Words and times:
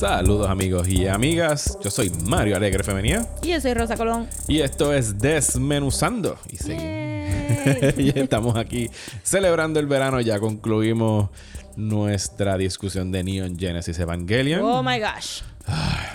Saludos 0.00 0.48
amigos 0.48 0.88
y 0.88 1.06
amigas, 1.06 1.76
yo 1.84 1.90
soy 1.90 2.08
Mario 2.24 2.56
Alegre 2.56 2.82
Femenía 2.82 3.26
Y 3.42 3.48
yo 3.48 3.60
soy 3.60 3.74
Rosa 3.74 3.98
Colón. 3.98 4.26
y 4.48 4.60
esto 4.60 4.94
es 4.94 5.18
Desmenuzando. 5.18 6.38
Y 6.48 6.56
seguimos. 6.56 7.98
y 7.98 8.18
estamos 8.18 8.56
aquí 8.56 8.88
celebrando 9.22 9.78
el 9.78 9.84
verano, 9.86 10.22
ya 10.22 10.40
concluimos 10.40 11.28
nuestra 11.76 12.56
discusión 12.56 13.12
de 13.12 13.24
Neon 13.24 13.58
Genesis 13.58 13.98
Evangelion. 13.98 14.62
Oh 14.62 14.82
my 14.82 14.98
gosh. 14.98 15.42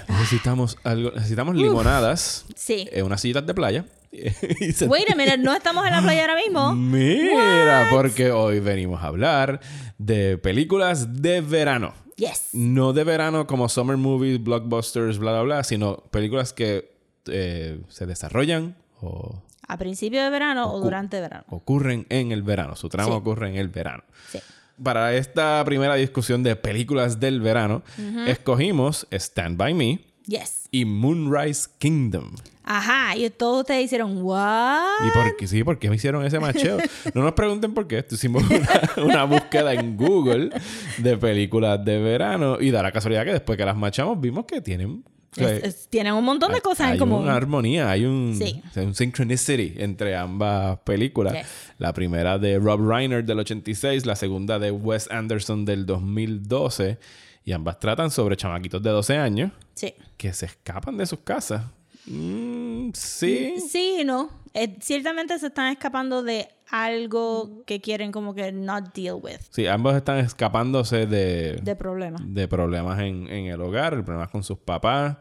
Necesitamos 0.09 0.79
algo, 0.83 1.11
necesitamos 1.11 1.55
limonadas, 1.55 2.45
Sí. 2.55 2.89
eh, 2.91 3.03
unas 3.03 3.21
sillitas 3.21 3.45
de 3.45 3.53
playa. 3.53 3.85
Wait 4.11 5.11
a 5.11 5.15
minute, 5.15 5.37
no 5.37 5.53
estamos 5.53 5.85
en 5.85 5.91
la 5.91 6.01
playa 6.01 6.21
ahora 6.21 6.37
mismo. 6.37 6.73
Mira, 6.73 7.89
porque 7.91 8.31
hoy 8.31 8.61
venimos 8.61 9.03
a 9.03 9.07
hablar 9.09 9.59
de 9.99 10.39
películas 10.39 11.21
de 11.21 11.41
verano. 11.41 11.93
Yes. 12.15 12.49
No 12.53 12.93
de 12.93 13.03
verano 13.03 13.45
como 13.47 13.67
summer 13.69 13.97
movies, 13.97 14.41
blockbusters, 14.43 15.17
bla, 15.17 15.31
bla, 15.33 15.41
bla, 15.41 15.63
sino 15.63 15.97
películas 16.11 16.53
que 16.53 16.95
eh, 17.27 17.81
se 17.89 18.05
desarrollan 18.05 18.75
o 19.01 19.41
A 19.67 19.77
principio 19.77 20.23
de 20.23 20.29
verano 20.29 20.71
o 20.71 20.79
durante 20.79 21.19
verano. 21.19 21.43
ocurren 21.49 22.05
en 22.09 22.31
el 22.31 22.43
verano. 22.43 22.75
Su 22.75 22.87
trama 22.87 23.09
Sí. 23.11 23.15
ocurre 23.17 23.49
en 23.49 23.55
el 23.57 23.67
verano. 23.67 24.03
Sí. 24.29 24.39
Para 24.81 25.13
esta 25.15 25.61
primera 25.65 25.95
discusión 25.95 26.43
de 26.43 26.55
películas 26.55 27.19
del 27.19 27.39
verano, 27.41 27.81
escogimos 28.27 29.07
Stand 29.11 29.57
By 29.57 29.73
Me 29.73 29.99
Yes. 30.27 30.67
y 30.71 30.85
Moonrise 30.85 31.69
Kingdom. 31.79 32.31
Ajá. 32.63 33.15
Y 33.15 33.29
todos 33.29 33.61
ustedes 33.61 33.85
hicieron, 33.85 34.21
¿what? 34.23 34.81
¿Y 35.07 35.11
por 35.11 35.37
qué? 35.37 35.47
Sí, 35.47 35.63
¿por 35.63 35.77
qué 35.77 35.89
me 35.89 35.97
hicieron 35.97 36.25
ese 36.25 36.39
macheo? 36.39 36.77
No 37.13 37.21
nos 37.23 37.33
pregunten 37.33 37.73
por 37.75 37.87
qué. 37.87 38.03
Hicimos 38.09 38.43
una, 38.49 39.03
una 39.05 39.23
búsqueda 39.25 39.73
en 39.73 39.95
Google 39.95 40.49
de 40.97 41.17
películas 41.17 41.85
de 41.85 41.99
verano 41.99 42.57
y 42.59 42.71
da 42.71 42.81
la 42.81 42.91
casualidad 42.91 43.23
que 43.23 43.33
después 43.33 43.55
que 43.57 43.65
las 43.65 43.77
machamos 43.77 44.19
vimos 44.19 44.45
que 44.45 44.61
tienen... 44.61 45.03
Es- 45.37 45.63
es- 45.63 45.87
tienen 45.89 46.13
un 46.13 46.23
montón 46.23 46.49
de 46.51 46.55
hay- 46.55 46.61
cosas 46.61 46.87
hay 46.87 46.93
en 46.93 46.99
común. 46.99 47.23
una 47.23 47.35
armonía, 47.35 47.91
hay 47.91 48.05
un, 48.05 48.35
Sí. 48.35 48.63
o 48.69 48.73
sea, 48.73 48.83
un 48.83 48.95
synchronicity 48.95 49.73
entre 49.77 50.15
ambas 50.15 50.79
películas. 50.79 51.33
Yes. 51.33 51.45
La 51.77 51.93
primera 51.93 52.39
de 52.39 52.57
Rob 52.57 52.79
Reiner 52.89 53.23
del 53.25 53.39
86, 53.39 54.05
la 54.05 54.15
segunda 54.15 54.57
de 54.59 54.71
Wes 54.71 55.07
Anderson 55.11 55.65
del 55.65 55.85
2012. 55.85 56.97
Y 57.45 57.51
ambas 57.53 57.79
tratan 57.79 58.09
sobre 58.11 58.35
chamaquitos 58.35 58.81
de 58.83 58.89
12 58.89 59.17
años 59.17 59.51
Sí. 59.75 59.93
que 60.17 60.33
se 60.33 60.47
escapan 60.47 60.97
de 60.97 61.05
sus 61.05 61.19
casas. 61.19 61.63
Mm, 62.07 62.89
sí. 62.93 63.55
Sí 63.69 63.97
y 64.01 64.03
no. 64.03 64.29
Eh, 64.53 64.77
ciertamente 64.81 65.37
se 65.39 65.47
están 65.47 65.71
escapando 65.71 66.23
de 66.23 66.47
algo 66.69 67.63
que 67.65 67.81
quieren 67.81 68.11
como 68.11 68.33
que 68.33 68.51
not 68.51 68.93
deal 68.95 69.19
with. 69.21 69.39
Sí, 69.51 69.67
ambos 69.67 69.95
están 69.95 70.17
escapándose 70.19 71.05
de, 71.07 71.59
De 71.61 71.75
problemas. 71.75 72.21
de 72.25 72.47
problemas 72.47 72.99
en, 72.99 73.27
en 73.29 73.47
el 73.47 73.61
hogar, 73.61 73.93
problemas 74.03 74.29
con 74.29 74.43
sus 74.43 74.57
papás. 74.57 75.17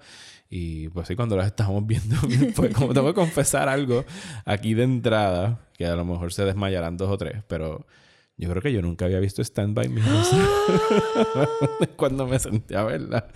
Y 0.49 0.89
pues 0.91 1.09
sí, 1.09 1.17
cuando 1.17 1.37
las 1.37 1.47
estamos 1.47 1.85
viendo, 1.87 2.17
pues 2.57 2.73
como 2.75 2.95
tengo 2.95 3.09
que 3.09 3.15
confesar 3.15 3.69
algo 3.69 4.05
aquí 4.45 4.75
de 4.75 4.85
entrada, 4.85 5.61
que 5.77 5.87
a 5.87 5.97
lo 5.97 6.05
mejor 6.05 6.33
se 6.33 6.45
desmayarán 6.45 6.97
dos 6.97 7.11
o 7.11 7.19
tres, 7.19 7.43
pero 7.49 7.87
yo 8.37 8.51
creo 8.51 8.63
que 8.63 8.73
yo 8.73 8.83
nunca 8.83 9.05
había 9.05 9.21
visto 9.21 9.43
Stand 9.43 9.75
By 9.75 9.89
Me 9.89 10.03
cuando 11.97 12.27
me 12.27 12.39
senté 12.39 12.77
a 12.77 12.85
verla. 12.85 13.29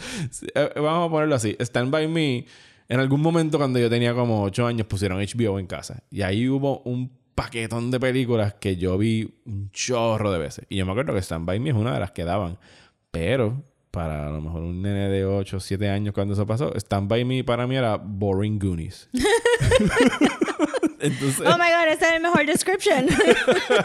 Eh, 0.55 0.73
Vamos 0.77 1.09
a 1.09 1.11
ponerlo 1.11 1.35
así, 1.35 1.57
Stand 1.61 1.91
By 1.91 2.09
Me, 2.09 2.47
en 2.89 3.01
algún 3.01 3.21
momento 3.21 3.59
cuando 3.59 3.79
yo 3.79 3.89
tenía 3.91 4.15
como 4.15 4.43
ocho 4.43 4.67
años 4.67 4.87
pusieron 4.87 5.19
HBO 5.21 5.59
en 5.59 5.67
casa 5.67 6.03
y 6.11 6.23
ahí 6.23 6.49
hubo 6.49 6.81
un 6.81 7.17
paquetón 7.35 7.91
de 7.93 8.01
películas 8.01 8.55
que 8.55 8.77
yo 8.77 8.99
vi 8.99 9.41
un 9.47 9.71
chorro 9.71 10.33
de 10.33 10.41
veces. 10.41 10.67
Y 10.69 10.77
yo 10.77 10.85
me 10.87 10.91
acuerdo 10.93 11.15
que 11.15 11.23
Stand 11.23 11.47
By 11.47 11.61
Me 11.61 11.71
es 11.71 11.77
una 11.77 11.95
de 11.95 12.01
las 12.01 12.11
que 12.11 12.25
daban. 12.25 12.59
Pero 13.13 13.63
para 13.93 14.27
a 14.27 14.31
lo 14.31 14.41
mejor 14.41 14.63
un 14.63 14.83
nene 14.83 15.09
de 15.09 15.25
8 15.25 15.57
o 15.57 15.61
7 15.61 15.89
años 15.89 16.13
cuando 16.15 16.35
eso 16.35 16.45
pasó, 16.47 16.75
Stand 16.75 17.09
By 17.09 17.25
Me 17.25 17.45
para 17.45 17.67
mí 17.69 17.77
era 17.77 17.97
Boring 17.97 18.59
Goonies. 18.59 19.09
Entonces, 21.01 21.41
Oh 21.41 21.53
my 21.53 21.71
god, 21.71 21.93
esa 21.93 22.09
es 22.09 22.15
el 22.17 22.23
mejor 22.23 22.47
description. 22.47 23.07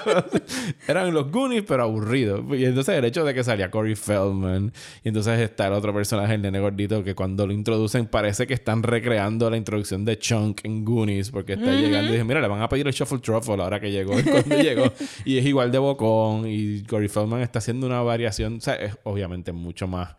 eran 0.87 1.13
los 1.13 1.31
Goonies, 1.31 1.63
pero 1.67 1.83
aburridos. 1.83 2.41
Y 2.57 2.65
entonces 2.65 2.95
el 2.95 3.05
hecho 3.05 3.23
de 3.23 3.33
que 3.33 3.43
salía 3.43 3.69
Corey 3.69 3.95
Feldman, 3.95 4.73
y 5.03 5.07
entonces 5.07 5.39
está 5.39 5.67
el 5.67 5.73
otro 5.73 5.93
personaje, 5.93 6.33
el 6.33 6.41
nene 6.41 6.59
gordito, 6.59 7.03
que 7.03 7.15
cuando 7.15 7.45
lo 7.45 7.53
introducen 7.53 8.07
parece 8.07 8.47
que 8.47 8.53
están 8.53 8.83
recreando 8.83 9.49
la 9.49 9.57
introducción 9.57 10.05
de 10.05 10.17
Chunk 10.17 10.61
en 10.63 10.83
Goonies, 10.83 11.31
porque 11.31 11.53
está 11.53 11.71
llegando 11.71 12.09
y 12.09 12.13
dije, 12.13 12.23
mira, 12.23 12.41
le 12.41 12.47
van 12.47 12.61
a 12.61 12.69
pedir 12.69 12.87
el 12.87 12.93
Shuffle 12.93 13.19
Truffle 13.19 13.61
ahora 13.61 13.79
que 13.79 13.91
llegó, 13.91 14.19
y 14.19 14.23
cuando 14.23 14.57
llegó. 14.57 14.91
Y 15.25 15.37
es 15.37 15.45
igual 15.45 15.71
de 15.71 15.77
bocón, 15.77 16.43
y 16.47 16.83
Corey 16.83 17.07
Feldman 17.07 17.41
está 17.41 17.59
haciendo 17.59 17.87
una 17.87 18.01
variación, 18.01 18.57
o 18.57 18.61
sea, 18.61 18.75
es 18.75 18.97
obviamente 19.03 19.51
mucho 19.51 19.87
más 19.87 20.15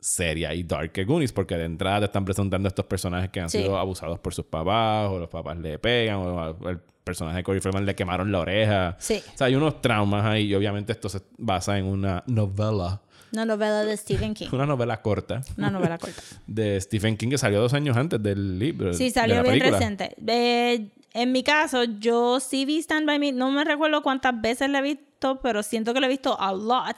seria 0.00 0.54
y 0.54 0.62
dark 0.62 0.92
que 0.92 1.04
Goonies, 1.04 1.32
porque 1.32 1.56
de 1.56 1.64
entrada 1.64 2.00
te 2.00 2.04
están 2.06 2.24
presentando 2.24 2.68
estos 2.68 2.86
personajes 2.86 3.30
que 3.30 3.40
han 3.40 3.50
Sí. 3.50 3.58
sido 3.58 3.78
abusados 3.78 4.18
por 4.18 4.32
sus 4.34 4.46
papás, 4.46 5.10
o 5.10 5.18
los 5.18 5.28
papás 5.28 5.58
le 5.58 5.78
pegan, 5.78 6.16
o 6.16 6.68
el 6.68 6.78
personaje 7.04 7.38
de 7.38 7.42
Corey 7.42 7.60
Feldman 7.60 7.84
le 7.86 7.94
quemaron 7.94 8.30
la 8.32 8.38
oreja. 8.40 8.96
Sí. 8.98 9.22
O 9.34 9.36
sea, 9.38 9.46
hay 9.48 9.54
unos 9.56 9.82
traumas 9.82 10.24
ahí 10.24 10.46
y 10.46 10.54
obviamente 10.54 10.92
esto 10.92 11.08
se 11.08 11.20
basa 11.38 11.76
en 11.78 11.84
una 11.86 12.22
novela, 12.26 13.00
Una 13.32 13.44
novela 13.44 13.84
de 13.84 13.96
Stephen 13.96 14.34
King. 14.34 14.48
una 14.52 14.66
novela 14.66 15.00
corta 15.02 15.42
Una 15.56 15.70
novela 15.70 15.98
corta. 15.98 16.20
de 16.46 16.80
Stephen 16.80 17.16
King 17.16 17.28
que 17.30 17.38
salió 17.38 17.60
dos 17.60 17.74
años 17.74 17.96
antes 17.96 18.22
del 18.22 18.58
libro. 18.58 18.92
Sí, 18.94 19.04
de 19.04 19.10
salió 19.10 19.36
la 19.36 19.42
bien 19.42 19.52
película. 19.54 19.72
reciente. 19.78 20.16
Eh, 20.26 20.88
en 21.12 21.32
mi 21.32 21.42
caso, 21.42 21.84
yo 21.84 22.40
sí 22.40 22.64
vi 22.64 22.78
Stand 22.78 23.06
By 23.06 23.18
Me. 23.18 23.32
No 23.32 23.50
me 23.50 23.64
recuerdo 23.64 24.02
cuántas 24.02 24.40
veces 24.40 24.70
la 24.70 24.78
he 24.78 24.82
visto, 24.82 25.40
pero 25.42 25.62
siento 25.62 25.92
que 25.92 26.00
la 26.00 26.06
he 26.06 26.10
visto 26.10 26.40
a 26.40 26.52
lot. 26.52 26.96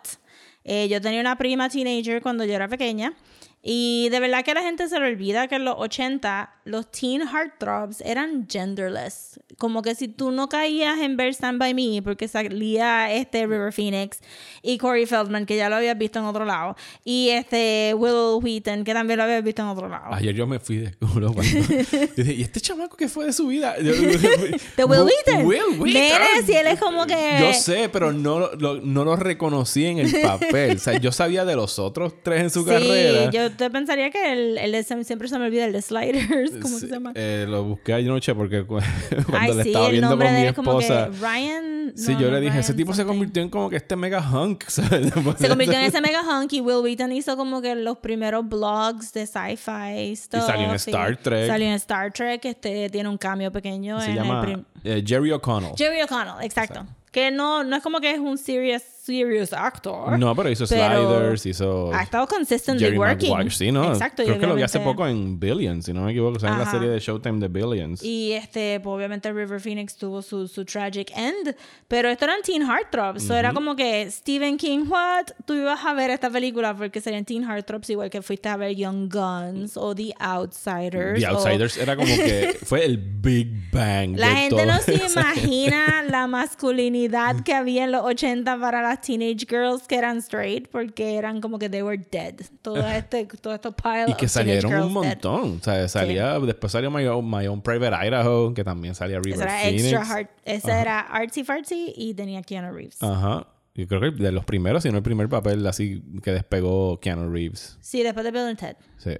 Eh, 0.64 0.88
yo 0.88 1.00
tenía 1.00 1.20
una 1.20 1.36
prima 1.36 1.68
teenager 1.68 2.22
cuando 2.22 2.44
yo 2.44 2.54
era 2.54 2.68
pequeña. 2.68 3.14
Y 3.64 4.08
de 4.08 4.18
verdad 4.18 4.44
que 4.44 4.54
la 4.54 4.62
gente 4.62 4.88
se 4.88 4.98
le 4.98 5.06
olvida 5.06 5.46
que 5.46 5.54
en 5.54 5.64
los 5.64 5.76
80 5.78 6.52
los 6.64 6.90
teen 6.90 7.22
heartthrobs 7.22 8.00
eran 8.00 8.48
genderless. 8.48 9.38
Como 9.56 9.82
que 9.82 9.94
si 9.94 10.08
tú 10.08 10.32
no 10.32 10.48
caías 10.48 10.98
en 10.98 11.16
ver 11.16 11.32
Stand 11.32 11.60
By 11.60 11.72
Me 11.72 12.02
porque 12.02 12.26
salía 12.26 13.12
este 13.12 13.46
River 13.46 13.72
Phoenix 13.72 14.18
y 14.62 14.78
Corey 14.78 15.06
Feldman, 15.06 15.46
que 15.46 15.56
ya 15.56 15.68
lo 15.68 15.76
habías 15.76 15.96
visto 15.96 16.18
en 16.18 16.24
otro 16.24 16.44
lado, 16.44 16.74
y 17.04 17.28
este 17.28 17.94
Will 17.96 18.42
Wheaton, 18.42 18.82
que 18.82 18.94
también 18.94 19.18
lo 19.18 19.24
habías 19.24 19.44
visto 19.44 19.62
en 19.62 19.68
otro 19.68 19.88
lado. 19.88 20.12
Ayer 20.12 20.34
yo 20.34 20.46
me 20.48 20.58
fui 20.58 20.78
de 20.78 20.92
culo 20.94 21.32
cuando... 21.32 21.52
¿y 22.16 22.42
este 22.42 22.60
chamaco 22.60 22.96
qué 22.96 23.08
fue 23.08 23.26
de 23.26 23.32
su 23.32 23.46
vida? 23.46 23.74
De 23.82 24.84
Will 24.84 25.02
Wheaton. 25.02 25.46
Will 25.46 25.78
Wheaton. 25.78 26.46
Si 26.46 26.52
él 26.52 26.66
es 26.66 26.80
como 26.80 27.06
que... 27.06 27.36
Yo 27.38 27.52
sé, 27.52 27.88
pero 27.88 28.12
no 28.12 28.50
lo, 28.56 28.80
no 28.80 29.04
lo 29.04 29.14
reconocí 29.14 29.86
en 29.86 29.98
el 29.98 30.20
papel. 30.20 30.76
O 30.76 30.80
sea, 30.80 30.98
yo 30.98 31.12
sabía 31.12 31.44
de 31.44 31.54
los 31.54 31.78
otros 31.78 32.14
tres 32.22 32.42
en 32.42 32.50
su 32.50 32.64
sí, 32.64 32.70
carrera. 32.70 33.30
yo 33.30 33.51
te 33.56 33.70
pensaría 33.70 34.10
que 34.10 34.32
el, 34.32 34.58
el 34.58 34.72
de- 34.72 34.82
siempre 35.04 35.28
se 35.28 35.38
me 35.38 35.46
olvida 35.46 35.64
el 35.64 35.72
de 35.72 35.82
Sliders, 35.82 36.50
¿cómo 36.62 36.78
Sí, 36.78 36.86
se 36.86 36.88
llama? 36.88 37.12
eh, 37.14 37.46
lo 37.48 37.64
busqué 37.64 37.94
anoche 37.94 38.34
porque 38.34 38.64
cu- 38.64 38.78
cuando 39.30 39.38
Ay, 39.38 39.54
le 39.56 39.62
sí, 39.62 39.68
estaba 39.70 39.88
viendo 39.88 40.08
con 40.10 40.18
mi 40.18 40.24
de 40.24 40.40
él 40.42 40.46
es 40.48 40.52
como 40.54 40.78
que 40.78 40.84
esposa. 40.84 41.10
Ryan... 41.20 41.92
Sí, 41.96 42.14
no, 42.14 42.20
yo 42.20 42.26
no, 42.28 42.34
le 42.34 42.40
dije, 42.40 42.58
ese 42.58 42.72
Ryan 42.72 42.76
tipo 42.76 42.92
se 42.92 42.96
something. 43.02 43.12
convirtió 43.12 43.42
en 43.42 43.48
como 43.50 43.68
que 43.70 43.76
este 43.76 43.96
mega 43.96 44.20
hunk. 44.20 44.64
¿sabes? 44.68 45.12
Se 45.38 45.48
convirtió 45.48 45.78
en 45.78 45.84
ese 45.84 46.00
mega 46.00 46.22
hunk 46.22 46.52
y 46.52 46.60
Will 46.60 46.78
Wheaton 46.82 47.12
hizo 47.12 47.36
como 47.36 47.60
que 47.60 47.74
los 47.74 47.98
primeros 47.98 48.48
blogs 48.48 49.12
de 49.12 49.26
sci-fi 49.26 50.14
stuff. 50.16 50.46
salió 50.46 50.68
en 50.68 50.74
Star 50.76 51.16
Trek. 51.18 51.46
Salió 51.46 51.66
en 51.66 51.72
Star 51.74 52.12
Trek, 52.12 52.44
este 52.44 52.88
tiene 52.90 53.08
un 53.08 53.18
cambio 53.18 53.50
pequeño 53.52 54.00
Se 54.00 54.10
en 54.10 54.16
llama 54.16 54.44
el 54.44 54.64
eh, 54.84 55.04
Jerry 55.06 55.32
O'Connell. 55.32 55.72
Jerry 55.76 56.02
O'Connell, 56.02 56.34
exacto. 56.42 56.86
Que 57.10 57.30
no, 57.30 57.62
no 57.62 57.76
es 57.76 57.82
como 57.82 58.00
que 58.00 58.10
es 58.12 58.18
un 58.18 58.38
serious, 58.38 58.82
serious 59.04 59.52
actor. 59.52 60.16
No, 60.18 60.34
pero 60.36 60.48
hizo 60.50 60.64
pero 60.68 61.08
Sliders, 61.08 61.46
hizo 61.46 61.92
Ha 61.92 62.02
estado 62.04 62.26
consistently 62.28 62.84
Jerry 62.86 62.98
working. 62.98 63.30
Maguire. 63.32 63.50
Sí, 63.50 63.72
¿no? 63.72 63.92
Exacto. 63.92 64.22
Creo 64.22 64.38
que 64.38 64.46
lo 64.46 64.54
vi 64.54 64.62
hace 64.62 64.78
poco 64.80 65.06
en 65.06 65.40
Billions, 65.40 65.86
si 65.86 65.92
no 65.92 66.02
me 66.02 66.12
equivoco. 66.12 66.36
O 66.36 66.40
sea, 66.40 66.50
en 66.52 66.58
la 66.58 66.70
serie 66.70 66.88
de 66.88 67.00
Showtime 67.00 67.40
de 67.40 67.48
Billions. 67.48 68.02
Y 68.02 68.32
este, 68.32 68.78
pues 68.80 68.94
obviamente 68.94 69.32
River 69.32 69.60
Phoenix 69.60 69.96
tuvo 69.96 70.22
su, 70.22 70.46
su 70.46 70.64
tragic 70.64 71.10
end. 71.16 71.56
Pero 71.88 72.08
esto 72.08 72.24
eran 72.26 72.42
teen 72.42 72.62
heartthrobs. 72.62 73.24
So 73.24 73.34
era 73.34 73.52
como 73.52 73.74
que 73.74 74.08
Stephen 74.10 74.56
King, 74.56 74.84
what? 74.88 75.26
Tú 75.46 75.54
ibas 75.54 75.84
a 75.84 75.94
ver 75.94 76.10
esta 76.10 76.30
película 76.30 76.74
porque 76.76 77.00
serían 77.00 77.24
teen 77.24 77.42
heartthrobs 77.42 77.90
igual 77.90 78.08
que 78.08 78.22
fuiste 78.22 78.48
a 78.48 78.56
ver 78.56 78.76
Young 78.76 79.12
Guns 79.12 79.76
o 79.76 79.94
The 79.94 80.14
Outsiders. 80.20 81.18
The 81.20 81.26
o- 81.26 81.30
Outsiders 81.38 81.76
era 81.76 81.96
como 81.96 82.06
que 82.14 82.56
fue 82.64 82.84
el 82.84 82.98
Big 82.98 83.70
Bang. 83.72 84.16
La 84.16 84.28
de 84.28 84.34
gente 84.36 84.56
todo. 84.56 84.66
no 84.66 84.78
se 84.80 84.94
imagina 85.12 86.02
la 86.08 86.26
masculinidad 86.28 87.40
que 87.42 87.52
había 87.54 87.84
en 87.84 87.92
los 87.92 88.02
80 88.02 88.58
para 88.60 88.80
la 88.82 88.91
las 88.92 89.00
teenage 89.00 89.46
girls 89.48 89.86
que 89.86 89.96
eran 89.96 90.18
straight 90.18 90.68
porque 90.68 91.16
eran 91.16 91.40
como 91.40 91.58
que 91.58 91.68
they 91.68 91.82
were 91.82 91.96
dead. 92.10 92.34
Todo 92.62 92.86
este, 92.86 93.26
todo 93.26 93.54
estos 93.54 93.74
pile 93.74 94.06
Y 94.08 94.14
que 94.14 94.28
salieron 94.28 94.72
un 94.74 94.92
montón. 94.92 95.58
O 95.60 95.64
sea, 95.64 95.88
salía, 95.88 96.38
después 96.40 96.72
salió 96.72 96.90
My 96.90 97.06
Own, 97.06 97.28
My 97.28 97.46
Own 97.46 97.62
Private 97.62 98.06
Idaho, 98.06 98.54
que 98.54 98.64
también 98.64 98.94
salía 98.94 99.18
River 99.20 99.40
Esa 99.40 99.44
era 99.44 99.62
Phoenix. 99.70 99.84
extra 99.84 100.02
hard. 100.16 100.26
Esa 100.44 100.80
era 100.80 101.00
artsy 101.00 101.44
fartsy 101.44 101.92
y 101.96 102.14
tenía 102.14 102.42
Keanu 102.42 102.72
Reeves. 102.72 103.02
Ajá. 103.02 103.46
Yo 103.74 103.88
creo 103.88 104.00
que 104.00 104.10
de 104.10 104.32
los 104.32 104.44
primeros, 104.44 104.82
si 104.82 104.90
no 104.90 104.98
el 104.98 105.02
primer 105.02 105.28
papel 105.28 105.66
así 105.66 106.02
que 106.22 106.30
despegó 106.32 107.00
Keanu 107.00 107.30
Reeves. 107.30 107.78
Sí, 107.80 108.02
después 108.02 108.24
de 108.24 108.30
Bill 108.30 108.42
and 108.42 108.58
Ted. 108.58 108.76
Sí. 108.98 109.16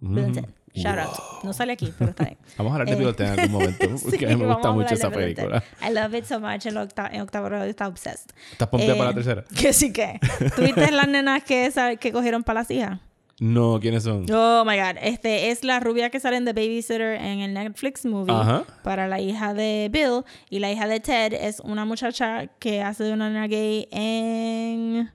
Bill 0.00 0.24
and 0.24 0.34
Ted. 0.34 0.48
Shout 0.74 0.98
out. 0.98 1.14
No 1.44 1.52
sale 1.52 1.72
aquí, 1.74 1.92
pero 1.98 2.10
está 2.10 2.24
bien. 2.24 2.38
Vamos 2.56 2.72
a 2.72 2.76
hablar 2.80 2.96
de 2.96 3.04
Eh, 3.04 3.14
en 3.18 3.26
algún 3.40 3.50
momento, 3.60 3.88
porque 4.02 4.18
Sí, 4.18 4.24
a 4.24 4.28
mí 4.28 4.36
me 4.36 4.46
gusta 4.46 4.70
mucho 4.72 4.94
esa 4.94 5.10
película. 5.10 5.62
I 5.86 5.92
love 5.92 6.14
it 6.14 6.24
so 6.24 6.40
much. 6.40 6.66
En, 6.66 6.76
octa 6.76 7.08
en 7.12 7.20
octavo 7.20 7.46
grado 7.46 7.64
está 7.64 7.88
obsessed. 7.88 8.30
¿Estás 8.52 8.68
pompeada 8.68 8.94
para 8.96 9.04
la 9.06 9.10
Eh, 9.10 9.14
tercera? 9.14 9.44
Que 9.60 9.72
sí 9.72 9.92
que. 9.92 10.18
¿Tuviste 10.56 10.90
las 10.90 11.08
nenas 11.08 11.42
que, 11.44 11.70
que 12.00 12.12
cogieron 12.12 12.42
para 12.42 12.60
las 12.60 12.70
hijas? 12.70 12.98
No, 13.40 13.80
¿quiénes 13.80 14.04
son? 14.04 14.24
Oh 14.32 14.64
my 14.64 14.76
god. 14.76 14.96
Este 15.02 15.50
es 15.50 15.64
la 15.64 15.80
rubia 15.80 16.10
que 16.10 16.20
sale 16.20 16.36
en 16.36 16.44
The 16.44 16.52
Babysitter 16.52 17.16
en 17.20 17.40
el 17.40 17.54
Netflix 17.54 18.04
movie 18.04 18.32
Ajá. 18.32 18.62
para 18.84 19.08
la 19.08 19.20
hija 19.20 19.52
de 19.52 19.88
Bill. 19.90 20.22
Y 20.48 20.60
la 20.60 20.70
hija 20.70 20.86
de 20.86 21.00
Ted 21.00 21.32
es 21.32 21.58
una 21.60 21.84
muchacha 21.84 22.46
que 22.60 22.82
hace 22.82 23.02
de 23.04 23.12
una 23.12 23.28
nena 23.28 23.48
gay 23.48 23.88
en. 23.90 25.10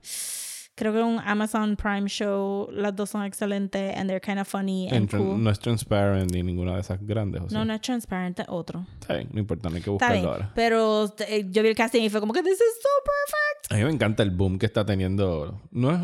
Creo 0.78 0.92
que 0.92 1.02
un 1.02 1.18
Amazon 1.18 1.74
Prime 1.74 2.08
show. 2.08 2.68
Las 2.70 2.94
dos 2.94 3.10
son 3.10 3.24
excelentes 3.24 3.96
and 3.96 4.08
they're 4.08 4.20
kind 4.20 4.38
of 4.38 4.46
funny 4.46 4.88
and 4.88 5.10
cool. 5.10 5.36
No 5.36 5.50
es 5.50 5.58
transparent 5.58 6.30
ni 6.30 6.44
ninguna 6.44 6.74
de 6.74 6.82
esas 6.82 7.04
grandes. 7.04 7.42
¿o 7.42 7.48
sí? 7.48 7.54
No, 7.54 7.64
no 7.64 7.74
es 7.74 7.80
transparente, 7.80 8.44
otro. 8.46 8.86
Está 9.00 9.14
bien, 9.14 9.28
no 9.32 9.40
importa, 9.40 9.68
no 9.68 9.74
hay 9.74 9.82
que 9.82 9.90
Está 9.90 10.06
buscarlo 10.06 10.14
bien. 10.14 10.26
ahora. 10.26 10.52
Pero 10.54 11.12
eh, 11.26 11.46
yo 11.50 11.62
vi 11.64 11.70
el 11.70 11.74
casting 11.74 12.02
y 12.02 12.10
fue 12.10 12.20
como 12.20 12.32
que 12.32 12.44
this 12.44 12.52
is 12.52 12.58
so 12.80 12.88
perfect. 13.04 13.72
A 13.72 13.76
mí 13.76 13.84
me 13.84 13.90
encanta 13.90 14.22
el 14.22 14.30
boom 14.30 14.56
que 14.56 14.66
está 14.66 14.86
teniendo. 14.86 15.60
No 15.72 15.90
es. 15.90 16.00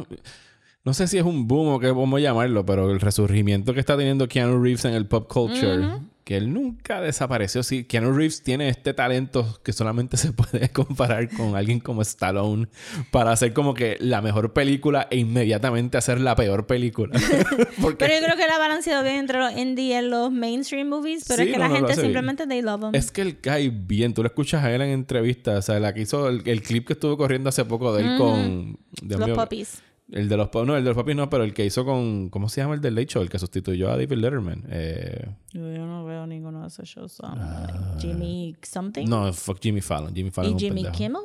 No 0.85 0.93
sé 0.93 1.07
si 1.07 1.17
es 1.17 1.25
un 1.25 1.47
boom 1.49 1.69
o 1.69 1.79
qué 1.79 1.87
a 1.87 2.21
llamarlo, 2.21 2.67
pero 2.67 2.91
el 2.91 3.01
resurgimiento 3.01 3.73
que 3.73 3.81
está 3.81 3.97
teniendo 3.97 4.29
Keanu 4.29 4.61
Reeves 4.61 4.85
en 4.85 4.93
el 4.93 5.07
pop 5.07 5.33
culture, 5.33 6.01
que 6.25 6.37
él 6.39 6.53
nunca 6.53 7.01
desapareció. 7.03 7.63
Sí, 7.63 7.85
Keanu 7.85 8.13
Reeves 8.13 8.43
tiene 8.43 8.69
este 8.71 8.95
talento 8.95 9.61
que 9.63 9.73
solamente 9.73 10.17
se 10.17 10.33
puede 10.33 10.71
comparar 10.71 11.29
con 11.29 11.55
alguien 11.55 11.81
como 11.81 12.03
Stallone 12.03 12.69
para 13.11 13.33
hacer 13.33 13.53
como 13.53 13.75
que 13.75 13.97
la 14.01 14.23
mejor 14.23 14.53
película 14.55 15.07
e 15.11 15.19
inmediatamente 15.19 15.99
hacer 15.99 16.21
la 16.21 16.35
peor 16.35 16.67
película. 16.67 17.13
Porque 17.81 17.99
Pero 17.99 18.15
yo 18.15 18.25
creo 18.25 18.37
que 18.37 18.45
él 18.45 18.51
ha 18.51 18.59
balanceado 18.59 19.03
bien 19.03 19.17
entre 19.17 19.39
los 19.39 19.53
indie 19.57 19.99
y 19.99 20.03
los 20.09 20.33
mainstream 20.33 20.89
movies. 20.89 21.25
Pero 21.29 21.43
Sí, 21.43 21.49
es 21.51 21.55
que 21.55 21.63
no, 21.63 21.69
la 21.69 21.77
gente 21.77 21.95
simplemente 21.95 22.47
they 22.47 22.63
love 22.63 22.83
him. 22.85 22.95
es 22.95 23.11
que 23.11 23.21
él 23.21 23.39
cae 23.41 23.69
bien. 23.71 24.15
Tú 24.15 24.23
lo 24.23 24.29
escuchas 24.29 24.65
a 24.65 24.73
él 24.75 24.81
en 24.81 24.91
entrevistas. 24.91 25.59
O 25.59 25.63
sea, 25.63 25.79
la 25.79 25.93
que 25.93 26.01
hizo 26.01 26.29
el, 26.29 26.43
el 26.47 26.63
clip 26.63 26.87
que 26.87 26.95
estuvo 26.95 27.17
corriendo 27.19 27.51
hace 27.51 27.65
poco 27.67 27.95
de 27.95 28.03
él 28.03 28.19
con. 28.19 28.79
Dios 29.03 29.21
los 29.21 29.29
mío, 29.29 29.37
puppies. 29.37 29.83
El 30.11 30.29
de 30.29 30.37
los 30.37 30.51
no, 30.53 30.77
el 30.77 30.85
de 30.85 30.91
los 30.91 30.97
papis 30.97 31.17
no, 31.17 31.31
pero 31.31 31.45
el 31.45 31.55
que 31.55 31.65
hizo 31.65 31.85
con 31.85 32.29
¿cómo 32.29 32.49
se 32.49 32.61
llama 32.61 32.75
el 32.75 32.81
del 32.81 32.95
Late 32.95 33.07
Show? 33.07 33.23
El 33.23 33.31
que 33.31 33.39
sustituyó 33.39 33.89
a 33.89 33.93
David 33.97 34.13
Letterman. 34.13 34.65
Eh, 34.69 35.29
Yo 35.53 35.61
no 35.87 36.05
veo 36.05 36.27
ninguno 36.27 36.61
de 36.61 36.69
esos 36.69 36.87
shows. 36.89 37.19
like, 37.23 38.01
Jimmy 38.01 38.55
something. 38.63 39.05
Ah. 39.07 39.09
no, 39.09 39.33
fuck 39.33 39.59
Jimmy 39.63 39.81
Fallon. 39.81 40.15
Jimmy 40.15 40.31
Fallon. 40.31 40.57
y 40.57 40.59
Jimmy. 40.59 40.85
Kimmel. 40.93 41.23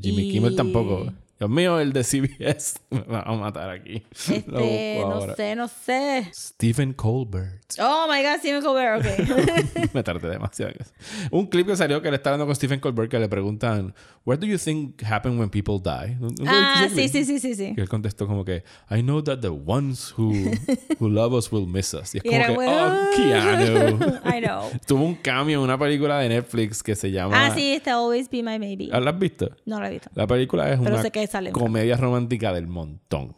Jimmy 0.00 0.28
y- 0.28 0.32
Kimmel 0.32 0.54
tampoco. 0.54 1.12
Dios 1.38 1.50
mío, 1.50 1.80
el 1.80 1.92
de 1.92 2.04
CBS. 2.04 2.80
Me 2.90 3.00
va 3.00 3.22
a 3.22 3.32
matar 3.34 3.70
aquí. 3.70 4.02
Este, 4.12 4.98
no 5.00 5.12
ahora. 5.12 5.34
sé, 5.34 5.56
no 5.56 5.68
sé. 5.68 6.30
Stephen 6.32 6.92
Colbert. 6.92 7.60
Oh 7.80 8.06
my 8.08 8.22
god, 8.22 8.38
Stephen 8.38 8.62
Colbert, 8.62 9.04
ok. 9.04 9.88
Me 9.94 10.02
tardé 10.02 10.30
demasiado. 10.30 10.74
Un 11.30 11.46
clip 11.46 11.66
que 11.66 11.76
salió 11.76 12.00
que 12.00 12.10
le 12.10 12.16
está 12.16 12.30
hablando 12.30 12.46
con 12.46 12.54
Stephen 12.54 12.78
Colbert 12.78 13.10
que 13.10 13.18
le 13.18 13.28
preguntan, 13.28 13.94
What 14.26 14.38
do 14.38 14.46
you 14.46 14.56
think 14.56 15.02
happen 15.02 15.38
when 15.38 15.50
people 15.50 15.78
die? 15.78 16.16
¿Nunca 16.18 16.42
viste 16.42 16.48
ah, 16.48 16.88
sí, 16.88 17.08
sí, 17.08 17.24
sí, 17.24 17.38
sí, 17.40 17.54
sí. 17.54 17.74
Y 17.76 17.80
él 17.80 17.88
contestó 17.90 18.26
como 18.26 18.42
que, 18.42 18.64
I 18.90 19.02
know 19.02 19.22
that 19.22 19.40
the 19.40 19.48
ones 19.50 20.14
who, 20.16 20.32
who 20.98 21.10
love 21.10 21.34
us 21.34 21.52
will 21.52 21.66
miss 21.66 21.92
us. 21.92 22.14
Y 22.14 22.18
es 22.18 22.24
Y 22.24 22.28
como 22.28 22.36
era 22.36 22.46
que, 22.46 22.54
bueno. 22.54 22.72
oh, 22.72 23.16
Keanu. 23.16 24.06
I 24.24 24.40
know. 24.40 24.70
Tuvo 24.86 25.04
un 25.04 25.16
cambio 25.16 25.58
en 25.58 25.64
una 25.64 25.78
película 25.78 26.20
de 26.20 26.30
Netflix 26.30 26.82
que 26.82 26.96
se 26.96 27.10
llama... 27.10 27.46
Ah, 27.46 27.54
sí, 27.54 27.74
este 27.74 27.90
Always 27.90 28.30
Be 28.30 28.42
My 28.42 28.58
Maybe. 28.58 28.86
¿La 28.86 29.10
has 29.10 29.18
visto? 29.18 29.50
No 29.66 29.78
lo 29.78 29.86
he 29.86 29.90
visto. 29.90 30.08
La 30.14 30.26
película 30.26 30.70
es 30.72 30.78
Pero 30.78 30.94
una 30.94 31.02
sé 31.02 31.10
que 31.10 31.23
sale. 31.26 31.52
comedia 31.52 31.96
romántica 31.96 32.52
del 32.52 32.66
montón. 32.66 33.36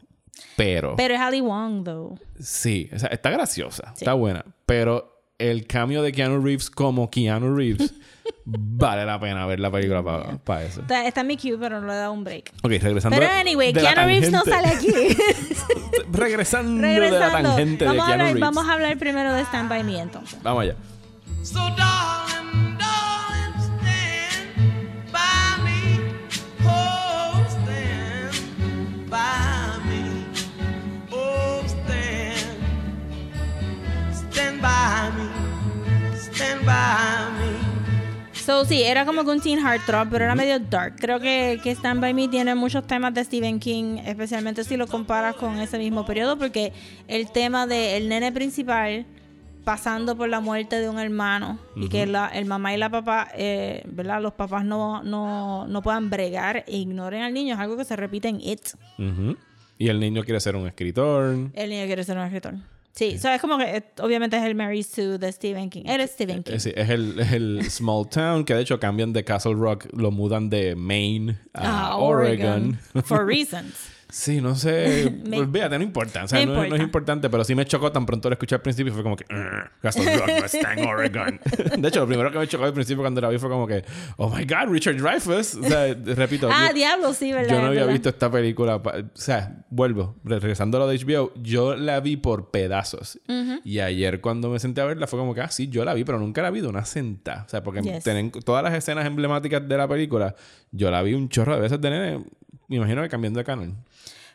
Pero, 0.54 0.94
Pero 0.96 1.14
es 1.14 1.20
Ali 1.20 1.40
Wong, 1.40 1.84
though. 1.84 2.18
sí, 2.38 2.90
o 2.94 2.98
sea, 2.98 3.08
está 3.08 3.30
graciosa, 3.30 3.92
está 3.96 4.12
buena. 4.14 4.44
Pero 4.66 5.22
el 5.38 5.66
cambio 5.66 6.02
de 6.02 6.12
Keanu 6.12 6.42
Reeves 6.42 6.70
como 6.70 7.10
Keanu 7.10 7.54
Reeves 7.54 7.92
vale 8.44 9.04
la 9.06 9.18
pena 9.20 9.46
ver 9.46 9.60
la 9.60 9.70
película 9.70 10.02
para 10.44 10.64
eso. 10.64 10.80
Está, 10.82 11.06
está 11.06 11.20
en 11.22 11.26
mi 11.26 11.36
queue, 11.36 11.58
pero 11.58 11.80
no 11.80 11.86
le 11.86 11.92
he 11.92 11.96
dado 11.96 12.12
un 12.12 12.24
break. 12.24 12.52
Ok, 12.62 12.72
regresando. 12.80 13.16
Pero 13.18 13.30
anyway, 13.32 13.72
de 13.72 13.82
la 13.82 13.94
Keanu 13.94 14.08
Reeves 14.08 14.30
no 14.32 14.42
sale 14.44 14.68
aquí. 14.68 14.88
regresando, 16.12 16.86
de 16.86 16.94
la 16.94 17.00
Regresando. 17.00 17.48
tangente 17.48 17.84
de 17.84 17.90
Vamos 17.90 18.02
a, 18.02 18.06
Keanu 18.06 18.12
hablar, 18.12 18.26
Reeves. 18.26 18.40
vamos 18.40 18.68
a 18.68 18.72
hablar 18.72 18.98
primero 18.98 19.32
de 19.32 19.40
Stand 19.42 19.68
By 19.68 19.84
Me, 19.84 19.98
entonces. 20.00 20.38
Vamos 20.42 20.62
allá. 20.62 20.74
So 21.42 21.58
darling, 21.58 21.76
darling, 21.76 22.35
So, 38.46 38.64
sí, 38.64 38.80
era 38.80 39.04
como 39.04 39.24
que 39.24 39.30
un 39.32 39.40
teen 39.40 39.58
heartthrob, 39.58 40.08
pero 40.08 40.24
era 40.24 40.36
medio 40.36 40.60
dark. 40.60 40.94
Creo 41.00 41.18
que, 41.18 41.58
que 41.64 41.72
Stand 41.72 42.00
By 42.00 42.14
Me 42.14 42.28
tiene 42.28 42.54
muchos 42.54 42.86
temas 42.86 43.12
de 43.12 43.24
Stephen 43.24 43.58
King, 43.58 43.98
especialmente 44.06 44.62
si 44.62 44.76
lo 44.76 44.86
comparas 44.86 45.34
con 45.34 45.58
ese 45.58 45.78
mismo 45.78 46.06
periodo, 46.06 46.38
porque 46.38 46.72
el 47.08 47.32
tema 47.32 47.66
del 47.66 48.08
nene 48.08 48.30
principal 48.30 49.04
pasando 49.64 50.16
por 50.16 50.28
la 50.28 50.38
muerte 50.38 50.78
de 50.78 50.88
un 50.88 51.00
hermano 51.00 51.58
y 51.74 51.88
que 51.88 52.06
la, 52.06 52.28
el 52.28 52.44
mamá 52.44 52.72
y 52.72 52.76
la 52.76 52.88
papá, 52.88 53.26
eh, 53.34 53.82
¿verdad? 53.88 54.22
Los 54.22 54.34
papás 54.34 54.64
no, 54.64 55.02
no, 55.02 55.66
no 55.66 55.82
puedan 55.82 56.08
bregar 56.08 56.58
e 56.68 56.76
ignoren 56.76 57.22
al 57.22 57.34
niño, 57.34 57.54
es 57.54 57.60
algo 57.60 57.76
que 57.76 57.84
se 57.84 57.96
repite 57.96 58.28
en 58.28 58.40
It. 58.40 58.60
Y 59.76 59.88
el 59.88 59.98
niño 59.98 60.22
quiere 60.22 60.38
ser 60.38 60.54
un 60.54 60.68
escritor. 60.68 61.50
El 61.52 61.70
niño 61.70 61.84
quiere 61.86 62.04
ser 62.04 62.16
un 62.16 62.22
escritor. 62.22 62.54
Sí, 62.96 63.18
so 63.18 63.28
es 63.30 63.40
como 63.42 63.58
que 63.58 63.64
eh, 63.76 63.84
obviamente 64.00 64.38
es 64.38 64.42
el 64.42 64.54
Mary 64.54 64.82
Sue 64.82 65.18
de 65.18 65.30
Stephen 65.30 65.68
King. 65.68 65.82
Él 65.84 66.00
es 66.00 66.12
Stephen 66.12 66.42
King. 66.42 66.54
Eh, 66.54 66.60
sí, 66.60 66.72
es, 66.74 66.88
el, 66.88 67.20
es 67.20 67.30
el 67.32 67.70
small 67.70 68.08
town 68.08 68.42
que 68.44 68.54
de 68.54 68.62
hecho 68.62 68.80
cambian 68.80 69.12
de 69.12 69.22
Castle 69.22 69.54
Rock, 69.54 69.86
lo 69.92 70.10
mudan 70.10 70.48
de 70.48 70.74
Maine 70.74 71.38
a 71.52 71.90
Ah, 71.90 71.96
Oregon. 71.98 72.78
For 73.04 73.24
reasons. 73.28 73.74
Sí, 74.08 74.40
no 74.40 74.54
sé. 74.54 75.12
Me- 75.26 75.38
Olvídate, 75.40 75.78
no 75.78 75.84
importa. 75.84 76.24
O 76.24 76.28
sea, 76.28 76.38
No 76.40 76.46
no, 76.46 76.52
no 76.52 76.62
importa. 76.64 76.76
es 76.76 76.82
importante, 76.86 77.30
pero 77.30 77.44
sí 77.44 77.54
me 77.54 77.64
chocó 77.64 77.90
tan 77.90 78.06
pronto 78.06 78.28
lo 78.28 78.34
escuché 78.34 78.54
al 78.54 78.62
principio. 78.62 78.92
Fue 78.92 79.02
como 79.02 79.16
que, 79.16 79.24
"Ugh, 79.24 79.70
Castle 79.82 80.16
Rock 80.18 80.28
en 80.54 80.84
Oregon. 80.86 81.40
de 81.78 81.88
hecho, 81.88 82.00
lo 82.00 82.06
primero 82.06 82.30
que 82.30 82.38
me 82.38 82.46
chocó 82.46 82.64
al 82.64 82.72
principio 82.72 83.02
cuando 83.02 83.20
la 83.20 83.28
vi 83.28 83.38
fue 83.38 83.48
como 83.48 83.66
que, 83.66 83.84
oh 84.16 84.28
my 84.30 84.44
god, 84.44 84.68
Richard 84.72 84.96
Dreyfuss. 84.96 85.56
O 85.56 85.62
sea, 85.64 85.92
repito. 86.04 86.48
Ah, 86.52 86.68
yo- 86.68 86.74
diablo, 86.74 87.12
sí, 87.12 87.32
¿verdad? 87.32 87.50
Yo 87.54 87.60
no 87.60 87.66
había 87.66 87.80
¿verdad? 87.80 87.92
visto 87.94 88.08
esta 88.08 88.30
película. 88.30 88.76
O 88.76 88.82
sea, 89.14 89.64
vuelvo, 89.70 90.16
re- 90.24 90.38
regresando 90.40 90.76
a 90.78 90.80
lo 90.80 90.86
de 90.88 90.98
HBO, 90.98 91.32
yo 91.42 91.74
la 91.76 92.00
vi 92.00 92.16
por 92.16 92.50
pedazos. 92.50 93.18
Y 93.64 93.80
ayer 93.80 94.20
cuando 94.20 94.50
me 94.50 94.58
senté 94.60 94.80
a 94.80 94.84
verla 94.84 95.06
fue 95.06 95.18
como 95.18 95.34
que, 95.34 95.40
ah, 95.40 95.50
sí, 95.50 95.68
yo 95.68 95.84
la 95.84 95.94
vi, 95.94 96.04
pero 96.04 96.18
nunca 96.18 96.42
la 96.42 96.50
vi 96.50 96.60
de 96.60 96.68
una 96.68 96.84
senta. 96.84 97.42
O 97.46 97.48
sea, 97.48 97.62
porque 97.62 97.82
Yes. 97.82 98.04
tienen 98.04 98.30
todas 98.30 98.62
las 98.62 98.74
escenas 98.74 99.04
emblemáticas 99.06 99.66
de 99.68 99.76
la 99.76 99.86
película, 99.88 100.34
yo 100.70 100.90
la 100.90 101.02
vi 101.02 101.14
un 101.14 101.28
chorro 101.28 101.54
de 101.56 101.60
veces 101.60 101.80
de 101.80 101.90
nene. 101.90 102.24
Me 102.68 102.76
imagino 102.76 103.02
que 103.02 103.08
cambiando 103.08 103.38
de 103.38 103.44
canal. 103.44 103.74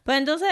Pues 0.04 0.18
entonces 0.18 0.50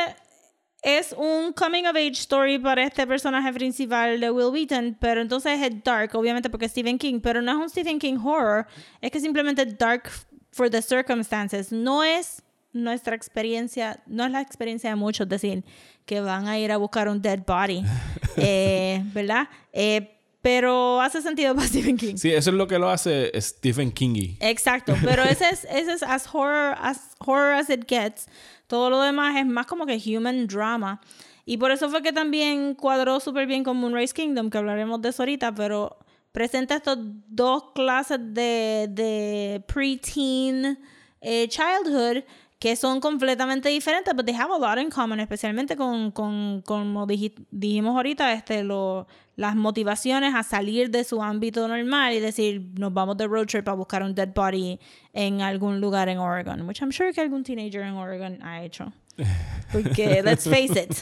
es 0.81 1.13
un 1.17 1.51
coming 1.53 1.83
of 1.83 1.95
age 1.95 2.13
story 2.13 2.57
para 2.57 2.83
este 2.83 3.05
personaje 3.05 3.51
principal 3.53 4.19
de 4.19 4.31
Will 4.31 4.53
Wheaton, 4.53 4.97
pero 4.99 5.21
entonces 5.21 5.59
es 5.61 5.83
dark, 5.83 6.15
obviamente 6.15 6.49
porque 6.49 6.65
es 6.65 6.71
Stephen 6.71 6.97
King, 6.97 7.19
pero 7.21 7.41
no 7.41 7.51
es 7.51 7.57
un 7.57 7.69
Stephen 7.69 7.99
King 7.99 8.17
horror, 8.23 8.65
es 9.01 9.11
que 9.11 9.19
simplemente 9.19 9.65
dark 9.65 10.09
for 10.51 10.69
the 10.69 10.81
circumstances. 10.81 11.71
No 11.71 12.03
es 12.03 12.41
nuestra 12.71 13.15
experiencia, 13.15 14.01
no 14.05 14.25
es 14.25 14.31
la 14.31 14.41
experiencia 14.41 14.89
de 14.89 14.95
muchos 14.95 15.27
decir 15.27 15.63
que 16.05 16.21
van 16.21 16.47
a 16.47 16.57
ir 16.57 16.71
a 16.71 16.77
buscar 16.77 17.09
un 17.09 17.21
dead 17.21 17.39
body, 17.45 17.83
eh, 18.37 19.01
¿verdad? 19.13 19.49
Eh, 19.73 20.18
pero 20.51 20.99
hace 20.99 21.21
sentido 21.21 21.53
para 21.55 21.67
Stephen 21.67 21.95
King. 21.95 22.15
Sí, 22.17 22.31
eso 22.31 22.49
es 22.49 22.55
lo 22.55 22.67
que 22.67 22.79
lo 22.79 22.89
hace 22.89 23.31
Stephen 23.39 23.91
Kingy. 23.91 24.37
Exacto, 24.39 24.95
pero 25.03 25.21
ese 25.23 25.47
es, 25.49 25.63
ese 25.65 25.93
es 25.93 26.01
as 26.01 26.27
horror 26.33 26.75
as 26.81 27.15
horror 27.19 27.53
as 27.53 27.69
it 27.69 27.85
gets. 27.87 28.25
Todo 28.65 28.89
lo 28.89 28.99
demás 28.99 29.35
es 29.37 29.45
más 29.45 29.67
como 29.67 29.85
que 29.85 30.01
human 30.03 30.47
drama. 30.47 31.01
Y 31.45 31.57
por 31.57 31.69
eso 31.71 31.87
fue 31.89 32.01
que 32.01 32.11
también 32.13 32.73
cuadró 32.73 33.19
súper 33.19 33.45
bien 33.45 33.63
con 33.63 33.77
Moonrise 33.77 34.13
Kingdom, 34.13 34.49
que 34.49 34.57
hablaremos 34.57 34.99
de 35.03 35.09
eso 35.09 35.21
ahorita, 35.21 35.53
pero 35.53 35.97
presenta 36.31 36.75
estos 36.77 36.97
dos 37.27 37.65
clases 37.75 38.17
de, 38.19 38.87
de 38.89 39.63
preteen 39.67 40.79
eh, 41.21 41.47
childhood 41.47 42.23
que 42.59 42.75
son 42.75 42.99
completamente 42.99 43.69
diferentes, 43.69 44.13
but 44.15 44.25
they 44.25 44.35
have 44.35 44.51
a 44.51 44.57
lot 44.57 44.77
in 44.79 44.89
common, 44.89 45.19
especialmente 45.19 45.75
con, 45.77 46.11
con 46.11 46.61
como 46.63 47.05
diji- 47.07 47.45
dijimos 47.51 47.95
ahorita, 47.95 48.33
este, 48.33 48.63
lo, 48.63 49.07
las 49.39 49.55
motivaciones 49.55 50.35
a 50.35 50.43
salir 50.43 50.89
de 50.91 51.05
su 51.05 51.23
ámbito 51.23 51.65
normal 51.65 52.13
y 52.13 52.19
decir, 52.19 52.61
nos 52.77 52.93
vamos 52.93 53.15
de 53.15 53.25
road 53.25 53.45
trip 53.47 53.65
a 53.69 53.73
buscar 53.73 54.03
un 54.03 54.13
dead 54.13 54.33
body 54.35 54.77
en 55.13 55.41
algún 55.41 55.79
lugar 55.79 56.09
en 56.09 56.17
Oregon, 56.17 56.67
which 56.67 56.81
I'm 56.81 56.91
sure 56.91 57.13
que 57.13 57.21
algún 57.21 57.43
teenager 57.43 57.83
en 57.83 57.93
Oregon 57.93 58.37
ha 58.43 58.61
hecho. 58.63 58.91
Porque, 59.71 60.21
let's 60.23 60.43
face 60.49 60.81
it. 60.81 60.93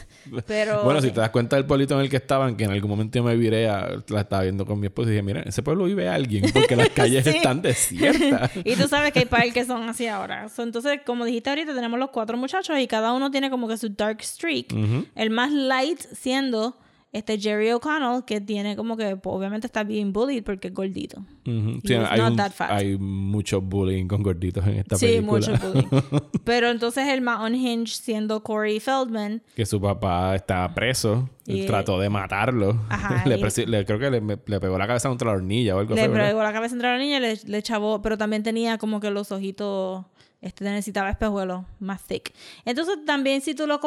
Pero, 0.46 0.84
Bueno, 0.84 1.02
si 1.02 1.10
te 1.12 1.20
das 1.20 1.30
cuenta 1.32 1.56
del 1.56 1.66
pueblito 1.66 1.96
en 1.96 2.02
el 2.02 2.10
que 2.10 2.18
estaban, 2.18 2.56
que 2.58 2.66
en 2.66 2.72
algún 2.72 2.90
momento 2.92 3.18
yo 3.18 3.24
me 3.24 3.36
viré, 3.36 3.70
a, 3.70 3.90
la 4.10 4.22
estaba 4.22 4.44
viendo 4.44 4.66
con 4.66 4.80
mi 4.80 4.88
esposa 4.88 5.10
y 5.10 5.12
dije, 5.14 5.24
mira, 5.24 5.42
en 5.42 5.48
ese 5.48 5.64
pueblo 5.64 5.86
vive 5.86 6.08
alguien 6.08 6.46
porque 6.54 6.76
las 6.76 6.90
calles 6.96 7.24
Sí. 7.24 7.30
están 7.38 7.62
desiertas. 7.64 8.52
Y 8.64 8.76
tú 8.76 8.88
sabes 8.88 9.14
que 9.14 9.20
hay 9.20 9.26
par 9.26 9.52
que 9.52 9.66
son 9.66 9.90
así 9.90 10.06
ahora. 10.08 10.48
So, 10.50 10.62
entonces, 10.64 11.00
como 11.06 11.26
dijiste 11.26 11.50
ahorita, 11.50 11.74
tenemos 11.74 11.98
los 12.00 12.10
cuatro 12.12 12.38
muchachos 12.38 12.78
y 12.80 12.88
cada 12.88 13.14
uno 13.14 13.32
tiene 13.32 13.50
como 13.50 13.68
que 13.68 13.78
su 13.78 13.90
dark 13.90 14.22
streak. 14.22 14.74
El 15.16 15.30
más 15.32 15.52
light 15.52 16.00
siendo 16.14 16.78
este 17.14 17.40
Jerry 17.40 17.72
O'Connell, 17.72 18.24
que 18.26 18.42
tiene 18.42 18.76
como 18.76 18.98
que, 18.98 19.16
pues, 19.16 19.36
obviamente 19.36 19.66
está 19.66 19.84
bien 19.84 20.12
bullied 20.14 20.44
porque 20.44 20.68
es 20.68 20.74
gordito. 20.74 21.20
Ujú. 21.46 21.80
He 21.84 21.88
Sí, 21.88 21.94
hay, 21.94 22.20
not 22.20 22.36
that 22.36 22.52
fat. 22.52 22.70
hay 22.72 22.98
mucho 22.98 23.62
bullying 23.62 24.08
con 24.08 24.22
gorditos 24.22 24.66
en 24.68 24.76
esta 24.80 24.98
sí, 24.98 25.06
película. 25.08 25.40
mucho 25.40 25.54
bullying. 25.58 25.88
Pero 26.44 26.70
entonces 26.70 27.08
el 27.08 27.22
más 27.22 27.40
unhinged 27.50 27.94
siendo 27.94 28.44
Corey 28.44 28.80
Feldman. 28.80 29.42
que 29.56 29.66
su 29.66 29.80
papá 29.82 30.36
estaba 30.36 30.74
preso. 30.76 31.30
Y- 31.50 31.66
trató 31.66 31.98
de 31.98 32.10
matarlo. 32.10 32.78
Ajá, 32.90 33.24
le, 33.28 33.38
y- 33.40 33.66
le- 33.66 33.86
creo 33.86 34.00
que 34.00 34.12
le, 34.12 34.22
le 34.22 34.60
pegó 34.60 34.78
la 34.78 34.86
cabeza 34.86 35.08
contra 35.08 35.30
la 35.32 35.38
hornilla 35.38 35.76
o 35.78 35.80
algo 35.80 35.96
Le 35.96 36.02
así. 36.02 36.12
¿verdad? 36.12 36.28
pegó 36.28 36.44
la 36.44 36.52
cabeza 36.52 36.76
entre 36.76 36.90
la 36.90 36.98
niña 36.98 37.18
y 37.18 37.22
le, 37.22 37.40
le 37.46 37.64
chavó, 37.64 38.02
pero 38.02 38.18
también 38.18 38.44
tenía 38.44 38.78
como 38.78 39.00
que 39.00 39.10
los 39.12 39.32
ojitos, 39.32 40.06
este 40.42 40.64
necesitaba 40.66 41.10
espejuelos 41.10 41.66
más 41.80 42.02
thick. 42.04 42.34
Entonces 42.64 42.98
también 43.06 43.42
si 43.42 43.56
tú 43.56 43.66
lo, 43.66 43.80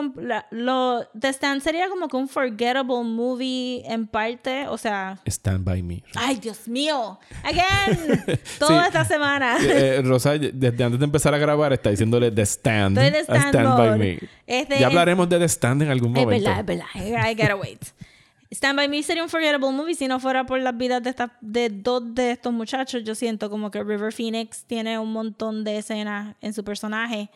lo 0.50 1.04
The 1.18 1.28
Stand 1.28 1.62
sería 1.62 1.88
como 1.88 2.08
que 2.08 2.16
un 2.16 2.28
forgettable 2.28 3.02
movie 3.04 3.82
en 3.86 4.06
parte, 4.06 4.66
o 4.68 4.76
sea, 4.76 5.20
Stand 5.26 5.64
by 5.64 5.82
me. 5.82 6.02
ay 6.16 6.36
Dios 6.36 6.66
mío, 6.66 7.18
again, 7.44 8.24
toda 8.58 8.80
Sí. 8.82 8.86
esta 8.88 9.04
semana. 9.04 9.56
Eh, 9.62 9.96
eh, 9.98 10.02
Rosa, 10.02 10.32
desde 10.38 10.84
antes 10.84 10.98
de 10.98 11.04
empezar 11.04 11.32
a 11.34 11.38
grabar, 11.38 11.72
está 11.72 11.90
diciéndole 11.90 12.30
The 12.30 12.42
Stand. 12.42 12.98
A 12.98 13.06
stand 13.06 13.48
stand 13.48 13.78
by 13.78 13.98
me. 13.98 14.18
Este 14.46 14.74
ya 14.74 14.80
es- 14.80 14.84
hablaremos 14.86 15.28
de 15.28 15.38
The 15.38 15.48
Stand 15.48 15.82
en 15.82 15.90
algún 15.90 16.16
Es 16.16 16.24
momento. 16.24 16.44
verdad, 16.48 16.60
es 16.94 17.10
verdad. 17.10 17.30
I 17.30 17.34
gotta 17.34 17.56
wait. 17.56 17.82
Stand 18.52 18.76
By 18.76 18.88
Me 18.88 19.02
sería 19.02 19.22
un 19.22 19.28
forgettable 19.28 19.70
movie 19.70 19.94
si 19.94 20.08
no 20.08 20.18
fuera 20.18 20.44
por 20.44 20.58
las 20.60 20.76
vidas 20.76 21.02
de, 21.02 21.10
esta- 21.10 21.36
de 21.40 21.68
dos 21.70 22.14
de 22.14 22.32
estos 22.32 22.52
muchachos. 22.52 23.04
Yo 23.04 23.14
siento 23.14 23.48
como 23.48 23.70
que 23.70 23.82
River 23.84 24.12
Phoenix 24.12 24.64
tiene 24.64 24.98
un 24.98 25.12
montón 25.12 25.62
de 25.62 25.78
escenas 25.78 26.34
en 26.40 26.52
su 26.52 26.64
personaje 26.64 27.30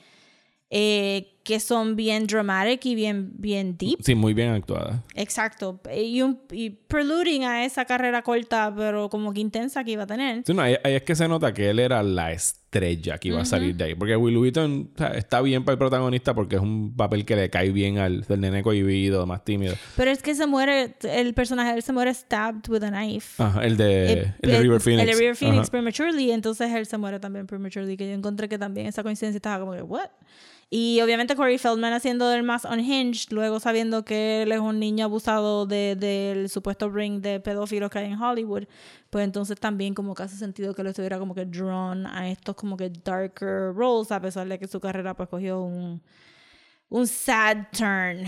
eh, 0.71 1.34
que 1.45 1.61
son 1.61 1.95
bien 1.95 2.27
dramatic 2.27 2.85
y 2.87 2.95
bien, 2.95 3.33
bien 3.37 3.77
deep. 3.77 3.99
Sí, 4.03 4.15
muy 4.15 4.33
bien 4.33 4.49
actuada. 4.55 5.05
Exacto. 5.15 5.79
Y, 5.95 6.23
un, 6.23 6.41
y 6.51 6.71
preluding 6.71 7.45
a 7.45 7.67
esa 7.67 7.85
carrera 7.85 8.23
corta, 8.23 8.73
pero 8.75 9.11
como 9.11 9.33
que 9.35 9.41
intensa 9.41 9.85
que 9.85 9.93
iba 9.93 10.05
a 10.05 10.07
tener. 10.07 10.43
Sí, 10.47 10.55
no, 10.55 10.63
ahí, 10.63 10.77
ahí 10.83 10.95
es 10.95 11.03
que 11.03 11.15
se 11.15 11.29
nota 11.29 11.53
que 11.53 11.69
él 11.69 11.81
era 11.81 12.03
la 12.03 12.33
estrella 12.33 13.19
que 13.19 13.29
iba 13.29 13.43
a 13.43 13.45
salir 13.45 13.77
de 13.77 13.85
ahí. 13.85 13.95
Porque 13.95 14.17
Will 14.17 14.39
Wheaton 14.39 14.91
o 14.95 14.99
sea, 14.99 15.09
está 15.09 15.43
bien 15.43 15.65
para 15.67 15.75
el 15.75 15.79
protagonista 15.79 16.35
porque 16.35 16.57
es 16.57 16.63
un 16.63 16.97
papel 16.97 17.27
que 17.27 17.37
le 17.37 17.51
cae 17.51 17.71
bien 17.71 17.99
al 17.99 18.23
del 18.23 18.41
nene 18.41 18.63
cohibido, 18.63 19.27
más 19.27 19.45
tímido. 19.45 19.75
Pero 19.97 20.11
es 20.11 20.23
que 20.23 20.35
se 20.35 20.47
muere, 20.47 20.97
el 21.03 21.35
personaje 21.35 21.73
de 21.73 21.77
él 21.77 21.83
se 21.83 21.93
muere 21.93 22.13
stabbed 22.15 22.69
with 22.71 22.83
a 22.83 22.91
knife. 22.91 23.41
Ajá, 23.43 23.63
el 23.65 23.77
de, 23.77 24.13
Eh, 24.13 24.35
el 24.41 24.51
de 24.51 24.61
River 24.61 24.81
Phoenix. 24.81 25.03
El 25.03 25.07
de 25.15 25.21
River 25.21 25.37
Phoenix 25.37 25.61
Ajá. 25.65 25.71
prematurely, 25.71 26.31
entonces 26.33 26.73
él 26.73 26.87
se 26.87 26.97
muere 26.97 27.21
también 27.21 27.47
prematurely, 27.47 27.99
que 27.99 28.09
yo 28.09 28.15
encontré 28.15 28.49
que 28.49 28.59
también 28.59 28.87
esa 28.87 29.03
coincidencia 29.03 29.37
estaba 29.37 29.61
como 29.61 29.73
que, 29.75 29.83
¿what? 29.83 30.09
Y 30.71 31.01
obviamente 31.03 31.37
Corey 31.37 31.59
Feldman 31.59 31.93
haciendo 31.93 32.33
el 32.33 32.43
más 32.43 32.65
unhinged, 32.65 33.31
luego 33.31 33.61
sabiendo 33.61 34.05
que 34.05 34.43
él 34.43 34.53
es 34.53 34.59
un 34.61 34.81
niño 34.81 35.05
abusado 35.05 35.67
de- 35.67 35.95
del 35.97 36.49
supuesto 36.49 36.89
ring 36.91 37.21
de 37.21 37.39
pedófilos 37.41 37.91
que 37.91 37.99
hay 38.01 38.07
en 38.13 38.21
Hollywood, 38.21 38.65
pues 39.11 39.25
entonces 39.25 39.61
también 39.61 39.95
como 39.95 40.15
que 40.15 40.25
hace 40.25 40.37
sentido 40.37 40.75
que 40.75 40.83
lo 40.83 40.91
estuviera 40.91 41.19
como 41.19 41.35
que 41.35 41.45
drawn 41.45 42.07
a 42.07 42.29
estos 42.31 42.57
como 42.57 42.77
que 42.77 42.91
darker 43.05 43.73
roles, 43.75 44.11
a 44.11 44.21
pesar 44.21 44.49
de 44.49 44.59
que 44.59 44.67
su 44.67 44.81
carrera 44.81 45.15
pues 45.15 45.29
cogió 45.29 45.61
un, 45.63 46.03
un 46.89 47.07
sad 47.07 47.69
turn. 47.77 48.25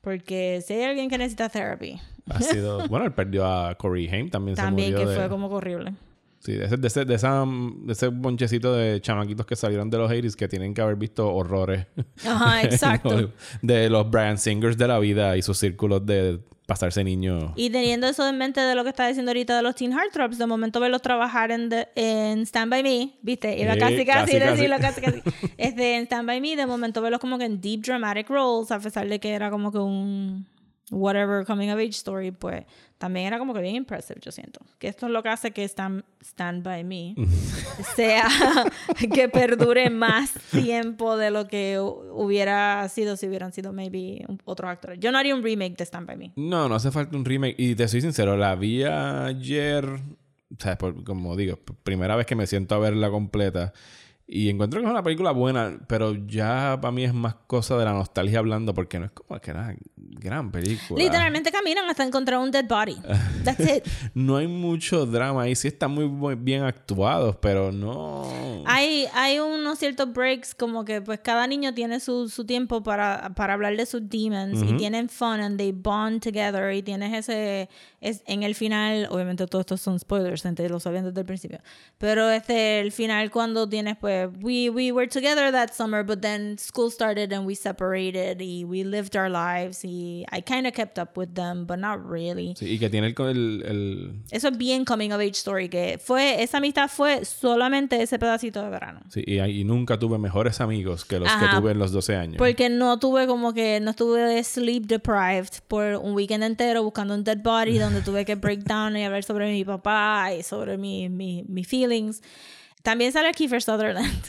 Porque 0.00 0.62
si 0.66 0.74
hay 0.74 0.84
alguien 0.84 1.10
que 1.10 1.18
necesita 1.18 1.48
therapy, 1.48 2.00
Ha 2.30 2.40
sido... 2.40 2.86
bueno, 2.88 3.04
él 3.06 3.12
perdió 3.12 3.44
a 3.46 3.74
Corey 3.74 4.06
Haim 4.08 4.30
también. 4.30 4.56
se 4.56 4.62
también 4.62 4.92
murió 4.92 5.06
que 5.06 5.10
de- 5.12 5.16
fue 5.18 5.28
como 5.28 5.48
horrible. 5.48 5.92
Sí, 6.40 6.52
de 6.54 6.64
ese, 6.64 6.76
de, 6.78 6.88
ese, 6.88 7.04
de, 7.04 7.14
esa, 7.14 7.44
de 7.46 7.92
ese 7.92 8.08
bonchecito 8.08 8.74
de 8.74 9.00
chamaquitos 9.02 9.44
que 9.44 9.54
salieron 9.56 9.90
de 9.90 9.98
los 9.98 10.10
80s 10.10 10.34
que 10.36 10.48
tienen 10.48 10.72
que 10.72 10.80
haber 10.80 10.96
visto 10.96 11.32
horrores. 11.32 11.86
Ajá, 12.26 12.62
exacto. 12.64 13.30
de 13.60 13.90
los 13.90 14.10
Brian 14.10 14.38
Singers 14.38 14.78
de 14.78 14.88
la 14.88 14.98
vida 14.98 15.36
y 15.36 15.42
sus 15.42 15.58
círculos 15.58 16.04
de 16.06 16.40
pasarse 16.64 17.04
niño. 17.04 17.52
Y 17.56 17.68
teniendo 17.68 18.06
eso 18.06 18.26
en 18.26 18.38
mente 18.38 18.60
de 18.60 18.74
lo 18.74 18.84
que 18.84 18.88
está 18.90 19.06
diciendo 19.06 19.30
ahorita 19.30 19.54
de 19.56 19.62
los 19.62 19.74
Teen 19.74 19.92
Heartthrobs, 19.92 20.38
de 20.38 20.46
momento 20.46 20.80
verlos 20.80 21.02
trabajar 21.02 21.50
en, 21.50 21.68
the- 21.68 21.88
en 21.96 22.42
Stand 22.46 22.70
By 22.70 22.82
Me, 22.84 23.18
¿viste? 23.22 23.58
Iba 23.60 23.74
Sí, 23.74 23.80
casi, 23.80 24.06
casi, 24.06 24.06
casi, 24.06 24.38
decirlo, 24.38 24.76
casi. 24.80 25.00
casi, 25.02 25.20
casi. 25.20 25.52
Este, 25.58 25.96
en 25.96 26.04
Stand 26.04 26.26
By 26.26 26.40
Me, 26.40 26.56
de 26.56 26.64
momento 26.66 27.02
verlos 27.02 27.20
como 27.20 27.36
que 27.38 27.44
en 27.44 27.60
deep 27.60 27.82
dramatic 27.82 28.30
roles, 28.30 28.70
a 28.70 28.78
pesar 28.78 29.06
de 29.08 29.18
que 29.20 29.30
era 29.32 29.50
como 29.50 29.70
que 29.72 29.78
un 29.78 30.46
whatever 30.90 31.44
coming 31.46 31.70
of 31.70 31.78
age 31.78 31.90
story, 31.90 32.30
pues 32.30 32.64
también 32.98 33.26
era 33.26 33.38
como 33.38 33.54
que 33.54 33.60
bien 33.62 33.76
impressive, 33.76 34.20
yo 34.22 34.30
siento. 34.32 34.60
Que 34.78 34.88
esto 34.88 35.06
es 35.06 35.12
lo 35.12 35.22
que 35.22 35.28
hace 35.30 35.52
que 35.52 35.64
Stand, 35.64 36.04
Stand 36.22 36.62
By 36.62 36.84
Me 36.84 37.14
sea 37.96 38.26
que 39.14 39.28
perdure 39.28 39.88
más 39.90 40.32
tiempo 40.50 41.16
de 41.16 41.30
lo 41.30 41.48
que 41.48 41.78
hu- 41.78 42.10
hubiera 42.12 42.86
sido 42.88 43.16
si 43.16 43.26
hubieran 43.28 43.52
sido 43.52 43.72
maybe 43.72 44.26
otros 44.44 44.70
actores. 44.70 44.98
Yo 45.00 45.12
no 45.12 45.18
haría 45.18 45.34
un 45.34 45.42
remake 45.42 45.76
de 45.76 45.84
Stand 45.86 46.06
By 46.06 46.16
Me. 46.16 46.32
No, 46.36 46.68
no 46.68 46.74
hace 46.74 46.90
falta 46.90 47.16
un 47.16 47.24
remake. 47.24 47.54
Y 47.58 47.74
te 47.74 47.88
soy 47.88 48.00
sincero, 48.00 48.36
la 48.36 48.54
vi 48.56 48.84
ayer. 48.84 49.84
O 49.86 50.60
sea, 50.60 50.76
por- 50.76 51.04
como 51.04 51.36
digo, 51.36 51.58
primera 51.84 52.16
vez 52.16 52.26
que 52.26 52.34
me 52.36 52.46
siento 52.46 52.74
a 52.74 52.78
verla 52.78 53.08
completa. 53.10 53.72
Y 54.32 54.48
encuentro 54.48 54.78
que 54.80 54.86
es 54.86 54.90
una 54.92 55.02
película 55.02 55.32
buena, 55.32 55.76
pero 55.88 56.14
ya 56.14 56.78
para 56.80 56.92
mí 56.92 57.02
es 57.02 57.12
más 57.12 57.34
cosa 57.48 57.76
de 57.76 57.84
la 57.84 57.92
nostalgia 57.92 58.38
hablando, 58.38 58.72
porque 58.72 59.00
no 59.00 59.06
es 59.06 59.10
como 59.10 59.40
que 59.40 59.50
era 59.50 59.74
gran 59.96 60.52
película. 60.52 61.02
Literalmente 61.02 61.50
caminan 61.50 61.88
hasta 61.90 62.04
encontrar 62.04 62.38
un 62.38 62.52
dead 62.52 62.64
body. 62.68 62.96
That's 63.44 63.58
it. 63.60 63.84
No 64.14 64.36
hay 64.36 64.46
mucho 64.46 65.04
drama 65.04 65.42
ahí. 65.42 65.56
Sí 65.56 65.66
están 65.66 65.90
muy 65.90 66.04
bu- 66.04 66.36
bien 66.40 66.62
actuados, 66.62 67.36
pero 67.40 67.72
no. 67.72 68.62
Hay, 68.66 69.06
hay 69.14 69.40
unos 69.40 69.78
ciertos 69.80 70.12
breaks 70.12 70.54
como 70.54 70.84
que 70.84 71.00
pues 71.02 71.18
cada 71.20 71.46
niño 71.48 71.74
tiene 71.74 71.98
su, 71.98 72.28
su 72.28 72.44
tiempo 72.44 72.84
para, 72.84 73.32
para 73.34 73.54
hablar 73.54 73.76
de 73.76 73.84
sus 73.86 74.08
demons 74.08 74.62
y 74.62 74.74
tienen 74.76 75.08
fun 75.08 75.40
and 75.40 75.56
they 75.58 75.72
bond 75.72 76.22
together 76.22 76.72
y 76.72 76.82
tienes 76.82 77.12
ese 77.28 77.68
es, 78.00 78.22
en 78.26 78.42
el 78.44 78.54
final, 78.54 79.08
obviamente 79.10 79.46
todos 79.46 79.62
estos 79.62 79.80
son 79.80 79.98
spoilers, 79.98 80.42
gente 80.42 80.68
lo 80.68 80.78
sabían 80.78 81.04
desde 81.06 81.20
el 81.20 81.26
principio, 81.26 81.58
pero 81.98 82.30
este 82.30 82.80
el 82.80 82.92
final 82.92 83.30
cuando 83.30 83.68
tienes 83.68 83.96
pues 83.96 84.19
we, 84.28 84.68
we 84.70 84.92
were 84.92 85.06
together 85.06 85.50
that 85.52 85.72
summer 85.74 86.02
but 86.02 86.20
then 86.22 86.56
school 86.58 86.90
started 86.90 87.32
and 87.32 87.46
we 87.46 87.54
separated 87.54 88.40
y 88.40 88.64
we 88.64 88.84
lived 88.84 89.16
our 89.16 89.28
lives 89.30 89.84
y 89.84 90.24
I 90.32 90.40
kind 90.42 90.66
of 90.66 90.72
kept 90.74 90.98
up 90.98 91.16
with 91.16 91.34
them 91.34 91.66
but 91.66 91.78
not 91.78 91.98
really. 92.04 92.54
Sí, 92.56 92.66
y 92.74 92.78
que 92.78 92.90
tiene 92.90 93.08
el, 93.08 93.14
el, 93.18 93.62
el- 93.66 94.12
Eso 94.30 94.48
es 94.48 94.58
bien 94.58 94.84
coming 94.84 95.12
of 95.12 95.20
age 95.20 95.36
story, 95.36 95.68
que 95.68 95.98
fue, 96.02 96.42
esa 96.42 96.58
amistad 96.58 96.88
fue 96.88 97.24
solamente 97.24 98.00
ese 98.02 98.18
pedacito 98.18 98.62
de 98.62 98.70
verano. 98.70 99.00
Sí, 99.10 99.22
y, 99.26 99.38
y 99.40 99.64
nunca 99.64 99.98
tuve 99.98 100.18
mejores 100.18 100.60
amigos 100.60 101.04
que 101.04 101.18
los 101.18 101.28
Ajá. 101.28 101.50
que 101.50 101.56
tuve 101.56 101.72
en 101.72 101.78
los 101.78 101.92
12 101.92 102.16
años. 102.16 102.36
Porque 102.38 102.68
no 102.68 102.98
tuve 102.98 103.26
como 103.26 103.52
que, 103.52 103.80
no 103.80 103.90
estuve 103.90 104.42
sleep 104.44 104.86
deprived 104.86 105.60
por 105.68 105.96
un 105.96 106.14
weekend 106.14 106.44
entero 106.44 106.82
buscando 106.82 107.14
un 107.14 107.24
dead 107.24 107.38
body 107.42 107.78
donde 107.78 108.00
tuve 108.02 108.24
que 108.24 108.34
break 108.34 108.60
down 108.64 108.96
y 108.96 109.04
hablar 109.04 109.24
sobre 109.24 109.50
mi 109.50 109.64
papá 109.64 110.32
y 110.38 110.42
sobre 110.42 110.76
mi, 110.78 111.08
mi, 111.08 111.44
mis 111.48 111.66
feelings. 111.66 112.22
También 112.82 113.12
sale 113.12 113.32
Kiefer 113.32 113.62
Sutherland, 113.62 114.22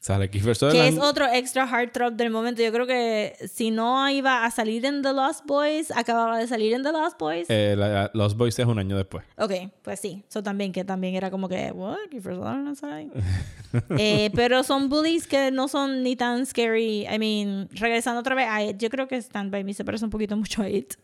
Sale 0.00 0.30
Kiefer 0.30 0.52
que 0.52 0.54
Sutherland. 0.54 0.96
es 0.96 1.04
otro 1.04 1.26
extra 1.30 1.66
heartthrob 1.68 2.14
del 2.14 2.30
momento. 2.30 2.62
Yo 2.62 2.72
creo 2.72 2.86
que 2.86 3.36
si 3.52 3.70
no 3.70 4.08
iba 4.08 4.46
a 4.46 4.50
salir 4.50 4.86
en 4.86 5.02
The 5.02 5.12
Lost 5.12 5.44
Boys, 5.44 5.90
acababa 5.94 6.38
de 6.38 6.46
salir 6.46 6.72
en 6.72 6.82
The 6.82 6.90
Lost 6.90 7.18
Boys. 7.18 7.46
Eh, 7.50 7.74
la- 7.76 8.10
Los 8.14 8.34
Boys 8.34 8.58
es 8.58 8.64
un 8.64 8.78
año 8.78 8.96
después. 8.96 9.24
Ok, 9.36 9.52
pues 9.82 10.00
sí. 10.00 10.24
Eso 10.26 10.42
también, 10.42 10.72
que 10.72 10.84
también 10.86 11.16
era 11.16 11.30
como 11.30 11.50
que, 11.50 11.70
what? 11.72 11.98
Kiefer 12.10 12.34
Sutherland 12.36 12.76
sale 12.76 12.94
ahí? 12.94 13.10
Eh, 13.98 14.30
pero 14.34 14.64
son 14.64 14.88
bullies 14.88 15.28
que 15.28 15.52
no 15.52 15.68
son 15.68 16.02
ni 16.02 16.16
tan 16.16 16.44
scary. 16.44 17.06
I 17.06 17.18
mean, 17.20 17.68
regresando 17.72 18.18
otra 18.20 18.34
vez 18.34 18.46
a 18.50 18.64
It, 18.64 18.78
yo 18.78 18.90
creo 18.90 19.06
que 19.06 19.16
Stand 19.20 19.52
By 19.52 19.62
Me 19.62 19.74
se 19.74 19.84
parece 19.84 20.04
un 20.04 20.10
poquito 20.10 20.36
mucho 20.36 20.62
a 20.62 20.68
It. 20.68 20.94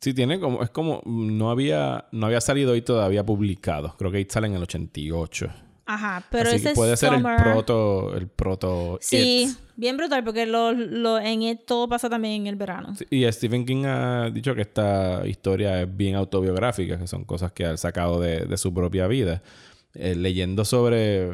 Sí, 0.00 0.12
tiene 0.12 0.40
como... 0.40 0.60
Es 0.62 0.70
como... 0.70 1.02
No 1.04 1.50
había, 1.52 2.06
no 2.10 2.26
había 2.26 2.40
salido 2.40 2.72
hoy 2.72 2.82
todavía 2.82 3.24
publicado. 3.24 3.94
Creo 3.96 4.10
que 4.10 4.16
ahí 4.16 4.26
sale 4.28 4.48
en 4.48 4.54
el 4.54 4.62
88. 4.62 5.48
Ajá, 5.88 6.24
pero 6.30 6.48
Así 6.48 6.56
ese 6.56 6.70
que 6.70 6.74
puede 6.74 6.96
ser 6.96 7.12
summer- 7.12 7.36
el 7.38 7.42
proto... 7.52 8.16
El 8.16 8.26
proto 8.28 8.98
Sí, 9.00 9.44
It. 9.48 9.56
bien 9.76 9.96
brutal, 9.96 10.24
porque 10.24 10.44
lo, 10.44 10.72
lo, 10.72 11.18
en 11.20 11.42
It 11.42 11.60
todo 11.64 11.88
pasa 11.88 12.10
también 12.10 12.42
en 12.42 12.46
el 12.48 12.56
verano. 12.56 12.94
Sí, 12.96 13.04
Y 13.08 13.30
Stephen 13.32 13.64
King 13.64 13.84
ha 13.86 14.28
dicho 14.30 14.54
que 14.56 14.62
esta 14.62 15.24
historia 15.26 15.82
es 15.82 15.96
bien 15.96 16.16
autobiográfica, 16.16 16.98
que 16.98 17.06
son 17.06 17.24
cosas 17.24 17.52
que 17.52 17.64
ha 17.66 17.76
sacado 17.76 18.20
de, 18.20 18.40
de 18.46 18.56
su 18.56 18.74
propia 18.74 19.06
vida. 19.06 19.42
Eh, 19.94 20.14
leyendo 20.16 20.64
sobre 20.64 21.30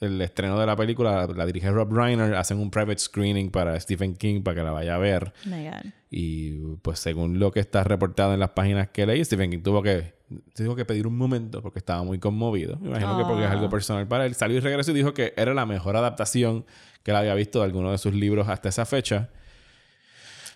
el 0.00 0.20
estreno 0.22 0.58
de 0.58 0.64
la 0.66 0.76
película, 0.76 1.26
la 1.36 1.44
dirige 1.44 1.70
Rob 1.70 1.92
Reiner, 1.92 2.34
hacen 2.36 2.58
un 2.58 2.70
private 2.70 2.98
screening 2.98 3.50
para 3.50 3.78
Stephen 3.78 4.16
King 4.16 4.42
para 4.42 4.54
que 4.56 4.62
la 4.62 4.70
vaya 4.70 4.94
a 4.94 4.98
ver. 4.98 5.32
Oh 5.46 5.50
my 5.50 5.64
God. 5.64 5.92
Y 6.12 6.58
pues 6.82 6.98
según 6.98 7.38
lo 7.38 7.52
que 7.52 7.60
está 7.60 7.84
reportado 7.84 8.34
en 8.34 8.40
las 8.40 8.50
páginas 8.50 8.88
que 8.88 9.06
leí, 9.06 9.24
Stephen 9.24 9.48
King 9.48 9.62
tuvo 9.62 9.80
que, 9.80 10.14
tuvo 10.56 10.74
que 10.74 10.84
pedir 10.84 11.06
un 11.06 11.16
momento 11.16 11.62
porque 11.62 11.78
estaba 11.78 12.02
muy 12.02 12.18
conmovido. 12.18 12.76
Me 12.80 12.88
imagino 12.88 13.16
que 13.16 13.24
porque 13.24 13.44
es 13.44 13.50
algo 13.50 13.70
personal 13.70 14.08
para 14.08 14.26
él. 14.26 14.34
Salió 14.34 14.56
y 14.56 14.60
regresó 14.60 14.90
y 14.90 14.94
dijo 14.94 15.14
que 15.14 15.32
era 15.36 15.54
la 15.54 15.66
mejor 15.66 15.96
adaptación 15.96 16.66
que 17.04 17.12
él 17.12 17.16
había 17.16 17.34
visto 17.34 17.60
de 17.60 17.66
alguno 17.66 17.92
de 17.92 17.98
sus 17.98 18.12
libros 18.12 18.48
hasta 18.48 18.68
esa 18.68 18.84
fecha. 18.86 19.30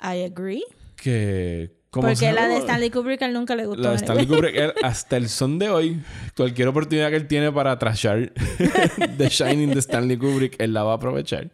I 0.03 0.25
agree. 0.25 0.65
Que... 0.97 1.71
como 1.91 2.09
Porque 2.09 2.33
la 2.33 2.49
de 2.49 2.57
Stanley 2.57 2.91
Kubrick 2.91 3.23
él 3.23 3.33
nunca 3.33 3.55
le 3.55 3.67
gustó. 3.67 3.83
La 3.83 3.91
de 3.91 3.97
Stanley 3.97 4.27
Kubrick, 4.27 4.57
él, 4.57 4.73
hasta 4.83 5.17
el 5.17 5.29
son 5.29 5.61
de 5.61 5.71
hoy, 5.71 6.03
cualquier 6.37 6.67
oportunidad 6.67 7.11
que 7.11 7.17
él 7.17 7.29
tiene 7.29 7.53
para 7.53 7.79
trashar 7.79 8.33
The 9.19 9.29
Shining 9.29 9.71
de 9.71 9.79
Stanley 9.79 10.17
Kubrick, 10.17 10.61
él 10.61 10.73
la 10.73 10.83
va 10.83 10.93
a 10.93 10.97
aprovechar. 10.97 11.49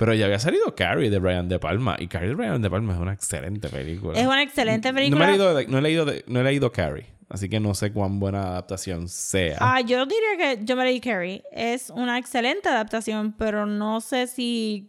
Pero 0.00 0.14
ya 0.14 0.24
había 0.24 0.38
salido 0.38 0.74
Carrie 0.74 1.10
de 1.10 1.18
Brian 1.18 1.46
De 1.50 1.58
Palma. 1.58 1.94
Y 1.98 2.06
Carrie 2.08 2.30
de 2.30 2.34
Brian 2.34 2.62
De 2.62 2.70
Palma 2.70 2.94
es 2.94 2.98
una 2.98 3.12
excelente 3.12 3.68
película. 3.68 4.18
Es 4.18 4.26
una 4.26 4.42
excelente 4.42 4.88
No, 4.88 4.94
me 4.94 5.00
he 5.02 5.04
película. 5.04 5.26
leído 5.28 5.52
no, 5.68 5.78
he 5.78 5.82
leído 5.82 6.06
no 6.26 6.40
he 6.40 6.44
leído 6.44 6.72
Carrie. 6.72 7.04
Así 7.28 7.50
que 7.50 7.60
no 7.60 7.74
sé 7.74 7.92
cuán 7.92 8.18
buena 8.18 8.44
adaptación 8.48 9.08
sea. 9.08 9.58
Ah, 9.60 9.82
yo 9.82 10.06
diría 10.06 10.56
que 10.56 10.64
yo 10.64 10.74
me 10.74 10.84
leí 10.84 11.00
Carrie. 11.00 11.44
Es 11.52 11.90
una 11.90 12.16
excelente 12.18 12.70
adaptación, 12.70 13.34
pero 13.36 13.66
no 13.66 14.00
sé 14.00 14.26
si 14.26 14.88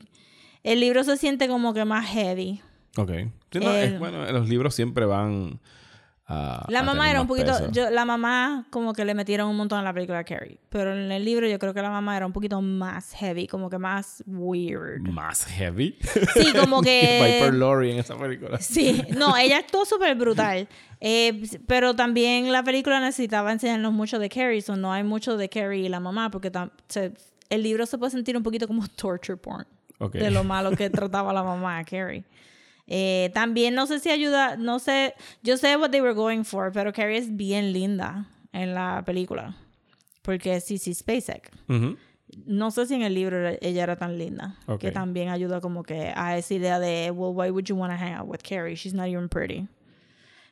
el 0.63 0.79
libro 0.79 1.03
se 1.03 1.17
siente 1.17 1.49
como 1.49 1.73
que 1.73 1.83
más 1.83 2.05
heavy. 2.07 2.61
Ok. 2.95 3.11
Sí, 3.51 3.59
no, 3.59 3.75
El- 3.75 3.93
es, 3.95 3.99
bueno, 3.99 4.31
los 4.31 4.47
libros 4.47 4.73
siempre 4.73 5.03
van 5.05 5.59
a. 6.31 6.65
La 6.69 6.79
a 6.79 6.83
mamá 6.83 7.09
era 7.11 7.19
un 7.21 7.27
poquito, 7.27 7.69
yo, 7.71 7.89
la 7.89 8.05
mamá 8.05 8.65
como 8.69 8.93
que 8.93 9.03
le 9.05 9.13
metieron 9.13 9.50
un 9.50 9.57
montón 9.57 9.79
a 9.79 9.83
la 9.83 9.93
película 9.93 10.19
de 10.19 10.25
Carrie, 10.25 10.57
pero 10.69 10.93
en 10.95 11.11
el 11.11 11.25
libro 11.25 11.47
yo 11.47 11.59
creo 11.59 11.73
que 11.73 11.81
la 11.81 11.89
mamá 11.89 12.15
era 12.15 12.25
un 12.25 12.31
poquito 12.33 12.61
más 12.61 13.13
heavy, 13.13 13.47
como 13.47 13.69
que 13.69 13.77
más 13.77 14.23
weird. 14.27 15.01
Más 15.01 15.45
heavy. 15.45 15.97
Sí, 16.33 16.53
como 16.59 16.81
que 16.83 17.39
Viper 17.39 17.53
Laurie 17.53 17.93
en 17.93 18.00
esa 18.00 18.15
película. 18.17 18.57
Sí, 18.59 19.03
no, 19.17 19.35
ella 19.41 19.57
actuó 19.57 19.85
súper 19.85 20.15
brutal. 20.15 20.67
Eh, 21.00 21.41
pero 21.67 21.95
también 21.95 22.51
la 22.51 22.63
película 22.63 23.00
necesitaba 23.00 23.51
enseñarnos 23.51 23.91
mucho 23.91 24.19
de 24.19 24.29
Carrie, 24.29 24.61
so 24.61 24.75
no 24.75 24.93
hay 24.93 25.03
mucho 25.03 25.35
de 25.35 25.50
Carrie 25.50 25.85
y 25.85 25.89
la 25.89 26.00
mamá, 26.00 26.29
porque 26.31 26.51
se- 26.88 27.13
el 27.50 27.63
libro 27.63 27.85
se 27.85 27.97
puede 27.97 28.11
sentir 28.11 28.38
un 28.38 28.43
poquito 28.43 28.67
como 28.67 28.88
torture 28.88 29.35
porn 29.35 29.65
Ok. 30.00 30.13
de 30.13 30.31
lo 30.31 30.43
malo 30.43 30.71
que 30.71 30.89
trataba 30.89 31.33
la 31.33 31.43
mamá 31.43 31.79
a 31.79 31.83
Carrie. 31.83 32.23
Eh, 32.93 33.31
también 33.33 33.74
no 33.74 33.88
sé 33.88 34.00
si 34.00 34.10
ayuda, 34.10 34.57
no 34.57 34.77
sé, 34.77 35.13
yo 35.43 35.55
sé 35.55 35.77
what 35.77 35.91
they 35.91 36.01
were 36.01 36.13
going 36.13 36.43
for, 36.43 36.74
pero 36.74 36.91
Carrie 36.91 37.17
es 37.17 37.38
bien 37.38 37.71
linda 37.71 38.27
en 38.51 38.74
la 38.74 39.03
película, 39.05 39.55
porque 40.24 40.57
es 40.57 40.65
Cece 40.65 40.93
Spacek. 40.93 41.51
No 42.45 42.69
sé 42.69 42.86
si 42.88 42.95
en 42.95 43.03
el 43.03 43.13
libro 43.13 43.48
ella 43.62 43.83
era 43.83 43.95
tan 43.95 44.17
linda. 44.17 44.57
Ok. 44.65 44.81
Que 44.81 44.91
también 44.91 45.29
ayuda 45.29 45.62
como 45.62 45.83
que 45.83 46.12
a 46.13 46.38
esa 46.38 46.53
idea 46.53 46.79
de, 46.79 47.12
well, 47.12 47.33
why 47.33 47.50
would 47.50 47.63
you 47.63 47.77
want 47.77 47.93
to 47.93 47.98
hang 47.98 48.13
out 48.13 48.27
with 48.27 48.41
Carrie? 48.43 48.75
She's 48.75 48.93
not 48.93 49.07
even 49.07 49.29
pretty. 49.29 49.69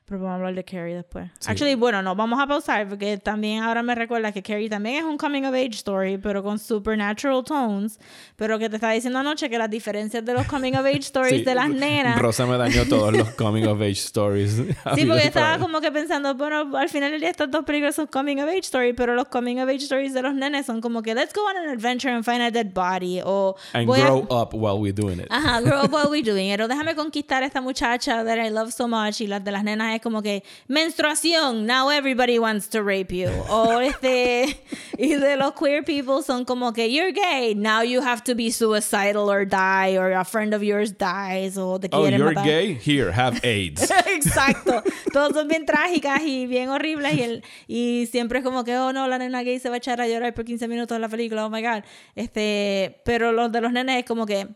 Pero 0.10 0.22
vamos 0.22 0.32
a 0.32 0.36
hablar 0.38 0.56
de 0.56 0.64
Carrie 0.64 0.96
después. 0.96 1.30
Actually, 1.46 1.76
bueno, 1.76 2.02
no, 2.02 2.16
vamos 2.16 2.40
a 2.42 2.48
pausar 2.48 2.88
porque 2.90 3.20
también 3.20 3.62
ahora 3.62 3.84
me 3.84 3.94
recuerda 3.94 4.32
que 4.32 4.42
Carrie 4.42 4.68
también 4.68 4.96
es 4.96 5.04
un 5.04 5.18
coming 5.20 5.44
of 5.44 5.54
age 5.54 5.76
story, 5.76 6.18
pero 6.18 6.42
con 6.42 6.58
supernatural 6.58 7.44
tones. 7.44 8.00
Pero 8.36 8.58
que 8.58 8.70
te 8.72 8.78
estaba 8.78 8.94
diciendo 8.94 9.20
anoche 9.20 9.52
que 9.52 9.60
las 9.60 9.70
diferencias 9.70 10.26
de 10.26 10.34
los 10.34 10.48
coming 10.48 10.74
of 10.74 10.84
age 10.84 10.98
stories 11.02 11.40
Sí, 11.42 11.44
de 11.44 11.54
las 11.54 11.70
nenas. 11.70 12.18
Rosa 12.20 12.48
me 12.48 12.58
dañó 12.58 12.86
todos 12.88 13.14
los 13.16 13.30
coming 13.36 13.66
of 13.68 13.80
age 13.82 13.92
stories. 13.92 14.54
Sí, 14.96 15.06
porque 15.06 15.28
estaba 15.28 15.60
como 15.60 15.80
que 15.80 15.92
pensando, 15.92 16.34
bueno, 16.34 16.76
al 16.76 16.90
final 16.90 17.12
del 17.12 17.20
día 17.20 17.30
estas 17.30 17.52
dos 17.52 17.64
películas 17.64 17.94
son 17.94 18.08
coming 18.08 18.38
of 18.40 18.50
age 18.50 18.62
story, 18.64 18.94
pero 18.94 19.14
los 19.14 19.28
coming 19.28 19.60
of 19.60 19.70
age 19.70 19.84
stories 19.84 20.16
de 20.16 20.24
los 20.24 20.34
nenes 20.34 20.66
son 20.66 20.82
como 20.82 21.04
que 21.04 21.14
let's 21.14 21.36
go 21.36 21.42
on 21.48 21.56
an 21.56 21.70
adventure 21.70 22.12
and 22.12 22.26
find 22.26 22.42
a 22.42 22.50
dead 22.50 22.74
body 22.74 23.22
o 23.24 23.56
And 23.74 23.86
voy 23.86 24.00
a- 24.02 24.06
grow 24.06 24.26
up 24.32 24.56
while 24.56 24.80
we're 24.80 24.92
doing 24.92 25.20
it. 25.20 25.28
Ajá, 25.30 25.62
grow 25.62 25.82
up 25.84 25.94
while 25.94 26.10
we're 26.10 26.24
doing 26.24 26.52
it. 26.52 26.60
O 26.62 26.68
déjame 26.68 26.96
conquistar 26.96 27.44
a 27.44 27.46
esta 27.46 27.62
muchacha 27.62 28.24
that 28.24 28.40
I 28.44 28.50
love 28.50 28.72
so 28.72 28.88
much. 28.88 29.22
Y 29.22 29.28
las 29.28 29.44
de 29.44 29.52
las 29.52 29.64
nenas 29.64 29.99
es 30.00 30.04
como 30.04 30.22
que 30.22 30.44
menstruación, 30.68 31.66
now 31.66 31.90
everybody 31.90 32.40
wants 32.40 32.68
to 32.70 32.82
rape 32.82 33.12
you. 33.16 33.30
O 33.50 33.80
este, 33.82 34.60
y 34.98 35.16
de 35.16 35.36
los 35.38 35.54
queer 35.54 35.84
people 35.84 36.24
son 36.24 36.46
como 36.46 36.74
que 36.74 36.90
you're 36.92 37.12
gay, 37.12 37.54
now 37.56 37.82
you 37.84 38.02
have 38.02 38.24
to 38.24 38.34
be 38.36 38.52
suicidal 38.52 39.30
or 39.30 39.46
die, 39.46 39.98
or 39.98 40.12
a 40.14 40.24
friend 40.26 40.54
of 40.54 40.64
yours 40.64 40.92
dies, 40.98 41.58
o 41.58 41.78
te 41.80 41.88
Oh, 41.92 42.02
quieren 42.02 42.18
you're 42.20 42.34
matar. 42.34 42.44
gay? 42.46 42.74
Here, 42.74 43.12
have 43.12 43.40
AIDS. 43.44 43.90
Exacto. 44.08 44.82
Todos 45.14 45.34
son 45.34 45.48
bien 45.48 45.66
trágicas 45.66 46.22
y 46.24 46.48
bien 46.48 46.70
horribles. 46.70 47.14
Y, 47.16 47.22
el, 47.22 47.44
y 47.68 48.08
siempre 48.12 48.40
es 48.40 48.46
como 48.46 48.64
que, 48.64 48.76
oh 48.78 48.92
no, 48.94 49.08
la 49.08 49.18
nena 49.18 49.44
gay 49.44 49.60
se 49.60 49.70
va 49.70 49.76
a 49.76 49.78
echar 49.78 50.02
a 50.02 50.08
llorar 50.08 50.34
por 50.34 50.46
15 50.46 50.68
minutos 50.68 50.96
en 50.96 51.02
la 51.02 51.10
película. 51.10 51.46
Oh 51.46 51.50
my 51.50 51.62
God. 51.62 51.84
Este, 52.16 53.02
pero 53.06 53.32
los 53.32 53.52
de 53.52 53.62
los 53.62 53.72
nenes 53.72 53.98
es 54.00 54.06
como 54.06 54.26
que, 54.26 54.48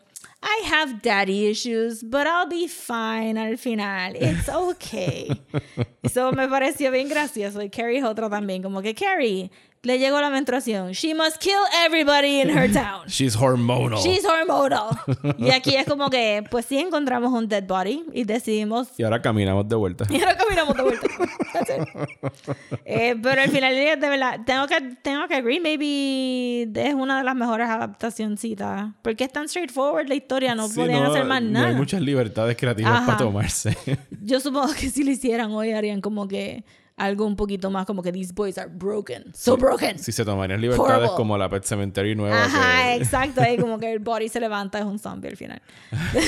I 0.45 0.63
have 0.65 1.01
daddy 1.01 1.47
issues, 1.47 2.03
but 2.03 2.27
I'll 2.27 2.47
be 2.49 2.67
fine 2.67 3.38
al 3.38 3.56
final. 3.56 4.13
It's 4.13 4.49
okay. 4.49 5.32
Eso 6.03 6.32
me 6.34 6.47
pareció 6.49 6.91
bien 6.91 7.08
gracioso. 7.08 7.62
Y 7.62 7.69
Carrie 7.69 7.99
es 7.99 8.03
otra 8.03 8.29
también. 8.29 8.62
Como 8.62 8.82
que, 8.82 8.93
Carrie, 8.93 9.49
le 9.83 9.99
llegó 9.99 10.19
la 10.21 10.29
menstruación. 10.29 10.91
She 10.93 11.13
must 11.13 11.37
kill 11.39 11.59
everybody 11.85 12.39
in 12.41 12.49
her 12.49 12.71
town. 12.73 13.05
She's 13.07 13.35
hormonal. 13.35 13.99
She's 14.01 14.23
hormonal. 14.25 14.97
Y 15.37 15.51
aquí 15.51 15.75
es 15.75 15.85
como 15.85 16.09
que, 16.09 16.43
pues 16.49 16.65
sí 16.65 16.79
encontramos 16.79 17.31
un 17.33 17.47
dead 17.49 17.65
body 17.67 18.03
y 18.13 18.23
decidimos 18.23 18.87
Y 18.97 19.03
ahora 19.03 19.21
caminamos 19.21 19.67
de 19.67 19.75
vuelta. 19.75 20.05
y 20.09 20.19
ahora 20.21 20.37
caminamos 20.37 20.75
de 20.77 20.83
vuelta. 20.83 21.07
That's 21.53 21.69
it. 21.69 22.55
Eh, 22.85 23.15
pero 23.21 23.41
al 23.41 23.49
final 23.49 23.73
del 23.75 23.83
día, 23.83 23.95
de 23.97 24.09
verdad, 24.09 24.39
tengo 24.45 24.67
que, 24.67 24.79
tengo 25.01 25.27
que 25.27 25.35
agree, 25.35 25.59
maybe 25.59 26.63
es 26.81 26.93
una 26.93 27.17
de 27.17 27.23
las 27.25 27.35
mejores 27.35 27.67
adaptacioncitas. 27.69 28.91
Porque 29.01 29.25
es 29.25 29.31
tan 29.31 29.47
straightforward 29.49 30.07
la 30.07 30.15
historia, 30.15 30.55
no 30.55 30.67
Sí, 30.69 30.75
podían 30.75 31.03
no, 31.03 31.11
hacer 31.11 31.25
más 31.25 31.41
no 31.41 31.49
nada. 31.51 31.67
Hay 31.67 31.75
muchas 31.75 32.01
libertades 32.01 32.55
creativas 32.55 32.93
Ajá. 32.93 33.05
para 33.05 33.17
tomarse. 33.17 33.77
Yo 34.21 34.39
supongo 34.39 34.73
que 34.73 34.89
si 34.89 35.03
lo 35.03 35.11
hicieran 35.11 35.51
hoy 35.51 35.71
harían 35.73 35.99
como 36.01 36.27
que 36.27 36.63
algo 36.95 37.25
un 37.25 37.36
poquito 37.36 37.71
más 37.71 37.86
como 37.86 38.03
que 38.03 38.12
these 38.12 38.32
boys 38.34 38.58
are 38.58 38.69
broken. 38.69 39.25
So 39.34 39.58
broken. 39.58 39.97
si 39.97 40.12
se 40.12 40.23
tomarían 40.23 40.62
libertades 40.62 40.91
Horrible. 40.93 41.15
como 41.15 41.38
la 41.38 41.49
Pet 41.49 41.63
Cemetery 41.63 42.15
nueva. 42.15 42.43
Ajá, 42.45 42.84
que... 42.84 42.95
exacto. 42.95 43.41
Ahí 43.41 43.58
como 43.58 43.79
que 43.79 43.91
el 43.91 43.99
body 43.99 44.29
se 44.29 44.39
levanta, 44.39 44.77
es 44.79 44.86
un 44.86 44.99
zombie 44.99 45.29
al 45.29 45.38
final. 45.38 45.62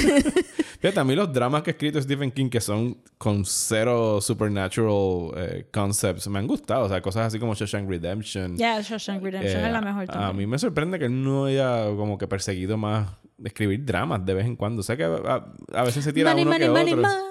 Fíjate, 0.79 0.99
a 0.99 1.03
mí 1.03 1.15
los 1.15 1.31
dramas 1.31 1.63
que 1.63 1.71
ha 1.71 1.73
escrito 1.73 2.01
Stephen 2.01 2.31
King 2.31 2.49
que 2.49 2.61
son 2.61 2.97
con 3.17 3.45
cero 3.45 4.19
supernatural 4.21 5.31
eh, 5.37 5.67
concepts 5.71 6.27
me 6.27 6.39
han 6.39 6.47
gustado. 6.47 6.85
O 6.85 6.89
sea, 6.89 7.01
cosas 7.01 7.27
así 7.27 7.39
como 7.39 7.53
Shawshank 7.55 7.87
Redemption. 7.89 8.57
Ya, 8.57 8.81
Shawshank 8.81 9.21
Redemption 9.23 9.63
Eh, 9.63 9.67
es 9.67 9.71
la 9.73 9.81
mejor 9.81 10.03
a, 10.03 10.07
también. 10.07 10.29
a 10.29 10.33
mí 10.33 10.47
me 10.47 10.59
sorprende 10.59 10.99
que 10.99 11.05
él 11.05 11.23
no 11.23 11.45
haya 11.45 11.85
como 11.95 12.17
que 12.17 12.27
perseguido 12.27 12.77
más 12.77 13.07
escribir 13.43 13.83
dramas 13.85 14.25
de 14.25 14.33
vez 14.33 14.45
en 14.45 14.55
cuando. 14.55 14.79
O 14.81 14.83
sea 14.83 14.95
que 14.97 15.03
a, 15.03 15.45
a 15.73 15.83
veces 15.83 16.03
se 16.03 16.13
tira 16.13 16.31
money, 16.31 16.43
uno 16.43 16.51
money, 16.51 16.67
que 16.67 16.73
money, 16.73 16.93
otro. 16.93 17.25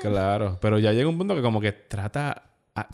Claro, 0.00 0.58
pero 0.60 0.78
ya 0.78 0.92
llega 0.92 1.08
un 1.08 1.16
punto 1.18 1.34
que 1.34 1.42
como 1.42 1.60
que 1.60 1.72
trata... 1.72 2.42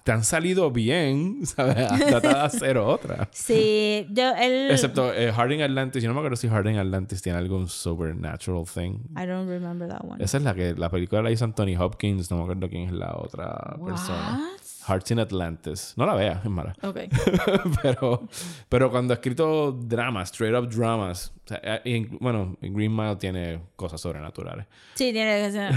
te 0.03 0.13
han 0.13 0.25
salido 0.25 0.71
bien, 0.71 1.41
¿sabes? 1.47 1.77
De 1.77 2.29
hacer 2.29 2.79
otra. 2.79 3.29
Sí, 3.33 4.07
yo, 4.11 4.35
él... 4.35 4.71
Excepto 4.71 5.13
eh, 5.15 5.33
Harding 5.33 5.63
Atlantis. 5.63 6.03
Yo 6.03 6.09
no 6.09 6.15
me 6.15 6.21
acuerdo 6.21 6.37
si 6.37 6.49
Harding 6.49 6.79
Atlantis 6.79 7.23
tiene 7.23 7.39
algún 7.39 7.69
supernatural 7.69 8.65
thing. 8.65 9.01
I 9.17 9.27
don't 9.27 9.49
remember 9.49 9.89
that 9.89 10.05
one. 10.05 10.23
Esa 10.23 10.39
es 10.39 10.43
la 10.43 10.55
que 10.55 10.75
la 10.75 10.91
película 10.91 11.23
la 11.23 11.31
hizo 11.31 11.45
Anthony 11.45 11.77
Hopkins. 11.79 12.31
No 12.31 12.39
me 12.39 12.43
acuerdo 12.45 12.69
quién 12.69 12.89
es 12.89 12.93
la 12.93 13.17
otra 13.17 13.77
persona. 13.85 14.51
Hearts 14.89 15.11
in 15.11 15.19
Atlantis. 15.21 15.95
No 15.97 16.07
la 16.07 16.15
veas, 16.15 16.45
es 16.45 16.51
mala. 16.51 16.75
Ok. 16.83 16.99
pero, 17.83 18.27
pero 18.69 18.91
cuando 18.91 19.13
ha 19.13 19.17
escrito 19.17 19.73
dramas, 19.73 20.31
straight 20.31 20.55
up 20.57 20.69
dramas. 20.69 21.33
o 21.45 21.49
sea, 21.49 21.61
eh, 21.63 21.81
en- 21.85 22.19
bueno, 22.21 22.57
en 22.61 22.75
Green 22.75 22.95
Mile 22.95 23.17
tiene 23.17 23.61
cosas 23.77 24.01
sobrenaturales. 24.01 24.67
Sí, 24.95 25.13
tiene 25.13 25.43
que 25.45 25.51
ser. 25.53 25.73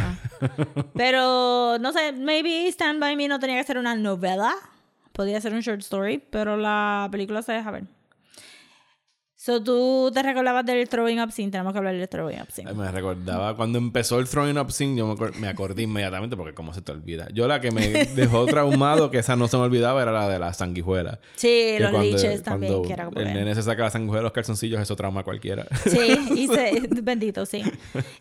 Pero, 0.94 1.78
no 1.80 1.92
sé, 1.92 2.12
maybe 2.14 2.68
Stand 2.68 3.00
By 3.00 3.16
Me 3.16 3.28
no 3.28 3.40
tenía 3.40 3.58
que 3.58 3.64
ser 3.64 3.78
una 3.78 3.96
novela. 3.96 4.54
Podía 5.14 5.40
ser 5.42 5.54
un 5.54 5.60
short 5.60 5.82
story, 5.82 6.24
pero 6.30 6.56
la 6.56 7.10
película 7.12 7.42
se 7.42 7.52
deja 7.52 7.70
ver. 7.72 7.84
So, 9.44 9.60
tú 9.64 10.12
te 10.14 10.22
recordabas 10.22 10.64
del 10.68 10.88
Throwing 10.88 11.20
Up 11.20 11.32
Scene. 11.32 11.50
Tenemos 11.50 11.74
que 11.74 11.80
hablar 11.80 11.96
del 11.96 12.08
Throwing 12.08 12.42
Up 12.42 12.52
Scene. 12.52 12.72
Me 12.74 12.92
recordaba 12.92 13.56
cuando 13.56 13.80
empezó 13.80 14.20
el 14.20 14.30
Throwing 14.30 14.56
Up 14.60 14.72
Scene, 14.72 14.96
yo 14.96 15.08
me, 15.08 15.14
acor- 15.16 15.34
me 15.34 15.48
acordé 15.48 15.82
inmediatamente 15.82 16.38
porque 16.38 16.54
cómo 16.54 16.76
se 16.76 16.84
te 16.84 16.92
olvida. 16.92 17.28
Yo 17.34 17.48
la 17.48 17.60
que 17.60 17.72
me 17.72 17.88
dejó 17.88 18.46
traumado, 18.46 19.10
que 19.10 19.18
esa 19.18 19.36
no 19.36 19.48
se 19.48 19.58
me 19.58 19.64
olvidaba, 19.64 20.00
era 20.04 20.12
la 20.12 20.30
de 20.30 20.38
la 20.38 20.54
sanguijuela. 20.54 21.20
Sí, 21.38 21.48
Que 21.48 21.78
los 21.80 21.90
cuando- 21.90 22.12
leeches 22.12 22.44
también, 22.44 22.84
que 22.84 22.94
era 22.94 23.06
como 23.06 23.20
el 23.20 23.34
nene 23.34 23.56
se 23.56 23.64
saca 23.64 23.82
la 23.82 23.90
sanguijuela 23.90 24.20
de 24.20 24.24
los 24.26 24.32
calzoncillos, 24.32 24.80
eso 24.80 24.96
trauma 24.96 25.22
a 25.22 25.24
cualquiera. 25.24 25.66
Sí, 25.88 25.98
y 26.36 26.48
se- 26.48 26.88
bendito, 27.02 27.48
sí. 27.48 27.64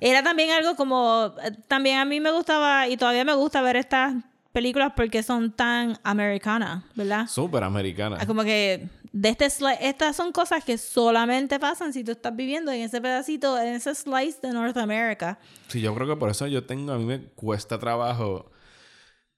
Era 0.01 0.23
también 0.23 0.53
algo 0.53 0.75
como, 0.75 1.35
eh, 1.45 1.51
también 1.69 1.99
a 1.99 2.07
mí 2.07 2.19
me 2.21 2.31
gustaba 2.33 2.89
y 2.89 2.97
todavía 2.97 3.27
me 3.27 3.35
gusta 3.35 3.61
ver 3.61 3.77
estas 3.77 4.15
películas 4.53 4.95
porque 4.97 5.23
son 5.23 5.53
tan 5.53 5.99
americanas, 6.03 6.83
¿verdad? 6.95 7.27
Súper 7.27 7.63
americana. 7.63 8.17
Ah, 8.19 8.27
Como 8.27 8.43
que 8.43 8.89
de 9.13 9.29
este 9.31 9.47
sli- 9.47 9.77
estas 9.81 10.15
son 10.17 10.31
cosas 10.33 10.65
que 10.65 10.79
solamente 10.79 11.59
pasan 11.59 11.93
si 11.93 12.05
tú 12.05 12.13
estás 12.13 12.35
viviendo 12.37 12.71
en 12.71 12.83
ese 12.83 13.01
pedacito, 13.01 13.59
en 13.61 13.75
ese 13.75 13.95
slice 13.95 14.39
de 14.43 14.53
North 14.53 14.77
America. 14.77 15.39
Sí, 15.69 15.81
yo 15.81 15.95
creo 15.95 16.07
que 16.07 16.17
por 16.17 16.31
eso 16.31 16.47
yo 16.47 16.65
tengo, 16.65 16.93
a 16.93 16.99
mí 16.99 17.05
me 17.05 17.21
cuesta 17.35 17.79
trabajo 17.79 18.51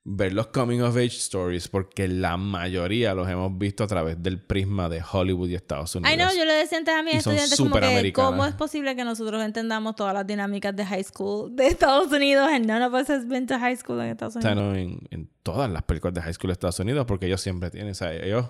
ver 0.05 0.33
los 0.33 0.49
coming 0.49 0.81
of 0.81 0.97
age 0.97 1.07
stories 1.17 1.69
porque 1.69 2.09
la 2.09 2.37
mayoría 2.37 3.15
los 3.15 3.29
hemos 3.29 3.57
visto 3.57 3.85
a 3.85 3.87
través 3.87 4.21
del 4.21 4.41
prisma 4.45 4.89
de 4.89 5.01
Hollywood 5.01 5.49
y 5.49 5.55
Estados 5.55 5.95
Unidos. 5.95 6.11
Ay, 6.11 6.19
no, 6.19 6.35
yo 6.37 6.45
le 6.45 6.55
decía 6.55 6.79
antes 6.79 6.93
a 6.93 7.05
mis 7.05 7.15
estudiantes 7.15 7.57
como 7.57 7.77
que. 7.77 8.13
¿cómo 8.13 8.45
es 8.45 8.53
posible 8.55 8.97
que 8.97 9.05
nosotros 9.05 9.41
entendamos 9.45 9.95
todas 9.95 10.13
las 10.13 10.27
dinámicas 10.27 10.75
de 10.75 10.85
high 10.85 11.05
school 11.05 11.55
de 11.55 11.69
Estados 11.69 12.11
Unidos? 12.11 12.49
And 12.51 12.67
none 12.67 12.85
of 12.85 12.93
us 12.95 13.09
has 13.11 13.29
been 13.29 13.47
to 13.47 13.59
high 13.61 13.77
school 13.77 14.01
en 14.01 14.09
Estados 14.09 14.35
O 14.37 14.41
sea, 14.43 14.53
Unidos. 14.53 14.73
no, 14.73 14.77
en, 14.77 14.99
en 15.13 15.31
todas 15.45 15.71
las 15.71 15.85
películas 15.85 16.15
de 16.15 16.23
High 16.23 16.35
School 16.35 16.49
de 16.49 16.53
Estados 16.55 16.81
Unidos, 16.81 17.07
porque 17.07 17.27
ellos 17.27 17.41
siempre 17.41 17.71
tienen, 17.71 17.93
o 17.93 17.95
sea, 17.95 18.13
ellos, 18.13 18.47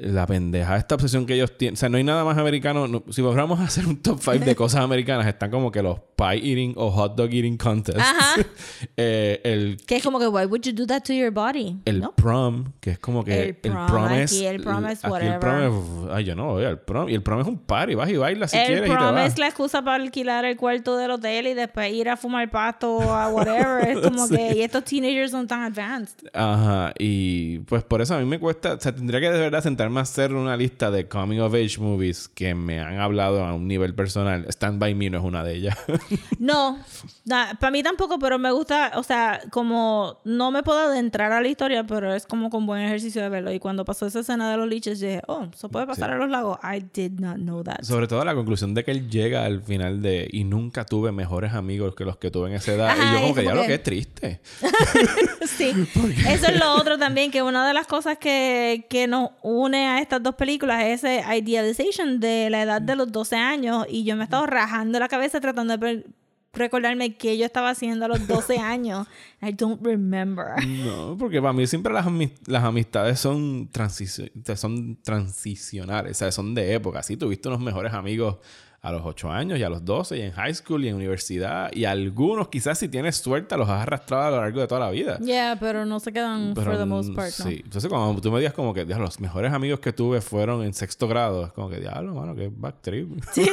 la 0.00 0.26
pendeja, 0.26 0.76
esta 0.76 0.94
obsesión 0.94 1.26
que 1.26 1.34
ellos 1.34 1.56
tienen, 1.58 1.74
o 1.74 1.76
sea, 1.76 1.88
no 1.88 1.96
hay 1.98 2.04
nada 2.04 2.24
más 2.24 2.38
americano, 2.38 2.88
no- 2.88 3.02
si 3.10 3.22
a 3.60 3.64
hacer 3.64 3.86
un 3.86 3.96
top 4.00 4.18
5 4.20 4.44
de 4.44 4.54
cosas 4.56 4.80
americanas, 4.82 5.26
están 5.26 5.50
como 5.50 5.70
que 5.70 5.82
los 5.82 5.98
pie 6.16 6.36
eating 6.36 6.74
o 6.76 6.90
hot 6.90 7.14
dog 7.16 7.30
eating 7.32 7.56
contests, 7.56 8.00
Ajá. 8.00 8.34
Eh, 8.96 9.40
el, 9.44 9.76
Que 9.86 9.96
es 9.96 10.02
como 10.02 10.18
que, 10.18 10.26
why 10.26 10.44
would 10.46 10.62
you 10.62 10.72
do 10.72 10.86
that 10.86 11.02
to 11.02 11.12
your 11.12 11.30
body? 11.30 11.76
el 11.84 12.00
¿No? 12.00 12.12
prom, 12.12 12.72
que 12.80 12.92
es 12.92 12.98
como 12.98 13.24
que 13.24 13.48
El 13.50 13.54
prom, 13.56 14.04
aquí 14.06 14.46
el 14.46 14.60
prom 14.62 14.86
es 14.86 15.04
aquí 15.04 15.26
el 15.26 15.38
prom 15.38 16.06
es, 16.06 16.12
ay, 16.12 16.24
yo 16.24 16.34
no 16.34 16.46
voy 16.52 16.64
al 16.64 16.80
prom, 16.80 17.08
y 17.08 17.14
el 17.14 17.22
prom 17.22 17.40
es 17.40 17.46
un 17.46 17.58
party, 17.58 17.94
vas 17.94 18.08
y 18.10 18.16
bailas 18.16 18.50
si 18.52 18.56
el 18.58 18.66
quieres 18.66 18.86
y 18.86 18.90
te 18.90 18.96
prom 18.96 19.14
vas. 19.14 19.32
es 19.32 19.38
la 19.38 19.46
excusa 19.48 19.82
para 19.82 20.02
alquilar 20.02 20.44
el 20.44 20.56
cuarto 20.56 20.96
del 20.96 21.10
hotel 21.12 21.46
y 21.48 21.54
después 21.54 21.92
ir 21.92 22.08
a 22.08 22.16
fumar 22.16 22.50
pasto 22.50 22.92
o 22.96 23.12
a 23.14 23.28
whatever. 23.28 23.86
es 23.88 23.98
como 24.08 24.26
Sí. 24.26 24.36
que, 24.36 24.56
y 24.56 24.62
estos 24.62 24.84
teenagers 24.84 25.30
son 25.30 25.46
tan 25.46 25.62
advanced. 25.62 26.26
Ajá, 26.32 26.92
y 26.98 27.58
pues 27.60 27.82
por 27.84 28.00
eso 28.00 28.14
a 28.14 28.18
mí 28.18 28.24
me 28.24 28.38
cuesta, 28.38 28.74
o 28.74 28.80
sea, 28.80 28.94
tendría 28.94 29.20
que 29.20 29.30
de 29.30 29.38
verdad 29.40 29.62
sentarme 29.62 29.89
a 29.98 30.02
hacer 30.02 30.34
una 30.34 30.56
lista 30.56 30.90
de 30.90 31.08
coming 31.08 31.38
of 31.40 31.54
age 31.54 31.78
movies 31.78 32.28
que 32.28 32.54
me 32.54 32.80
han 32.80 32.98
hablado 33.00 33.44
a 33.44 33.54
un 33.54 33.66
nivel 33.68 33.94
personal. 33.94 34.46
Stand 34.48 34.78
By 34.78 34.94
Me 34.94 35.10
no 35.10 35.18
es 35.18 35.24
una 35.24 35.42
de 35.44 35.54
ellas. 35.56 35.76
No, 36.38 36.78
para 37.26 37.70
mí 37.70 37.82
tampoco, 37.82 38.18
pero 38.18 38.38
me 38.38 38.50
gusta, 38.50 38.92
o 38.96 39.02
sea, 39.02 39.42
como 39.50 40.18
no 40.24 40.50
me 40.50 40.62
puedo 40.62 40.78
adentrar 40.80 41.32
a 41.32 41.40
la 41.42 41.48
historia, 41.48 41.84
pero 41.84 42.14
es 42.14 42.24
como 42.26 42.48
con 42.48 42.64
buen 42.64 42.80
ejercicio 42.80 43.20
de 43.20 43.28
verlo. 43.28 43.52
Y 43.52 43.58
cuando 43.58 43.84
pasó 43.84 44.06
esa 44.06 44.20
escena 44.20 44.50
de 44.50 44.56
los 44.56 44.66
liches, 44.66 45.00
dije, 45.00 45.20
oh, 45.26 45.46
eso 45.54 45.68
puede 45.68 45.86
pasar 45.86 46.08
Sí. 46.08 46.14
a 46.14 46.18
los 46.18 46.30
lagos. 46.30 46.58
I 46.64 46.80
did 46.94 47.20
not 47.20 47.36
know 47.36 47.62
that. 47.62 47.82
Sobre 47.82 48.08
todo 48.08 48.24
la 48.24 48.34
conclusión 48.34 48.72
de 48.72 48.84
que 48.84 48.90
él 48.90 49.10
llega 49.10 49.44
al 49.44 49.60
final 49.62 50.00
de 50.00 50.28
y 50.32 50.44
nunca 50.44 50.86
tuve 50.86 51.12
mejores 51.12 51.52
amigos 51.52 51.94
que 51.94 52.06
los 52.06 52.16
que 52.16 52.30
tuve 52.30 52.48
en 52.48 52.54
esa 52.54 52.72
edad. 52.72 52.88
Ajá, 52.88 53.10
y 53.10 53.14
yo 53.14 53.20
como 53.20 53.34
que 53.34 53.44
ya 53.44 53.54
lo 53.54 53.66
que 53.66 53.74
es 53.74 53.82
triste. 53.82 54.40
Sí, 55.46 55.70
eso 56.28 56.46
es 56.46 56.58
lo 56.58 56.72
otro 56.74 56.96
también, 56.98 57.30
que 57.30 57.42
una 57.42 57.66
de 57.68 57.74
las 57.74 57.86
cosas 57.86 58.16
que, 58.18 58.86
que 58.88 59.06
nos 59.06 59.30
une 59.42 59.69
a 59.78 60.00
estas 60.00 60.22
dos 60.22 60.34
películas 60.34 60.82
es 60.84 61.04
ese 61.04 61.22
idealization 61.36 62.20
de 62.20 62.48
la 62.50 62.62
edad 62.62 62.82
de 62.82 62.96
los 62.96 63.10
12 63.12 63.36
años 63.36 63.86
y 63.88 64.04
yo 64.04 64.16
me 64.16 64.22
he 64.22 64.24
estado 64.24 64.46
rajando 64.46 64.98
la 64.98 65.08
cabeza 65.08 65.40
tratando 65.40 65.76
de 65.76 66.04
recordarme 66.52 67.14
qué 67.16 67.38
yo 67.38 67.44
estaba 67.46 67.70
haciendo 67.70 68.04
a 68.06 68.08
los 68.08 68.26
12 68.26 68.58
años. 68.58 69.06
I 69.40 69.52
don't 69.52 69.80
remember. 69.84 70.46
No, 70.66 71.16
porque 71.18 71.40
para 71.40 71.52
mí 71.52 71.66
siempre 71.66 71.92
las, 71.92 72.06
ami- 72.06 72.32
las 72.46 72.64
amistades 72.64 73.20
son, 73.20 73.70
transici- 73.70 74.30
son 74.56 74.96
transicionales, 75.02 76.12
o 76.12 76.14
sea, 76.18 76.32
son 76.32 76.54
de 76.54 76.74
época. 76.74 77.02
Sí, 77.02 77.16
tuviste 77.16 77.48
unos 77.48 77.60
mejores 77.60 77.92
amigos 77.94 78.38
a 78.82 78.92
los 78.92 79.02
8 79.04 79.30
años 79.30 79.58
y 79.58 79.62
a 79.62 79.68
los 79.68 79.84
12 79.84 80.16
y 80.16 80.22
en 80.22 80.32
high 80.32 80.54
school 80.54 80.84
y 80.84 80.88
en 80.88 80.96
universidad 80.96 81.70
y 81.72 81.84
algunos 81.84 82.48
quizás 82.48 82.78
si 82.78 82.88
tienes 82.88 83.16
suerte 83.16 83.56
los 83.58 83.68
has 83.68 83.82
arrastrado 83.82 84.24
a 84.24 84.30
lo 84.30 84.36
largo 84.38 84.60
de 84.60 84.66
toda 84.66 84.80
la 84.80 84.90
vida. 84.90 85.18
Yeah, 85.18 85.56
pero 85.60 85.84
no 85.84 86.00
se 86.00 86.12
quedan 86.12 86.52
Pero, 86.54 86.70
for 86.70 86.78
the 86.78 86.86
most 86.86 87.14
part, 87.14 87.30
¿no? 87.40 87.44
Sí. 87.46 87.60
Entonces, 87.62 87.90
cuando 87.90 88.20
tú 88.20 88.32
me 88.32 88.38
digas 88.38 88.54
como 88.54 88.72
que 88.72 88.86
"Diablo, 88.86 89.04
los 89.04 89.20
mejores 89.20 89.52
amigos 89.52 89.80
que 89.80 89.92
tuve 89.92 90.20
fueron 90.22 90.62
en 90.64 90.72
sexto 90.72 91.06
grado, 91.08 91.46
es 91.46 91.52
como 91.52 91.68
que, 91.68 91.78
diablo, 91.78 92.14
mano, 92.14 92.34
que 92.34 92.50
backtrip. 92.54 93.22
Sí, 93.32 93.48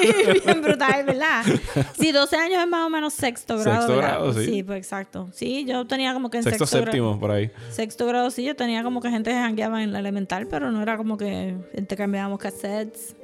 bien 0.46 0.62
brutal, 0.62 1.06
¿verdad? 1.06 1.44
Sí, 2.00 2.12
12 2.12 2.36
años 2.38 2.62
es 2.64 2.68
más 2.70 2.86
o 2.86 2.90
menos 2.90 3.14
sexto 3.14 3.58
grado. 3.58 3.78
Sexto 3.80 3.96
¿verdad? 3.96 4.10
grado, 4.20 4.34
sí. 4.34 4.64
pues 4.64 4.78
exacto. 4.78 5.30
Sí, 5.34 5.66
yo 5.66 5.86
tenía 5.86 6.14
como 6.14 6.30
que 6.30 6.38
en 6.38 6.44
Sexto, 6.44 6.66
sexto, 6.66 6.86
séptimo, 6.86 7.20
por 7.20 7.32
ahí. 7.32 7.52
Sexto 7.72 8.06
grado, 8.06 8.32
sí, 8.32 8.44
yo 8.44 8.56
tenía 8.56 8.82
como 8.84 9.02
que 9.02 9.10
gente 9.10 9.32
que 9.32 9.36
jangueaba 9.36 9.84
en 9.84 9.92
la 9.92 10.00
elemental, 10.00 10.48
pero 10.48 10.72
no 10.72 10.82
era 10.82 10.96
como 10.96 11.18
que 11.18 11.56
intercambiábamos 11.76 12.40
cassettes, 12.40 13.16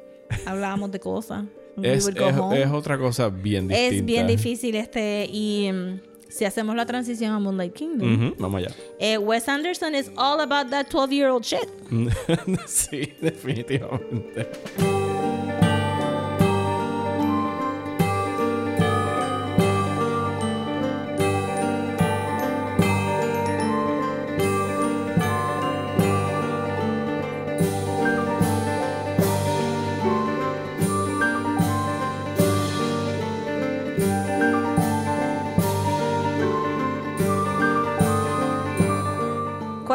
hablábamos 0.46 0.92
de 0.92 1.00
cosas. 1.00 1.46
Es, 1.82 2.08
es, 2.08 2.16
es 2.16 2.72
otra 2.72 2.98
cosa 2.98 3.30
bien 3.30 3.68
distinta. 3.68 3.96
Es 3.96 4.06
bien 4.06 4.28
difícil 4.28 4.76
este 4.76 5.28
y 5.32 5.72
mm, 5.72 6.00
si 6.30 6.46
hacemos 6.46 6.76
la 6.76 6.86
transición 6.86 7.32
a 7.32 7.40
Moonlight 7.40 7.74
Kingdom. 7.74 8.14
Ujú, 8.28 8.36
Vamos 8.38 8.60
allá. 8.64 8.76
eh, 9.00 9.18
Wes 9.18 9.48
Anderson 9.50 9.96
is 9.96 10.12
all 10.18 10.40
about 10.42 10.70
that 10.70 10.88
12 10.90 11.12
year 11.14 11.30
old 11.30 11.44
shit. 11.44 11.68
sí, 12.68 13.14
definitivamente. 13.22 14.48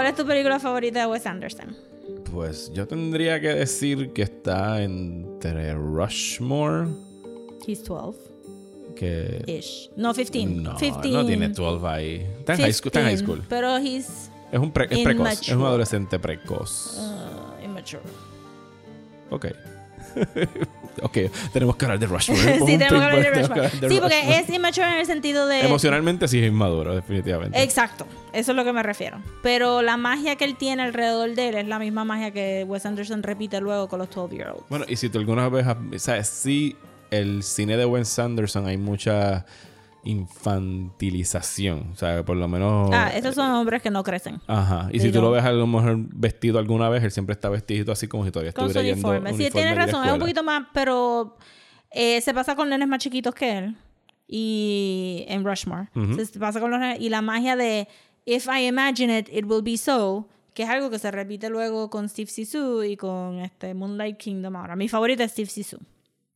¿Cuál 0.08 0.14
es 0.20 0.24
tu 0.24 0.26
película 0.26 0.58
favorita 0.58 1.00
de 1.00 1.06
Wes 1.06 1.26
Anderson? 1.26 1.76
Pues 2.32 2.72
yo 2.72 2.86
tendría 2.88 3.38
que 3.42 3.48
decir 3.48 4.14
que 4.14 4.22
está 4.22 4.82
entre 4.82 5.74
Rushmore, 5.74 6.88
He's 7.66 7.84
12. 7.84 8.18
que... 8.96 9.42
Ish. 9.46 9.90
No, 9.96 10.14
15. 10.14 10.46
No, 10.46 10.76
15. 10.76 11.08
no 11.10 11.26
tiene 11.26 11.48
12 11.50 11.86
ahí. 11.86 12.26
Está 12.38 12.54
en 12.54 12.60
high 12.60 12.72
school. 12.72 12.86
Está 12.88 13.00
en 13.00 13.04
high 13.06 13.16
15, 13.16 13.24
school. 13.24 13.42
Pero 13.50 13.76
he's 13.76 14.30
Es, 14.50 14.58
un 14.58 14.72
pre- 14.72 14.86
es 14.90 14.98
precoz. 15.04 15.42
Es 15.42 15.48
un 15.54 15.62
adolescente 15.66 16.18
precoz. 16.18 16.98
uh, 16.98 17.62
immature. 17.64 18.02
Ok. 19.30 19.46
ok, 21.02 21.18
tenemos 21.52 21.76
que 21.76 21.84
hablar 21.84 21.98
de 21.98 22.06
Rushmore. 22.06 22.58
sí, 22.66 22.78
tenemos 22.78 23.00
que 23.00 23.06
hablar 23.06 23.22
de 23.22 23.42
Rushmore. 23.42 23.70
Sí, 23.70 23.98
porque 24.00 24.38
es 24.38 24.48
immature 24.50 24.88
en 24.88 24.98
el 24.98 25.06
sentido 25.06 25.46
de... 25.46 25.60
Emocionalmente 25.60 26.28
sí 26.28 26.40
es 26.40 26.48
inmaduro, 26.48 26.94
definitivamente. 26.94 27.62
Exacto, 27.62 28.06
eso 28.32 28.52
es 28.52 28.56
lo 28.56 28.64
que 28.64 28.72
me 28.72 28.82
refiero. 28.82 29.18
Pero 29.42 29.82
la 29.82 29.96
magia 29.96 30.36
que 30.36 30.44
él 30.44 30.56
tiene 30.56 30.82
alrededor 30.82 31.34
de 31.34 31.48
él 31.48 31.54
es 31.56 31.66
la 31.66 31.78
misma 31.78 32.04
magia 32.04 32.30
que 32.30 32.64
Wes 32.66 32.86
Anderson 32.86 33.22
repite 33.22 33.60
luego 33.60 33.88
con 33.88 33.98
los 33.98 34.10
12 34.10 34.36
year 34.36 34.50
olds. 34.50 34.64
Bueno, 34.68 34.84
y 34.88 34.96
si 34.96 35.08
tú 35.08 35.18
alguna 35.18 35.48
vez. 35.48 35.66
O 35.66 35.98
sea, 35.98 36.22
sí, 36.24 36.76
el 37.10 37.42
cine 37.42 37.76
de 37.76 37.84
Wes 37.86 38.18
Anderson 38.18 38.66
hay 38.66 38.76
mucha 38.76 39.44
infantilización. 40.04 41.90
O 41.92 41.96
sea, 41.96 42.24
por 42.24 42.36
lo 42.36 42.48
menos... 42.48 42.90
Ah, 42.92 43.10
esos 43.14 43.34
son 43.34 43.50
hombres 43.50 43.82
que 43.82 43.90
no 43.90 44.02
crecen. 44.02 44.40
Ajá. 44.46 44.88
Y 44.92 45.00
si 45.00 45.10
tú 45.12 45.20
lo 45.20 45.30
ves 45.30 45.44
a 45.44 45.52
lo 45.52 45.66
mejor 45.66 45.96
vestido 45.98 46.58
alguna 46.58 46.88
vez, 46.88 47.04
él 47.04 47.10
siempre 47.10 47.32
está 47.34 47.48
vestido 47.48 47.92
así 47.92 48.08
como 48.08 48.24
si 48.24 48.30
todavía 48.30 48.52
Con 48.52 48.64
su 48.64 48.70
estuviera 48.70 48.94
yendo 48.94 49.08
uniforme. 49.08 49.44
Sí, 49.44 49.50
tienes 49.50 49.76
razón, 49.76 50.06
es 50.06 50.12
un 50.12 50.18
poquito 50.18 50.42
más, 50.42 50.66
pero 50.72 51.36
eh, 51.90 52.20
se 52.20 52.32
pasa 52.34 52.54
con 52.56 52.68
nenes 52.68 52.88
más 52.88 52.98
chiquitos 52.98 53.34
que 53.34 53.58
él. 53.58 53.76
Y 54.26 55.24
en 55.28 55.44
Rushmore. 55.44 55.88
Se 56.24 56.38
pasa 56.38 56.60
con 56.60 56.70
los 56.70 56.78
nenes. 56.78 57.00
Y 57.00 57.08
la 57.08 57.22
magia 57.22 57.56
de 57.56 57.88
If 58.26 58.46
I 58.46 58.66
imagine 58.66 59.18
it, 59.18 59.28
it 59.32 59.46
will 59.46 59.62
be 59.62 59.78
so. 59.78 60.28
Que 60.52 60.64
es 60.64 60.68
algo 60.68 60.90
que 60.90 60.98
se 60.98 61.10
repite 61.10 61.48
luego 61.48 61.88
con 61.88 62.08
Steve 62.10 62.28
Sisu 62.28 62.82
y 62.82 62.96
con 62.96 63.38
este 63.38 63.72
Moonlight 63.72 64.18
Kingdom 64.18 64.54
ahora. 64.56 64.76
Mi 64.76 64.88
favorita 64.88 65.24
es 65.24 65.32
Steve 65.32 65.48
Sisu. 65.48 65.78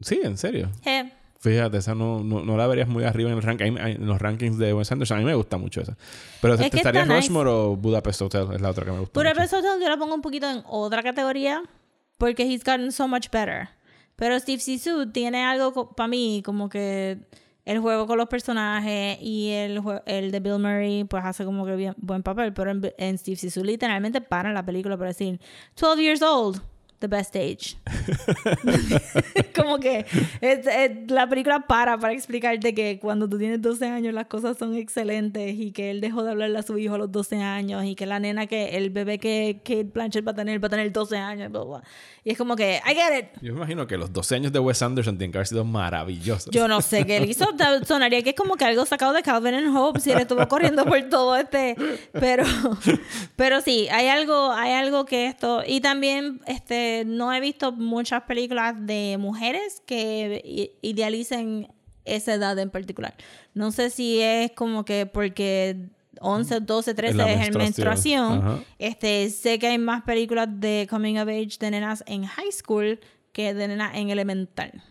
Sí, 0.00 0.20
en 0.22 0.38
serio. 0.38 0.70
Eh, 0.86 1.12
Fíjate, 1.42 1.78
esa 1.78 1.96
no, 1.96 2.22
no, 2.22 2.44
no 2.44 2.56
la 2.56 2.68
verías 2.68 2.86
muy 2.86 3.02
arriba 3.02 3.28
en, 3.28 3.36
el 3.36 3.42
rank, 3.42 3.62
en 3.62 4.06
los 4.06 4.20
rankings 4.20 4.58
de 4.58 4.72
Wes 4.72 4.92
Anderson. 4.92 5.16
A 5.16 5.20
mí 5.22 5.26
me 5.26 5.34
gusta 5.34 5.56
mucho 5.58 5.80
esa. 5.80 5.96
Pero 6.40 6.54
Es 6.54 6.70
¿te 6.70 6.76
estaría 6.76 7.02
está 7.02 7.12
nice. 7.12 7.26
Rushmore 7.26 7.50
o 7.50 7.74
Budapest 7.74 8.22
Hotel? 8.22 8.46
Es 8.54 8.60
la 8.60 8.70
otra 8.70 8.84
que 8.84 8.92
me 8.92 9.00
gusta. 9.00 9.18
Budapest 9.18 9.54
Hotel 9.54 9.80
yo 9.82 9.88
la 9.88 9.96
pongo 9.96 10.14
un 10.14 10.22
poquito 10.22 10.48
en 10.48 10.62
otra 10.68 11.02
categoría 11.02 11.60
porque 12.16 12.44
he's 12.44 12.62
gotten 12.62 12.92
so 12.92 13.08
much 13.08 13.28
better. 13.32 13.68
Pero 14.14 14.38
Steve 14.38 14.60
Sisu 14.60 15.10
tiene 15.10 15.42
algo 15.44 15.96
para 15.96 16.06
mí 16.06 16.42
como 16.44 16.68
que 16.68 17.18
el 17.64 17.80
juego 17.80 18.06
con 18.06 18.18
los 18.18 18.28
personajes 18.28 19.18
y 19.20 19.50
el, 19.50 19.82
el 20.06 20.30
de 20.30 20.38
Bill 20.38 20.60
Murray 20.60 21.02
pues 21.02 21.24
hace 21.24 21.44
como 21.44 21.66
que 21.66 21.74
bien, 21.74 21.94
buen 21.96 22.22
papel. 22.22 22.52
Pero 22.52 22.70
en, 22.70 22.94
en 22.98 23.18
Steve 23.18 23.36
Sisu 23.36 23.64
literalmente 23.64 24.20
paran 24.20 24.54
la 24.54 24.64
película 24.64 24.96
para 24.96 25.08
decir 25.08 25.40
12 25.76 26.00
years 26.00 26.22
old, 26.22 26.62
the 27.02 27.08
best 27.08 27.36
age. 27.36 27.76
como 29.54 29.78
que 29.78 30.06
es- 30.40 30.66
es- 30.66 30.90
la 31.10 31.28
película 31.28 31.60
para 31.66 31.98
para 31.98 32.12
explicarte 32.12 32.74
que 32.74 32.98
cuando 33.00 33.28
tú 33.28 33.38
tienes 33.38 33.60
12 33.60 33.86
años 33.86 34.14
las 34.14 34.26
cosas 34.26 34.56
son 34.58 34.74
excelentes 34.74 35.54
y 35.58 35.72
que 35.72 35.90
él 35.90 36.00
dejó 36.00 36.22
de 36.22 36.30
hablarle 36.30 36.58
a 36.58 36.62
su 36.62 36.78
hijo 36.78 36.94
a 36.94 36.98
los 36.98 37.12
12 37.12 37.36
años 37.36 37.84
y 37.84 37.94
que 37.94 38.06
la 38.06 38.18
nena 38.18 38.46
que 38.46 38.76
el 38.76 38.90
bebé 38.90 39.18
que 39.18 39.60
Kate 39.64 39.84
Blanchett 39.84 40.26
va 40.26 40.32
a 40.32 40.34
tener 40.34 40.62
va 40.62 40.66
a 40.68 40.70
tener 40.70 40.92
12 40.92 41.16
años 41.16 41.50
bla, 41.50 41.60
bla. 41.64 41.82
y 42.24 42.30
es 42.30 42.38
como 42.38 42.56
que 42.56 42.80
I 42.86 42.94
get 42.94 43.18
it 43.18 43.26
Yo 43.42 43.52
me 43.52 43.58
imagino 43.58 43.86
que 43.86 43.96
los 43.96 44.12
12 44.12 44.36
años 44.36 44.52
de 44.52 44.58
Wes 44.58 44.80
Anderson 44.82 45.18
tienen 45.18 45.32
que 45.32 45.38
haber 45.38 45.46
sido 45.46 45.64
maravillosos. 45.64 46.50
yo 46.52 46.68
no 46.68 46.80
sé 46.80 47.04
qué 47.04 47.18
él 47.18 47.28
hizo 47.30 47.46
sonaría 47.86 48.22
que 48.22 48.30
es 48.30 48.36
como 48.36 48.56
que 48.56 48.64
algo 48.64 48.86
sacado 48.86 49.12
de 49.12 49.22
Calvin 49.22 49.54
and 49.54 49.76
Hope 49.76 50.00
si 50.00 50.10
él 50.12 50.18
estuvo 50.20 50.46
corriendo 50.48 50.84
por 50.84 51.00
todo 51.08 51.36
este 51.36 51.76
pero 52.12 52.44
pero 53.36 53.60
sí 53.60 53.88
hay 53.90 54.08
algo 54.08 54.52
hay 54.52 54.72
algo 54.72 55.04
que 55.04 55.26
esto 55.26 55.62
y 55.66 55.80
también 55.80 56.40
este 56.46 56.91
no 57.06 57.32
he 57.32 57.40
visto 57.40 57.72
muchas 57.72 58.22
películas 58.22 58.74
de 58.78 59.16
mujeres 59.18 59.82
que 59.86 60.76
idealicen 60.82 61.68
esa 62.04 62.34
edad 62.34 62.58
en 62.58 62.70
particular 62.70 63.14
no 63.54 63.70
sé 63.72 63.90
si 63.90 64.20
es 64.20 64.52
como 64.52 64.84
que 64.84 65.06
porque 65.06 65.88
11, 66.20 66.60
12, 66.60 66.94
13 66.94 67.14
la 67.16 67.32
es 67.32 67.48
el 67.48 67.58
menstruación. 67.58 68.38
Ajá. 68.38 68.58
Este, 68.78 69.28
sé 69.30 69.58
que 69.58 69.66
hay 69.66 69.78
más 69.78 70.02
películas 70.02 70.48
de 70.50 70.86
coming 70.88 71.16
of 71.18 71.28
age 71.28 71.56
de 71.58 71.70
nenas 71.70 72.04
en 72.06 72.24
high 72.24 72.52
school 72.52 73.00
que 73.32 73.54
de 73.54 73.66
nenas 73.68 73.96
en 73.96 74.10
elemental. 74.10 74.82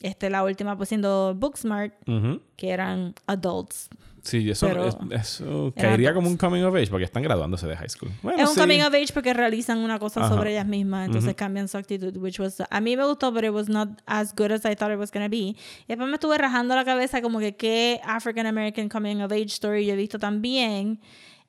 Este, 0.00 0.30
la 0.30 0.44
última 0.44 0.76
pues 0.76 0.88
siendo 0.88 1.34
Booksmart, 1.34 1.94
Ujú. 2.08 2.40
que 2.56 2.70
eran 2.70 3.14
adults. 3.26 3.88
Sí, 4.22 4.48
eso, 4.48 4.68
es- 4.86 4.96
eso 5.10 5.72
caería 5.76 6.14
como 6.14 6.28
un 6.28 6.36
coming 6.36 6.62
of 6.62 6.74
age 6.76 6.86
porque 6.88 7.04
están 7.04 7.24
graduándose 7.24 7.66
de 7.66 7.76
high 7.76 7.88
school. 7.88 8.10
Bueno, 8.22 8.40
es 8.40 8.48
un 8.48 8.54
sí. 8.54 8.60
coming 8.60 8.80
of 8.80 8.94
age 8.94 9.12
porque 9.12 9.34
realizan 9.34 9.78
una 9.78 9.98
cosa 9.98 10.20
Ajá. 10.20 10.28
sobre 10.34 10.52
ellas 10.52 10.66
mismas, 10.66 11.06
entonces 11.06 11.34
cambian 11.34 11.66
su 11.66 11.76
actitud, 11.76 12.16
which 12.18 12.38
was 12.38 12.62
a 12.70 12.80
mí 12.80 12.96
me 12.96 13.04
gustó, 13.04 13.34
pero 13.34 13.48
it 13.48 13.54
was 13.54 13.68
not 13.68 13.88
as 14.06 14.32
good 14.34 14.52
as 14.52 14.64
I 14.64 14.76
thought 14.76 14.92
it 14.92 14.98
was 14.98 15.10
gonna 15.10 15.28
be. 15.28 15.36
Y 15.36 15.56
después 15.88 16.08
me 16.08 16.14
estuve 16.14 16.38
rajando 16.38 16.76
la 16.76 16.84
cabeza 16.84 17.20
como 17.20 17.40
que 17.40 17.56
qué 17.56 18.00
African 18.04 18.46
American 18.46 18.88
coming 18.88 19.20
of 19.22 19.32
age 19.32 19.46
story 19.46 19.86
yo 19.86 19.94
he 19.94 19.96
visto 19.96 20.18
también 20.20 21.00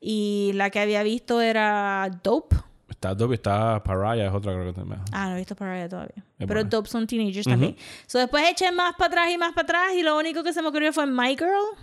y 0.02 0.52
la 0.56 0.70
que 0.72 0.80
había 0.80 1.04
visto 1.04 1.42
era 1.42 2.10
Dope. 2.24 2.56
Está 2.90 3.14
Dobby, 3.14 3.36
está 3.36 3.84
Pariah, 3.84 4.28
es 4.28 4.34
otra 4.34 4.54
creo 4.54 4.66
que 4.68 4.74
también. 4.74 5.02
Ah, 5.12 5.28
no 5.30 5.36
he 5.36 5.38
visto 5.40 5.56
Pariah 5.56 5.90
todavía. 5.90 6.16
Es 6.18 6.24
Pero 6.48 6.54
buena. 6.62 6.70
Dope 6.70 6.90
son 6.90 7.06
teenagers 7.06 7.46
también. 7.46 7.76
So 8.08 8.18
después 8.18 8.44
eché 8.50 8.72
más 8.72 8.96
para 8.96 9.08
atrás 9.08 9.32
y 9.34 9.38
más 9.38 9.52
para 9.54 9.64
atrás 9.64 9.94
y 9.96 10.02
lo 10.04 10.18
único 10.18 10.42
que 10.44 10.54
se 10.54 10.62
me 10.62 10.70
ocurrió 10.70 10.92
fue 10.94 11.06
My 11.06 11.36
Girl, 11.38 11.78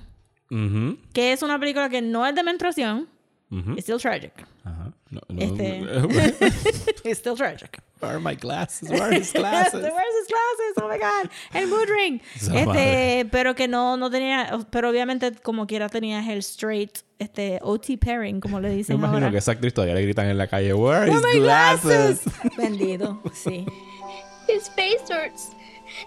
Ujú, 0.51 0.99
que 1.13 1.33
es 1.33 1.43
una 1.43 1.59
película 1.59 1.89
que 1.89 2.03
no 2.03 2.27
es 2.27 2.35
de 2.35 2.43
menstruación, 2.43 3.09
ujú. 3.51 3.73
it's 3.73 3.85
still 3.85 3.99
tragic. 4.01 4.33
Ajá. 4.65 4.93
No, 5.11 5.21
no, 5.29 5.43
Este- 5.43 7.01
It's 7.09 7.19
still 7.19 7.35
tragic. 7.35 7.81
Where 8.01 8.13
are 8.15 8.21
my 8.21 8.35
glasses? 8.35 8.89
Where 8.91 9.03
are 9.03 9.13
his 9.13 9.33
Where's 9.35 9.73
glasses? 9.73 9.75
his 9.85 10.29
glasses? 10.29 10.75
Oh 10.83 10.89
my 10.89 10.99
god. 10.99 11.31
El 11.55 11.67
mood 11.69 11.89
ring. 11.89 12.21
Esa 12.37 12.53
Este, 12.55 12.67
madre. 12.67 13.29
pero 13.31 13.55
que 13.55 13.67
no, 13.69 13.97
no 13.97 14.11
tenía, 14.11 14.59
pero 14.71 14.91
obviamente 14.91 15.33
como 15.43 15.67
quiera 15.67 15.89
tenía 15.89 16.21
el 16.33 16.39
straight, 16.43 16.99
este, 17.19 17.59
OT 17.63 17.97
pairing, 17.99 18.41
como 18.41 18.61
le 18.61 18.69
Me 18.69 18.75
dicen 18.77 18.97
imagino 18.97 19.19
ahora. 19.19 19.31
que 19.33 19.39
esa 19.39 19.53
actriz 19.53 19.73
todavía 19.75 19.95
le 19.95 20.03
gritan 20.03 20.27
en 20.29 20.39
la 20.39 20.47
calle, 20.47 20.73
Where 20.75 20.99
are 21.05 21.11
Oh 21.11 21.15
his 21.17 21.23
my 21.23 21.41
glasses? 21.41 22.21
Bendito, 22.57 23.21
sí. 23.35 23.67
His 24.49 24.69
face 24.71 25.03
hurts. 25.11 25.51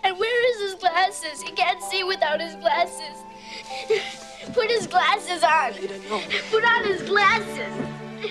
And 0.03 0.17
where 0.17 0.49
is 0.51 0.71
his 0.73 0.79
glasses? 0.79 1.41
He 1.43 1.51
can't 1.53 1.81
see 1.91 2.03
without 2.03 2.39
his 2.39 2.55
glasses. 2.55 3.17
Put 4.53 4.65
his 4.69 4.87
glasses 4.87 5.41
on. 5.43 5.73
Put 6.51 6.63
on 6.63 6.91
his 6.91 7.01
glasses. 7.09 7.71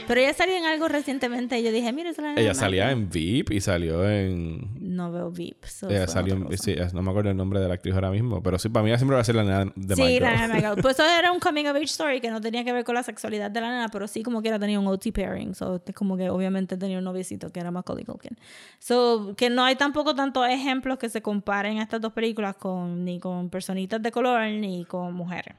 Pero 0.06 0.20
ella 0.20 0.32
salió 0.34 0.56
en 0.56 0.64
algo 0.64 0.88
recientemente 0.88 1.58
y 1.58 1.62
yo 1.62 1.70
dije, 1.72 1.92
mira, 1.92 2.10
esa 2.10 2.22
es 2.22 2.34
la 2.34 2.40
Ella 2.40 2.54
salía 2.54 2.84
Michael". 2.86 3.02
en 3.04 3.10
VIP 3.10 3.52
y 3.52 3.60
salió 3.60 4.08
en... 4.08 4.68
No 4.92 5.10
veo 5.10 5.30
VIP. 5.30 5.64
so 5.64 5.88
Ella 5.88 6.04
fue 6.04 6.08
salió 6.08 6.48
sí, 6.56 6.74
no 6.92 7.02
me 7.02 7.10
acuerdo 7.10 7.30
el 7.30 7.36
nombre 7.36 7.60
de 7.60 7.68
la 7.68 7.74
actriz 7.74 7.94
ahora 7.94 8.10
mismo, 8.10 8.42
pero 8.42 8.58
sí, 8.58 8.68
para 8.68 8.82
mí 8.82 8.90
ella 8.90 8.98
siempre 8.98 9.14
va 9.14 9.22
a 9.22 9.24
ser 9.24 9.34
la 9.34 9.44
nena 9.44 9.72
de 9.74 9.96
Sí, 9.96 10.20
la 10.20 10.32
nena 10.32 10.54
Michael. 10.54 10.76
Pues 10.82 10.98
eso 10.98 11.08
era 11.08 11.32
un 11.32 11.40
coming 11.40 11.66
of 11.66 11.76
age 11.76 11.84
story 11.84 12.20
que 12.20 12.30
no 12.30 12.40
tenía 12.40 12.64
que 12.64 12.72
ver 12.72 12.84
con 12.84 12.94
la 12.94 13.02
sexualidad 13.02 13.50
de 13.50 13.60
la 13.60 13.70
nena, 13.70 13.88
pero 13.88 14.06
sí 14.06 14.22
como 14.22 14.42
quiera 14.42 14.58
tenía 14.58 14.78
un 14.78 14.86
OT 14.86 15.12
pairing. 15.12 15.54
So, 15.54 15.80
es 15.84 15.94
como 15.94 16.16
que 16.16 16.30
obviamente 16.30 16.76
tenía 16.76 16.98
un 16.98 17.04
noviecito 17.04 17.50
que 17.50 17.60
era 17.60 17.70
Macaulay 17.70 18.04
Culkin. 18.04 18.36
So, 18.78 19.34
que 19.36 19.50
no 19.50 19.64
hay 19.64 19.76
tampoco 19.76 20.14
tantos 20.14 20.46
ejemplos 20.48 20.98
que 20.98 21.08
se 21.08 21.22
comparen 21.22 21.78
a 21.78 21.82
estas 21.82 22.00
dos 22.00 22.12
películas 22.12 22.56
con 22.56 23.04
ni 23.04 23.18
con 23.18 23.48
personitas 23.48 24.02
de 24.02 24.10
color 24.10 24.42
ni 24.50 24.84
con 24.84 25.14
mujeres. 25.14 25.54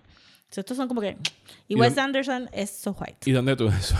So, 0.54 0.60
estos 0.62 0.78
son 0.78 0.88
como 0.88 1.02
que... 1.02 1.18
Y 1.68 1.76
¿Y 1.76 1.80
Wes 1.80 1.98
Anderson 1.98 2.50
es 2.52 2.70
so 2.70 2.96
white. 3.00 3.18
¿Y 3.26 3.32
dónde 3.32 3.56
tú 3.56 3.70
eso? 3.70 3.96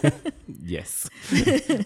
yes. 0.66 1.08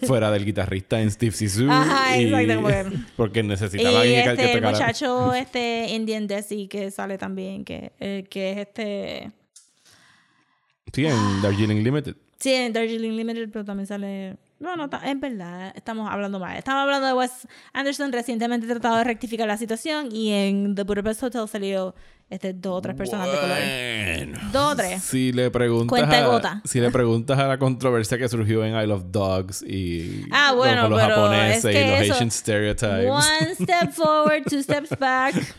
Fuera 0.07 0.31
del 0.31 0.45
guitarrista 0.45 1.01
en 1.01 1.11
Steve 1.11 1.33
Sisu. 1.33 1.69
Ajá, 1.69 2.13
que- 2.15 2.91
Porque 3.17 3.43
necesitaba 3.43 3.91
Y 4.05 4.15
alguien 4.15 4.23
que, 4.23 4.23
que 4.23 4.31
este, 4.45 4.51
el 4.57 4.63
tocara- 4.63 4.71
muchacho 4.71 5.33
este 5.33 5.87
Indian 5.89 6.27
Desi 6.27 6.67
que 6.67 6.89
sale 6.91 7.17
también, 7.17 7.65
que, 7.65 7.91
eh, 7.99 8.25
que 8.29 8.51
es 8.51 8.57
este... 8.59 9.31
Sí, 10.93 11.05
en 11.05 11.41
Darjeeling 11.41 11.83
Limited. 11.83 12.15
Sí, 12.39 12.53
en 12.53 12.71
Darjeeling 12.71 13.17
Limited, 13.17 13.49
pero 13.51 13.65
también 13.65 13.85
sale. 13.85 14.37
No, 14.59 14.75
no, 14.75 14.85
es 14.85 15.19
verdad, 15.19 15.73
estamos 15.75 16.09
hablando 16.09 16.39
mal. 16.39 16.55
Estamos 16.57 16.81
hablando 16.83 17.05
de 17.07 17.13
Wes 17.13 17.47
Anderson 17.73 18.11
recientemente 18.11 18.65
tratado 18.65 18.97
de 18.97 19.03
rectificar 19.03 19.45
la 19.47 19.57
situación 19.57 20.09
y 20.11 20.31
en 20.31 20.73
The 20.73 20.83
Budapest 20.83 21.21
Hotel 21.23 21.47
salió 21.47 21.93
este, 22.29 22.53
dos 22.53 22.77
o 22.77 22.81
tres 22.81 22.95
personas 22.95 23.27
de 23.31 23.37
color. 23.37 23.57
Bueno. 23.57 24.39
Dos 24.51 24.73
o 24.73 24.75
tres. 24.75 25.01
Si 25.03 25.31
le 25.31 25.49
preguntas 25.51 25.87
Cuenta 25.89 26.17
a, 26.23 26.27
gota. 26.27 26.61
si 26.65 26.79
le 26.81 26.91
preguntas 26.91 27.39
a 27.39 27.47
la 27.47 27.57
controversia 27.57 28.17
que 28.17 28.27
surgió 28.27 28.63
en 28.65 28.75
I 28.75 28.85
Love 28.87 29.05
Dogs 29.11 29.61
y 29.63 30.25
Ah, 30.31 30.53
bueno, 30.55 30.83
con 30.83 30.91
los 30.91 31.01
pero 31.01 31.15
japoneses 31.15 31.65
es 31.65 31.71
y 31.71 31.73
que 31.73 31.91
los 31.91 32.01
eso- 32.01 32.13
Asian 32.15 32.31
stereotypes. 32.31 33.09
One 33.09 33.55
step 33.55 33.91
forward, 33.93 34.43
two 34.49 34.61
steps 34.61 34.89
back. 34.99 35.35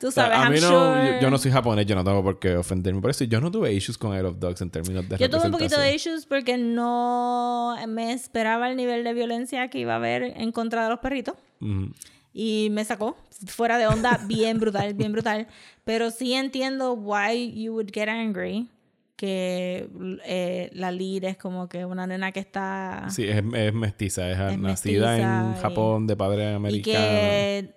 Tú 0.00 0.08
O 0.08 0.10
sea, 0.10 0.24
sabes, 0.24 0.38
a 0.38 0.42
I'm 0.42 0.52
mí 0.52 0.58
no, 0.60 0.68
sure. 0.68 1.14
yo, 1.14 1.20
yo 1.20 1.30
no 1.30 1.38
soy 1.38 1.52
japonés, 1.52 1.86
yo 1.86 1.94
no 1.94 2.02
tengo 2.02 2.24
por 2.24 2.40
qué 2.40 2.56
ofenderme 2.56 3.00
por 3.00 3.10
eso. 3.12 3.22
Yo 3.22 3.40
no 3.40 3.52
tuve 3.52 3.72
issues 3.72 3.96
con 3.96 4.12
I 4.18 4.20
Love 4.20 4.36
Dogs 4.40 4.60
en 4.60 4.68
términos 4.68 5.08
de 5.08 5.16
Yo 5.16 5.30
tuve 5.30 5.46
un 5.46 5.52
poquito 5.52 5.78
de 5.78 5.94
issues 5.94 6.26
porque 6.26 6.58
no 6.58 7.76
me 7.86 8.12
esperaba 8.12 8.68
el 8.68 8.76
nivel 8.76 9.04
de 9.04 9.14
violencia 9.14 9.68
que 9.68 9.78
iba 9.78 9.92
a 9.92 9.96
haber 9.96 10.24
en 10.24 10.50
contra 10.50 10.82
de 10.82 10.90
los 10.90 10.98
perritos. 10.98 11.36
Ujú. 11.60 11.92
Y 12.34 12.68
me 12.70 12.84
sacó 12.84 13.16
fuera 13.46 13.78
de 13.78 13.86
onda 13.86 14.18
bien 14.26 14.58
brutal, 14.60 14.94
bien 14.94 15.12
brutal. 15.12 15.46
Pero 15.84 16.10
sí 16.10 16.34
entiendo 16.34 16.92
why 16.94 17.52
you 17.52 17.72
would 17.72 17.90
get 17.92 18.08
angry. 18.08 18.68
Que 19.16 19.88
eh, 20.24 20.68
la 20.72 20.90
lead 20.90 21.22
es 21.24 21.36
como 21.36 21.68
que 21.68 21.84
una 21.84 22.08
nena 22.08 22.32
que 22.32 22.40
está... 22.40 23.06
Sí, 23.08 23.22
es, 23.28 23.36
es 23.54 23.72
mestiza, 23.72 24.28
es, 24.28 24.36
Es 24.36 24.58
nacida 24.58 25.16
en 25.16 25.22
mestiza 25.22 25.54
y- 25.58 25.62
Japón 25.62 26.06
de 26.08 26.16
padre 26.16 26.50
y 26.50 26.54
americano. 26.54 26.98
que... 26.98 27.74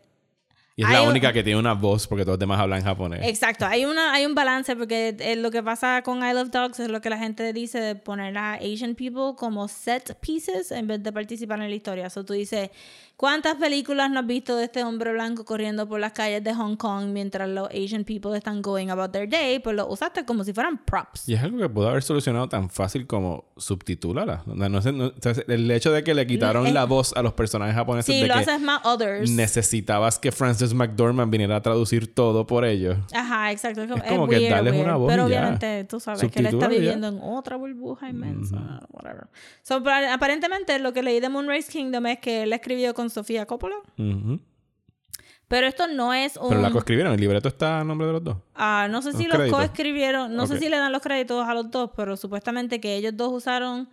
Y 0.78 0.82
es 0.82 0.88
hay 0.90 0.94
la 0.96 1.02
un- 1.04 1.10
única 1.10 1.32
que 1.32 1.42
tiene 1.44 1.58
una 1.60 1.74
voz 1.74 2.06
porque 2.08 2.24
todos 2.26 2.34
los 2.34 2.40
demás 2.40 2.60
hablan 2.60 2.84
japonés. 2.84 3.22
Exacto, 3.24 3.66
hay, 3.66 3.86
una, 3.86 4.12
hay 4.14 4.26
un 4.26 4.34
balance 4.36 4.76
porque 4.76 5.16
eh, 5.20 5.36
lo 5.38 5.50
que 5.52 5.62
pasa 5.64 6.02
con 6.04 6.18
I 6.26 6.34
Love 6.34 6.50
Dogs 6.50 6.80
es 6.82 6.90
lo 6.90 7.00
que 7.00 7.10
la 7.10 7.18
gente 7.18 7.54
dice 7.54 7.80
de 7.80 7.96
poner 7.96 8.36
a 8.38 8.56
Asian 8.56 8.94
people 8.96 9.36
como 9.38 9.68
set 9.70 10.18
pieces 10.20 10.72
en 10.72 10.88
vez 10.88 11.02
de 11.02 11.14
participar 11.14 11.62
en 11.62 11.70
la 11.70 11.76
historia. 11.76 12.10
So 12.10 12.26
tú 12.26 12.34
dices, 12.34 12.72
¿cuántas 13.18 13.56
películas 13.56 14.10
no 14.12 14.20
has 14.20 14.28
visto 14.28 14.56
de 14.56 14.66
este 14.66 14.84
hombre 14.84 15.12
blanco 15.14 15.46
corriendo 15.46 15.88
por 15.88 16.00
las 16.00 16.12
calles 16.14 16.44
de 16.44 16.54
Hong 16.54 16.76
Kong 16.76 17.08
mientras 17.08 17.48
los 17.50 17.70
Asian 17.70 18.04
people 18.04 18.36
están 18.38 18.62
going 18.62 18.90
about 18.90 19.12
their 19.12 19.28
day? 19.30 19.60
Pues 19.60 19.76
lo 19.76 19.88
usaste 19.88 20.26
como 20.26 20.44
si 20.44 20.54
fueran 20.54 20.78
props. 20.86 21.28
Y 21.30 21.34
es 21.34 21.44
algo 21.44 21.58
que 21.58 21.70
pudo 21.70 21.90
haber 21.90 22.04
solucionado 22.04 22.50
tan 22.50 22.70
fácil 22.70 23.08
como 23.08 23.46
subtitúlala. 23.58 24.44
No, 24.46 24.70
no 24.70 24.80
no- 24.80 25.12
el 25.48 25.72
hecho 25.72 25.92
de 25.92 26.04
que 26.04 26.14
le 26.14 26.28
quitaron 26.28 26.68
es- 26.68 26.74
la 26.74 26.86
voz 26.86 27.14
a 27.16 27.22
los 27.22 27.34
personajes 27.34 27.76
japoneses 27.76 28.14
Si 28.14 28.22
de 28.22 28.28
lo 28.28 28.34
que 28.34 28.40
haces 28.42 28.62
más 28.62 28.86
others. 28.86 29.30
necesitabas 29.32 30.20
que 30.20 30.32
Frances 30.32 30.74
McDormand 30.74 31.32
viniera 31.32 31.56
a 31.58 31.62
traducir 31.62 32.14
todo 32.14 32.46
por 32.46 32.66
ellos. 32.66 32.98
Ajá, 33.14 33.52
exacto. 33.52 33.82
Es 33.84 33.90
como, 33.92 34.04
Es 34.04 34.10
como 34.10 34.28
que 34.28 34.50
darles 34.50 34.74
weird. 34.74 34.86
una 34.86 34.96
voz 34.98 35.10
Pero 35.12 35.28
y 35.28 35.32
ya. 35.32 35.38
obviamente 35.40 35.84
tú 35.86 36.00
sabes 36.00 36.30
que 36.32 36.40
él 36.40 36.46
está 36.48 36.58
y 36.58 36.62
ya. 36.62 36.68
viviendo 36.68 37.08
en 37.08 37.20
otra 37.22 37.56
burbuja 37.56 38.10
inmensa. 38.10 38.82
Whatever. 38.92 39.28
So, 39.62 39.82
aparentemente 40.12 40.78
lo 40.80 40.94
que 40.94 41.04
leí 41.04 41.20
de 41.20 41.30
Moonrise 41.30 41.72
Kingdom 41.72 42.06
es 42.08 42.20
que 42.20 42.44
él 42.44 42.54
escribió 42.54 42.94
con 42.94 43.05
Sofía 43.10 43.46
Coppola. 43.46 43.76
Pero 45.48 45.68
esto 45.68 45.88
no 45.88 46.12
es 46.14 46.38
un... 46.38 46.50
Pero 46.50 46.62
la 46.62 46.72
coescribieron, 46.72 47.14
el 47.14 47.20
libreto 47.22 47.48
está 47.50 47.80
a 47.80 47.84
nombre 47.84 48.08
de 48.08 48.14
los 48.14 48.24
dos. 48.24 48.38
Ah, 48.56 48.88
no 48.90 49.02
sé 49.04 49.14
si 49.14 49.26
Los 49.28 49.50
coescribieron, 49.52 50.36
no 50.36 50.48
sé 50.48 50.58
si 50.60 50.70
le 50.70 50.78
dan 50.78 50.92
los 50.92 51.02
créditos 51.02 51.48
a 51.48 51.54
los 51.54 51.70
dos, 51.70 51.92
pero 51.96 52.18
supuestamente 52.18 52.80
que 52.82 52.96
ellos 52.96 53.14
dos 53.16 53.32
usaron 53.32 53.88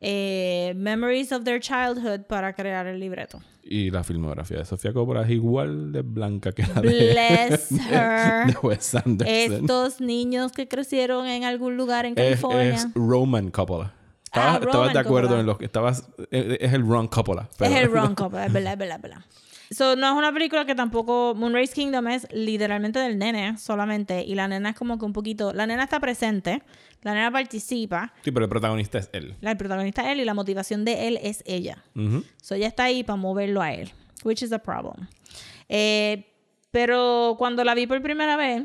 eh, 0.00 0.74
Memories 0.76 1.32
of 1.32 1.44
Their 1.44 1.60
Childhood 1.60 2.26
para 2.28 2.52
crear 2.52 2.86
el 2.86 3.00
libreto. 3.00 3.40
Y 3.62 3.90
la 3.90 4.04
filmografía 4.04 4.58
de 4.58 4.64
Sofía 4.66 4.92
Coppola 4.92 5.22
es 5.22 5.30
igual 5.30 5.92
de 5.92 6.02
blanca 6.02 6.52
que 6.52 6.62
la 6.66 6.80
de, 6.82 6.88
Bless 6.88 7.68
de- 7.70 7.82
her. 7.94 8.46
de 8.46 8.56
Wes 8.62 8.94
Anderson. 8.94 9.34
Estos 9.34 10.00
niños 10.02 10.52
que 10.52 10.68
crecieron 10.68 11.26
en 11.26 11.44
algún 11.44 11.76
lugar 11.78 12.04
en 12.06 12.12
es, 12.12 12.24
California. 12.40 12.74
es 12.74 12.86
Roman 12.94 13.50
Coppola. 13.50 13.94
Ah, 14.32 14.54
Estabas, 14.54 14.62
estabas 14.62 14.92
de 14.92 14.98
acuerdo 14.98 15.28
Coppola. 15.28 15.40
en 15.40 15.46
lo 15.46 15.58
que 15.58 15.64
estabas. 15.64 16.08
eh, 16.30 16.58
Es 16.60 16.72
el 16.72 16.86
Ron 16.86 17.08
Coppola. 17.08 17.48
pero- 17.58 17.70
Es 17.74 17.80
el 17.80 17.90
Ron 17.90 18.14
Coppola, 18.16 18.46
es 18.46 18.52
verdad, 18.52 18.72
es 18.74 18.78
verdad, 18.78 18.96
es 18.96 19.02
verdad. 19.02 19.20
So, 19.70 19.96
no 19.96 20.06
es 20.06 20.12
una 20.14 20.32
película 20.32 20.64
que 20.64 20.74
tampoco. 20.74 21.34
Moonrise 21.36 21.74
Kingdom 21.74 22.08
es 22.08 22.26
literalmente 22.32 22.98
del 23.00 23.18
nene 23.18 23.58
solamente. 23.58 24.24
Y 24.24 24.34
la 24.34 24.48
nena 24.48 24.70
es 24.70 24.76
como 24.76 24.98
que 24.98 25.04
un 25.04 25.12
poquito. 25.12 25.52
La 25.52 25.66
nena 25.66 25.84
está 25.84 26.00
presente, 26.00 26.62
la 27.02 27.12
nena 27.12 27.30
participa. 27.30 28.14
Sí, 28.22 28.30
pero 28.30 28.44
el 28.46 28.48
protagonista 28.48 28.96
es 28.96 29.10
él. 29.12 29.36
La, 29.42 29.50
el 29.50 29.56
protagonista 29.58 30.02
es 30.02 30.08
él 30.12 30.20
y 30.20 30.24
la 30.24 30.32
motivación 30.32 30.86
de 30.86 31.08
él 31.08 31.18
es 31.22 31.42
ella. 31.46 31.84
Ujú. 31.94 32.24
So, 32.40 32.54
ella 32.54 32.66
está 32.68 32.84
ahí 32.84 33.04
para 33.04 33.16
moverlo 33.18 33.60
a 33.60 33.72
él, 33.74 33.92
which 34.24 34.42
is 34.42 34.52
a 34.52 34.58
problem. 34.58 35.06
Eh, 35.68 36.24
pero 36.70 37.34
cuando 37.38 37.62
la 37.62 37.74
vi 37.74 37.86
por 37.86 38.00
primera 38.00 38.36
vez, 38.36 38.62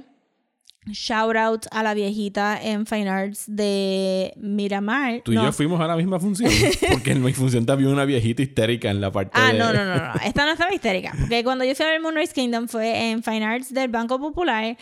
shout 0.92 1.36
out 1.38 1.66
a 1.72 1.82
la 1.84 1.94
viejita 1.94 2.60
en 2.62 2.86
Fine 2.86 3.10
Arts 3.10 3.46
de 3.48 4.34
Miramar. 4.38 5.22
Tú 5.24 5.32
y 5.32 5.36
No. 5.36 5.46
yo 5.46 5.52
fuimos 5.54 5.80
a 5.82 5.88
la 5.88 5.96
misma 5.96 6.20
función. 6.20 6.52
Porque 6.92 7.12
en 7.12 7.24
mi 7.24 7.34
función 7.34 7.66
también 7.66 7.90
una 7.90 8.06
viejita 8.06 8.42
histérica 8.42 8.90
en 8.90 9.00
la 9.02 9.12
parte 9.12 9.32
Ah, 9.34 9.54
de... 9.54 9.60
no, 9.60 9.72
no, 9.74 9.86
no, 9.86 9.96
no. 9.96 10.14
Esta 10.26 10.46
no 10.46 10.52
estaba 10.52 10.74
histérica. 10.74 11.14
Porque 11.20 11.44
cuando 11.44 11.64
yo 11.64 11.74
fui 11.76 11.86
a 11.86 11.90
ver 11.90 12.02
Moonrise 12.02 12.34
Kingdom 12.34 12.68
fue 12.68 13.12
en 13.12 13.24
Fine 13.24 13.46
Arts 13.46 13.74
del 13.74 13.90
Banco 13.90 14.20
Popular. 14.20 14.76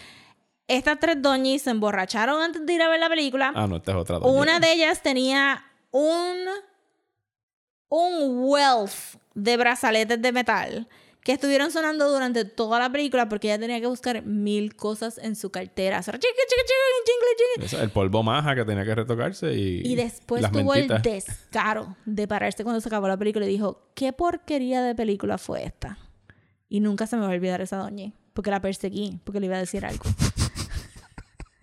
Estas 0.68 1.00
tres 1.00 1.22
doñis 1.22 1.64
se 1.64 1.70
emborracharon 1.72 2.42
antes 2.42 2.66
de 2.66 2.74
ir 2.74 2.82
a 2.82 2.88
ver 2.90 3.00
la 3.00 3.10
película. 3.10 3.52
Ah, 3.56 3.68
no, 3.68 3.76
esta 3.78 3.92
es 3.92 3.98
otra. 3.98 4.20
doña. 4.20 4.32
Una 4.42 4.60
de 4.60 4.72
ellas 4.74 5.02
tenía 5.04 5.64
un, 5.92 6.38
un 7.90 8.40
wealth 8.44 9.18
de 9.36 9.58
brazaletes 9.58 10.22
de 10.22 10.32
metal 10.32 10.88
que 11.24 11.34
estuvieron 11.34 11.72
sonando 11.72 12.10
durante 12.10 12.46
toda 12.46 12.80
la 12.80 12.92
película 12.92 13.30
porque 13.30 13.48
ella 13.48 13.60
tenía 13.60 13.80
que 13.80 13.88
buscar 13.88 14.26
mil 14.26 14.76
cosas 14.76 15.20
en 15.20 15.36
su 15.36 15.52
cartera. 15.52 16.02
El 17.80 17.90
polvo 17.92 18.24
maja 18.24 18.56
que 18.56 18.66
tenía 18.66 18.84
que 18.84 18.96
retocarse 18.96 19.54
y. 19.54 19.82
Y 19.86 19.96
después 19.96 20.42
las 20.42 20.52
tuvo 20.52 20.74
el 20.74 20.88
descaro 20.88 21.96
de 22.06 22.28
pararse 22.28 22.64
cuando 22.64 22.82
se 22.82 22.90
acabó 22.90 23.08
la 23.08 23.18
película 23.18 23.46
y 23.46 23.50
dijo, 23.50 23.92
¿qué 23.94 24.14
porquería 24.14 24.82
de 24.82 24.96
película 24.96 25.38
fue 25.38 25.64
esta? 25.64 26.00
Y 26.70 26.80
nunca 26.80 27.06
se 27.06 27.18
me 27.18 27.24
va 27.24 27.28
a 27.28 27.36
olvidar 27.36 27.62
esa 27.62 27.78
doña, 27.78 28.14
porque 28.34 28.50
la 28.50 28.62
perseguí, 28.62 29.20
porque 29.24 29.40
le 29.40 29.46
iba 29.48 29.58
a 29.58 29.60
decir 29.60 29.86
algo. 29.86 30.06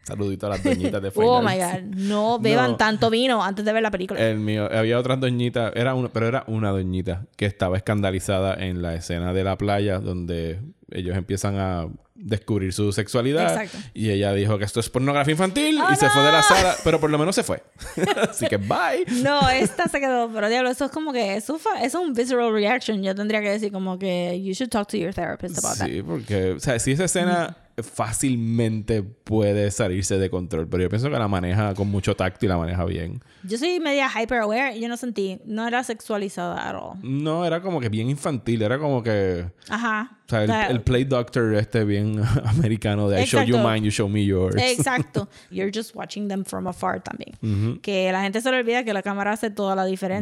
Saludito 0.09 0.47
a 0.47 0.51
las 0.51 0.63
doñitas 0.65 1.01
de 1.03 1.11
Final 1.11 1.29
oh 1.29 1.43
my 1.43 1.57
god, 1.57 1.81
no 1.97 2.39
beban 2.39 2.73
No. 2.73 2.77
tanto 2.77 3.11
vino 3.11 3.43
antes 3.43 3.65
de 3.65 3.73
ver 3.73 3.83
la 3.83 3.91
película. 3.91 4.21
El 4.21 4.39
mío, 4.39 4.69
había 4.73 4.99
otras 4.99 5.21
doñitas, 5.21 5.73
era 5.77 5.95
una, 5.95 6.09
pero 6.09 6.27
era 6.27 6.45
una 6.47 6.71
doñita 6.71 7.27
que 7.37 7.47
estaba 7.47 7.77
escandalizada 7.77 8.55
en 8.55 8.83
la 8.83 8.95
escena 8.95 9.33
de 9.33 9.45
la 9.45 9.57
playa 9.57 9.99
donde 10.01 10.61
ellos 10.91 11.17
empiezan 11.17 11.59
a 11.59 11.87
descubrir 12.15 12.73
su 12.73 12.91
sexualidad 12.93 13.63
Exacto. 13.63 13.79
y 13.95 14.11
ella 14.11 14.33
dijo 14.33 14.59
que 14.59 14.65
esto 14.65 14.81
es 14.81 14.91
pornografía 14.91 15.33
infantil 15.33 15.79
¡Oh, 15.81 15.93
y 15.93 15.95
se 15.97 16.11
fue 16.11 16.23
de 16.23 16.33
la 16.33 16.43
sala, 16.43 16.75
pero 16.83 16.99
por 16.99 17.11
lo 17.11 17.19
menos 17.19 17.35
se 17.37 17.45
fue. 17.45 17.63
Así 18.29 18.47
que 18.47 18.57
bye. 18.57 19.05
No, 19.23 19.49
esta 19.49 19.87
se 19.87 20.01
quedó, 20.01 20.29
pero 20.33 20.49
diablo, 20.49 20.71
eso 20.71 20.87
es 20.87 20.91
como 20.91 21.13
que, 21.13 21.37
eso, 21.37 21.61
es 21.81 21.95
un 21.95 22.15
visceral 22.15 22.53
reaction. 22.53 23.03
Yo 23.05 23.15
tendría 23.15 23.41
que 23.41 23.51
decir 23.51 23.71
como 23.71 23.99
que, 24.01 24.43
you 24.43 24.53
should 24.53 24.71
talk 24.71 24.89
to 24.89 24.97
your 24.97 25.15
therapist 25.15 25.59
about 25.59 25.79
that. 25.79 25.87
Sí, 25.87 26.03
porque, 26.03 26.53
o 26.53 26.61
sea, 26.61 26.79
si 26.81 26.93
esa 26.93 27.05
escena 27.05 27.57
fácilmente 27.83 29.03
puede 29.03 29.71
salirse 29.71 30.19
de 30.19 30.31
control, 30.31 30.69
pero 30.69 30.83
yo 30.83 30.89
pienso 30.89 31.11
que 31.11 31.19
la 31.19 31.29
maneja 31.29 31.75
con 31.75 31.89
mucho 31.89 32.15
tacto 32.17 32.45
y 32.47 32.49
la 32.49 32.57
maneja 32.57 32.85
bien. 32.85 33.21
Yo 33.45 33.59
soy 33.59 33.81
media 33.81 34.09
hyper 34.09 34.39
aware 34.41 34.77
y 34.77 34.81
yo 34.81 34.89
no 34.89 34.97
sentí, 34.97 35.41
no 35.45 35.67
era 35.67 35.85
sexualizada 35.85 36.69
at 36.69 36.75
all. 36.75 36.99
No, 37.03 37.45
era 37.45 37.61
como 37.61 37.81
que 37.81 37.89
bien 37.89 38.11
infantil, 38.11 38.63
era 38.63 38.79
como 38.79 39.03
que, 39.03 39.47
Ajá. 39.69 40.19
o 40.27 40.29
sea, 40.29 40.45
el, 40.67 40.77
el 40.77 40.81
play 40.83 41.05
doctor 41.05 41.55
este 41.55 41.85
bien 41.85 42.21
americano 42.45 43.09
de 43.09 43.23
I 43.23 43.27
show 43.27 43.43
you 43.43 43.57
Exacto. 43.57 43.69
mine, 43.73 43.85
you 43.85 43.91
show 43.91 44.09
me 44.09 44.25
yours. 44.25 44.57
Exacto. 44.57 45.29
You're 45.51 45.71
just 45.75 45.95
watching 45.95 46.29
them 46.29 46.45
from 46.45 46.67
afar 46.67 47.03
también. 47.03 47.81
Que 47.81 48.11
la 48.13 48.23
gente 48.23 48.41
se 48.41 48.51
le 48.51 48.59
olvida 48.59 48.85
que 48.85 48.93
la 48.93 49.03
cámara 49.03 49.33
hace 49.33 49.51
toda 49.51 49.75
la 49.77 49.85
diferencia 49.85 50.19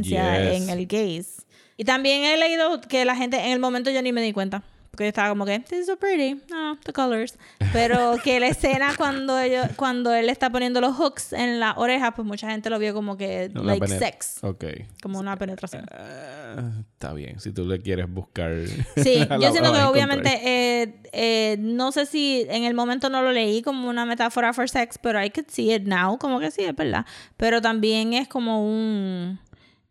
Yes. 0.53 0.63
en 0.63 0.71
el 0.71 0.87
gaze. 0.87 1.43
Y 1.77 1.85
también 1.85 2.25
he 2.25 2.37
leído 2.37 2.81
que 2.81 3.05
la 3.05 3.15
gente, 3.17 3.37
en 3.39 3.53
el 3.53 3.59
momento 3.61 3.91
yo 3.91 4.01
ni 4.03 4.13
me 4.13 4.23
di 4.23 4.33
cuenta. 4.33 4.63
Porque 4.97 5.09
estaba 5.09 5.29
como 5.29 5.45
que, 5.45 5.61
this 5.61 5.81
is 5.81 5.87
so 5.87 5.99
pretty. 5.99 6.41
Oh, 6.55 6.75
the 6.83 6.93
colors. 6.93 7.37
Pero 7.71 8.17
que 8.25 8.41
la 8.41 8.47
escena 8.47 8.95
cuando 8.97 9.39
ellos, 9.39 9.67
cuando 9.77 10.15
él 10.15 10.31
está 10.31 10.49
poniendo 10.49 10.81
los 10.81 10.97
hooks 10.97 11.35
en 11.35 11.61
la 11.61 11.75
oreja, 11.77 12.15
pues 12.15 12.27
mucha 12.27 12.51
gente 12.51 12.71
lo 12.71 12.79
vio 12.79 12.95
como 12.95 13.19
que, 13.19 13.51
Una 13.55 13.75
like 13.75 13.89
sex. 13.89 14.43
Ok. 14.43 14.65
Como 15.03 15.19
una 15.19 15.37
penetración. 15.37 15.85
Ah, 15.91 16.71
está 16.95 17.13
bien, 17.13 17.39
si 17.41 17.53
tú 17.53 17.67
le 17.67 17.83
quieres 17.83 18.11
buscar. 18.11 18.55
Sí, 18.97 19.19
yo 19.41 19.53
siento 19.53 19.71
que 19.71 19.83
obviamente, 19.83 20.41
eh, 20.43 21.03
eh, 21.13 21.57
no 21.59 21.93
sé 21.93 22.07
si 22.07 22.47
en 22.49 22.65
el 22.65 22.73
momento 22.73 23.11
no 23.11 23.21
lo 23.21 23.33
leí 23.33 23.61
como 23.61 23.91
una 23.91 24.07
metáfora 24.07 24.55
for 24.55 24.67
sex, 24.71 24.97
pero 24.97 25.23
I 25.23 25.29
could 25.29 25.49
see 25.51 25.75
it 25.75 25.83
now, 25.83 26.17
como 26.17 26.41
que 26.41 26.51
sí, 26.51 26.65
es 26.65 26.75
verdad. 26.75 27.05
Pero 27.37 27.61
también 27.61 28.15
es 28.15 28.29
como 28.29 28.67
un, 28.67 29.39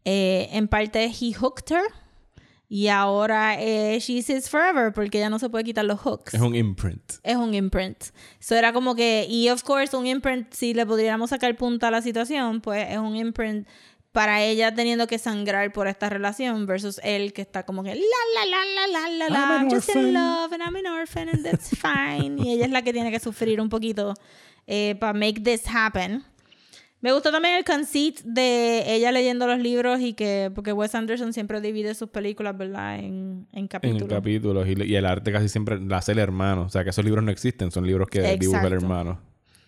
eh, 0.04 0.50
en 0.52 0.68
parte, 0.68 1.06
he 1.06 1.32
hooked 1.32 1.72
her 1.72 2.05
y 2.67 2.88
ahora 2.88 3.62
eh, 3.62 3.99
she's 3.99 4.30
his 4.30 4.49
forever 4.49 4.91
porque 4.91 5.19
ya 5.19 5.30
no 5.30 5.39
se 5.39 5.49
puede 5.49 5.63
quitar 5.63 5.86
los 5.86 5.99
hooks. 5.99 6.34
Es 6.34 6.41
un 6.41 6.56
imprint. 6.56 7.13
Es 7.23 7.36
un 7.36 7.54
imprint. 7.54 8.06
So 8.39 8.56
era 8.56 8.73
como 8.73 8.95
que, 8.95 9.28
y 9.30 9.49
of 9.49 9.63
course, 9.63 9.95
un 9.95 10.08
imprint, 10.08 10.51
si 10.54 10.73
le 10.73 10.86
pudiéramos 10.86 11.30
sacar 11.30 11.56
punta 11.56 11.89
a 11.89 11.91
la 11.91 12.01
situación, 12.01 12.62
pues 12.62 12.88
es 12.89 12.97
un 12.97 13.15
imprint 13.15 13.67
para 14.15 14.41
ella 14.41 14.73
teniendo 14.73 15.08
que 15.08 15.19
sangrar 15.19 15.73
por 15.73 15.88
esta 15.88 16.10
relación 16.10 16.65
versus 16.65 17.01
él 17.04 17.34
que 17.34 17.41
está 17.41 17.63
como 17.63 17.84
que 17.84 17.95
la 17.95 18.01
la 18.34 18.45
la 18.45 18.88
la 18.88 19.10
la 19.10 19.30
la 19.30 19.60
la 19.60 19.69
just 19.69 19.93
in 19.93 20.13
love 20.13 20.54
and 20.54 20.63
I'm 20.63 20.73
an 20.78 20.88
orphan 20.88 21.28
and 21.28 21.43
that's 21.43 21.71
fine 21.78 22.41
y 22.41 22.54
ella 22.54 22.63
es 22.63 22.71
la 22.71 22.82
que 22.82 22.93
tiene 22.93 23.12
que 23.12 23.19
sufrir 23.19 23.60
un 23.60 23.67
poquito 23.67 24.13
eh, 24.67 24.95
para 25.01 25.12
make 25.12 25.41
this 25.41 25.63
happen 25.67 26.23
me 27.06 27.13
gustó 27.13 27.32
también 27.32 27.54
el 27.54 27.63
conceit 27.63 28.20
de 28.22 28.96
ella 28.96 29.12
leyendo 29.12 29.46
los 29.46 29.60
libros 29.60 30.00
y 30.00 30.13
que 30.13 30.52
porque 30.56 30.74
Wes 30.74 30.96
Anderson 30.96 31.34
siempre 31.34 31.62
divide 31.62 31.94
sus 31.94 32.10
películas 32.10 32.58
verdad 32.58 32.96
en, 32.96 33.46
en 33.52 33.60
En 33.60 33.68
capítulos 33.68 34.10
capítulos. 34.10 34.68
Y, 34.68 34.91
y 34.91 34.96
el 34.96 35.06
arte 35.06 35.32
casi 35.32 35.48
siempre 35.48 35.80
la 35.80 35.98
hace 35.98 36.13
el 36.13 36.18
hermano. 36.18 36.63
O 36.63 36.70
sea, 36.70 36.84
que 36.84 36.89
esos 36.89 37.06
libros 37.06 37.24
no 37.24 37.30
existen, 37.30 37.70
son 37.70 37.86
libros 37.86 38.08
que 38.10 38.22
dibuja 38.39 38.62
el 38.62 38.74
Exacto. 38.74 38.86
hermano. 38.88 39.20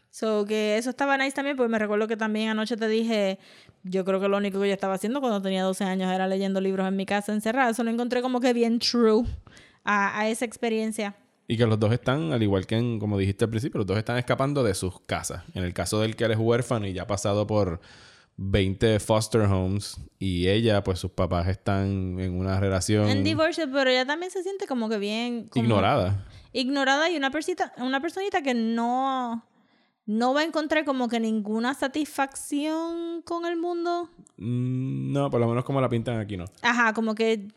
So 0.10 0.46
que 0.46 0.78
eso 0.80 0.90
estaba 0.90 1.16
nice 1.16 1.34
también, 1.36 1.56
porque 1.56 1.70
me 1.70 1.78
recuerdo 1.78 2.08
que 2.08 2.18
también 2.18 2.50
anoche 2.50 2.76
te 2.76 2.88
dije, 2.88 3.38
yo 3.84 4.04
creo 4.04 4.20
que 4.20 4.30
lo 4.30 4.38
único 4.38 4.60
que 4.60 4.70
yo 4.70 4.74
estaba 4.74 4.96
haciendo 4.96 5.22
cuando 5.22 5.40
tenía 5.40 5.62
12 5.62 5.84
años 5.84 6.12
era 6.12 6.26
leyendo 6.28 6.60
libros 6.60 6.88
en 6.88 6.96
mi 6.96 7.06
casa 7.06 7.34
encerrada. 7.34 7.70
Eso 7.70 7.84
lo 7.84 7.92
encontré 7.92 8.24
como 8.24 8.40
que 8.40 8.52
bien 8.52 8.80
true 8.80 9.26
a, 9.84 10.20
a 10.20 10.28
esa 10.28 10.44
experiencia. 10.44 11.16
Y 11.48 11.56
que 11.58 11.66
los 11.66 11.80
dos 11.80 11.94
están, 11.94 12.34
al 12.34 12.44
igual 12.44 12.66
que 12.68 12.76
en, 12.76 13.00
como 13.00 13.18
dijiste 13.18 13.46
al 13.46 13.50
principio, 13.50 13.78
los 13.80 13.88
dos 13.88 13.98
están 13.98 14.18
escapando 14.18 14.64
de 14.64 14.74
sus 14.76 15.00
casas. 15.02 15.44
En 15.54 15.64
el 15.64 15.74
caso 15.74 16.02
del 16.02 16.16
que 16.16 16.26
él 16.26 16.32
es 16.32 16.38
huérfano 16.38 16.86
y 16.88 16.94
ya 16.94 17.04
ha 17.04 17.08
pasado 17.08 17.48
por 17.48 17.80
20 18.36 19.00
foster 19.00 19.42
homes 19.42 19.98
y 20.20 20.48
ella, 20.50 20.84
pues 20.84 21.00
sus 21.00 21.12
papás 21.12 21.48
están 21.48 22.20
en 22.20 22.38
una 22.38 22.60
relación 22.60 23.08
En 23.08 23.24
divorcio, 23.24 23.66
pero 23.72 23.90
ella 23.90 24.06
también 24.06 24.32
se 24.32 24.44
siente 24.44 24.68
como 24.68 24.90
que 24.90 24.98
bien... 24.98 25.48
como- 25.48 25.64
ignorada. 25.64 26.26
Ignorada 26.54 27.10
y 27.10 27.18
una, 27.18 27.32
persita, 27.32 27.72
una 27.78 28.02
personita 28.02 28.42
que 28.42 28.54
no, 28.54 29.46
no 30.06 30.34
va 30.34 30.42
a 30.42 30.44
encontrar 30.44 30.84
como 30.86 31.08
que 31.08 31.20
ninguna 31.20 31.74
satisfacción 31.74 33.22
con 33.24 33.46
el 33.46 33.58
mundo. 33.58 34.10
Mm, 34.38 35.12
No, 35.14 35.30
por 35.30 35.40
lo 35.40 35.48
menos 35.48 35.64
como 35.64 35.82
la 35.82 35.90
pintan 35.90 36.20
aquí, 36.20 36.36
no. 36.38 36.46
Ajá, 36.62 36.94
como 36.94 37.16
que 37.16 37.48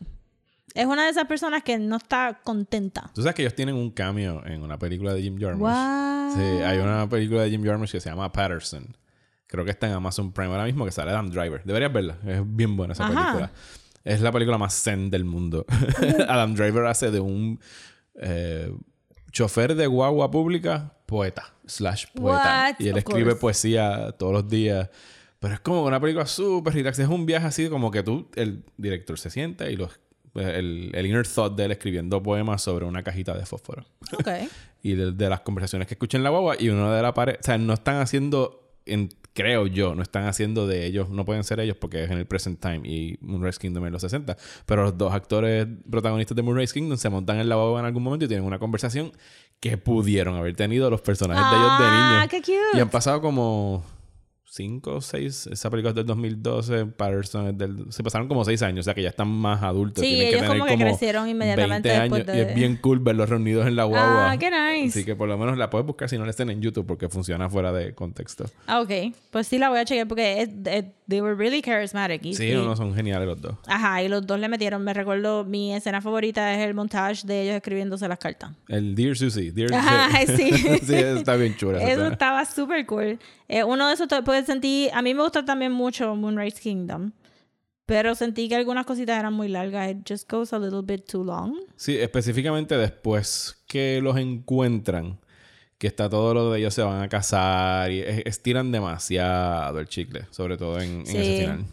es 0.73 0.85
una 0.85 1.03
de 1.05 1.09
esas 1.11 1.25
personas 1.25 1.63
que 1.63 1.77
no 1.77 1.97
está 1.97 2.39
contenta. 2.43 3.11
Tú 3.13 3.21
sabes 3.21 3.35
que 3.35 3.41
ellos 3.41 3.55
tienen 3.55 3.75
un 3.75 3.91
cameo 3.91 4.45
en 4.45 4.61
una 4.63 4.77
película 4.79 5.13
de 5.13 5.21
Jim 5.21 5.37
Jarmusch. 5.39 5.61
What? 5.61 6.33
Sí, 6.35 6.63
hay 6.63 6.77
una 6.79 7.07
película 7.09 7.43
de 7.43 7.49
Jim 7.49 7.63
Jarmusch 7.63 7.91
que 7.91 7.99
se 7.99 8.09
llama 8.09 8.31
Patterson. 8.31 8.95
Creo 9.47 9.65
que 9.65 9.71
está 9.71 9.87
en 9.87 9.93
Amazon 9.93 10.31
Prime 10.31 10.51
ahora 10.51 10.63
mismo 10.65 10.85
que 10.85 10.91
sale 10.91 11.11
Adam 11.11 11.29
Driver. 11.29 11.61
Deberías 11.65 11.91
verla. 11.91 12.17
Es 12.25 12.41
bien 12.45 12.77
buena 12.77 12.93
esa 12.93 13.05
Ajá. 13.05 13.13
película. 13.13 13.51
Es 14.03 14.21
la 14.21 14.31
película 14.31 14.57
más 14.57 14.73
zen 14.73 15.11
del 15.11 15.25
mundo. 15.25 15.65
Adam 16.27 16.55
Driver 16.55 16.85
hace 16.85 17.11
de 17.11 17.19
un 17.19 17.59
eh, 18.15 18.73
chofer 19.31 19.75
de 19.75 19.87
guagua 19.87 20.31
pública, 20.31 20.93
poeta, 21.05 21.53
slash 21.65 22.05
poeta. 22.15 22.67
What? 22.69 22.75
Y 22.79 22.87
él 22.87 22.93
Of 22.93 22.99
escribe 22.99 23.23
course. 23.25 23.39
poesía 23.41 24.15
todos 24.17 24.31
los 24.31 24.47
días. 24.47 24.89
Pero 25.39 25.55
es 25.55 25.59
como 25.59 25.83
una 25.83 25.99
película 25.99 26.25
súper 26.27 26.73
relax. 26.73 26.99
Es 26.99 27.09
un 27.09 27.25
viaje 27.25 27.47
así 27.47 27.67
como 27.67 27.91
que 27.91 28.03
tú, 28.03 28.29
el 28.35 28.63
director 28.77 29.19
se 29.19 29.29
sienta 29.29 29.69
y 29.69 29.75
los, 29.75 29.99
el, 30.35 30.91
el 30.93 31.05
inner 31.05 31.27
thought 31.27 31.55
de 31.55 31.65
él 31.65 31.71
escribiendo 31.71 32.21
poemas 32.23 32.61
sobre 32.61 32.85
una 32.85 33.03
cajita 33.03 33.35
de 33.37 33.45
fósforo 33.45 33.85
Ok. 34.13 34.27
y 34.83 34.93
de, 34.93 35.11
de 35.11 35.29
las 35.29 35.41
conversaciones 35.41 35.87
que 35.87 35.93
escuchan 35.95 36.19
en 36.19 36.23
la 36.23 36.29
guagua 36.29 36.55
y 36.59 36.69
uno 36.69 36.91
de 36.91 37.01
la 37.01 37.13
pared, 37.13 37.35
o 37.39 37.43
sea, 37.43 37.57
no 37.57 37.73
están 37.73 37.97
haciendo, 37.97 38.73
en- 38.85 39.09
creo 39.33 39.65
yo, 39.67 39.95
no 39.95 40.01
están 40.01 40.25
haciendo 40.25 40.67
de 40.67 40.85
ellos, 40.85 41.09
no 41.09 41.23
pueden 41.23 41.43
ser 41.45 41.59
ellos 41.61 41.77
porque 41.79 42.03
es 42.03 42.11
en 42.11 42.17
el 42.17 42.25
present 42.25 42.59
time 42.59 42.81
y 42.83 43.17
Moonrise 43.21 43.59
Kingdom 43.59 43.85
en 43.85 43.93
los 43.93 44.01
60, 44.01 44.35
pero 44.65 44.83
los 44.83 44.97
dos 44.97 45.13
actores 45.13 45.67
protagonistas 45.89 46.35
de 46.35 46.41
Moonrise 46.43 46.73
Kingdom 46.73 46.97
se 46.97 47.09
montan 47.09 47.39
en 47.39 47.47
la 47.47 47.55
guagua 47.55 47.79
en 47.79 47.85
algún 47.85 48.03
momento 48.03 48.25
y 48.25 48.27
tienen 48.27 48.45
una 48.45 48.59
conversación 48.59 49.11
que 49.59 49.77
pudieron 49.77 50.35
haber 50.35 50.55
tenido 50.55 50.89
los 50.89 51.01
personajes 51.01 51.43
de 51.51 51.57
ellos 51.57 51.79
de 51.79 51.85
Ah, 51.87 52.13
niños. 52.15 52.29
qué 52.29 52.39
cute. 52.41 52.77
Y 52.77 52.79
han 52.81 52.89
pasado 52.89 53.21
como 53.21 53.85
cinco 54.53 54.95
o 54.95 55.01
seis, 55.01 55.47
esa 55.47 55.69
película 55.69 55.91
es 55.91 55.95
del 55.95 56.05
2012, 56.05 56.85
Patterson 56.87 57.47
es 57.47 57.57
del... 57.57 57.85
Se 57.89 58.03
pasaron 58.03 58.27
como 58.27 58.43
seis 58.43 58.61
años, 58.61 58.81
o 58.81 58.83
sea 58.83 58.93
que 58.93 59.01
ya 59.01 59.07
están 59.07 59.29
más 59.29 59.63
adultos. 59.63 60.03
Sí, 60.03 60.09
tienen 60.09 60.27
ellos 60.27 60.41
tener 60.41 60.57
como 60.59 60.65
que 60.69 60.77
crecieron 60.77 61.29
inmediatamente 61.29 61.87
20 61.89 62.15
años 62.15 62.27
y 62.35 62.39
es 62.39 62.53
bien 62.55 62.75
cool 62.75 62.99
verlos 62.99 63.29
reunidos 63.29 63.65
en 63.65 63.77
la 63.77 63.85
guagua. 63.85 64.31
Ah, 64.31 64.37
qué 64.37 64.51
nice. 64.51 64.89
Así 64.99 65.05
que 65.05 65.15
por 65.15 65.29
lo 65.29 65.37
menos 65.37 65.57
la 65.57 65.69
puedes 65.69 65.87
buscar 65.87 66.09
si 66.09 66.17
no 66.17 66.25
la 66.25 66.31
estén 66.31 66.49
en 66.49 66.61
YouTube 66.61 66.85
porque 66.85 67.07
funciona 67.07 67.49
fuera 67.49 67.71
de 67.71 67.95
contexto. 67.95 68.43
Ah, 68.67 68.81
ok. 68.81 68.91
Pues 69.31 69.47
sí 69.47 69.57
la 69.57 69.69
voy 69.69 69.79
a 69.79 69.85
chequear 69.85 70.07
porque 70.09 70.41
es- 70.41 70.49
es- 70.65 70.85
they 71.07 71.21
were 71.21 71.35
really 71.35 71.61
charismatic. 71.61 72.25
Y, 72.25 72.33
Sí, 72.35 72.49
y- 72.49 72.53
no, 72.53 72.75
son 72.75 72.93
geniales 72.93 73.27
los 73.29 73.41
dos. 73.41 73.55
Ajá, 73.67 74.03
y 74.03 74.09
los 74.09 74.27
dos 74.27 74.37
le 74.37 74.49
metieron. 74.49 74.83
Me 74.83 74.93
recuerdo, 74.93 75.45
mi 75.45 75.73
escena 75.73 76.01
favorita 76.01 76.53
es 76.53 76.59
el 76.67 76.73
montage 76.73 77.25
de 77.25 77.43
ellos 77.43 77.55
escribiéndose 77.55 78.05
las 78.09 78.19
cartas. 78.19 78.51
El 78.67 78.95
Dear 78.95 79.15
Susie, 79.15 79.51
Dear 79.53 79.73
Ajá, 79.73 80.09
sí. 80.35 80.51
sí, 80.83 80.93
está 80.95 81.37
bien 81.37 81.55
chula. 81.55 81.81
Eso 81.89 82.07
estaba 82.07 82.43
súper 82.43 82.85
cool. 82.85 83.17
Eh, 83.53 83.63
uno 83.65 83.87
de 83.89 83.93
esos, 83.95 84.07
pues 84.23 84.45
sentí, 84.45 84.89
a 84.93 85.01
mí 85.01 85.13
me 85.13 85.21
gusta 85.23 85.43
también 85.43 85.73
mucho 85.73 86.15
Moonrise 86.15 86.61
Kingdom, 86.61 87.11
pero 87.85 88.15
sentí 88.15 88.47
que 88.47 88.55
algunas 88.55 88.85
cositas 88.85 89.19
eran 89.19 89.33
muy 89.33 89.49
largas. 89.49 89.91
It 89.91 89.97
just 90.07 90.31
goes 90.31 90.53
a 90.53 90.59
little 90.59 90.81
bit 90.83 91.05
too 91.05 91.23
long. 91.25 91.55
Sí, 91.75 91.97
específicamente 91.97 92.77
después 92.77 93.61
que 93.67 93.99
los 94.01 94.15
encuentran, 94.17 95.19
que 95.77 95.87
está 95.87 96.07
todo 96.09 96.33
lo 96.33 96.51
de 96.51 96.59
ellos 96.59 96.73
se 96.73 96.81
van 96.81 97.01
a 97.01 97.09
casar 97.09 97.91
y 97.91 97.99
es- 97.99 98.21
estiran 98.25 98.71
demasiado 98.71 99.79
el 99.79 99.87
chicle, 99.87 100.27
sobre 100.31 100.55
todo 100.55 100.79
en, 100.79 100.99
en 101.01 101.05
Sí. 101.07 101.17
ese 101.17 101.37
final. 101.41 101.65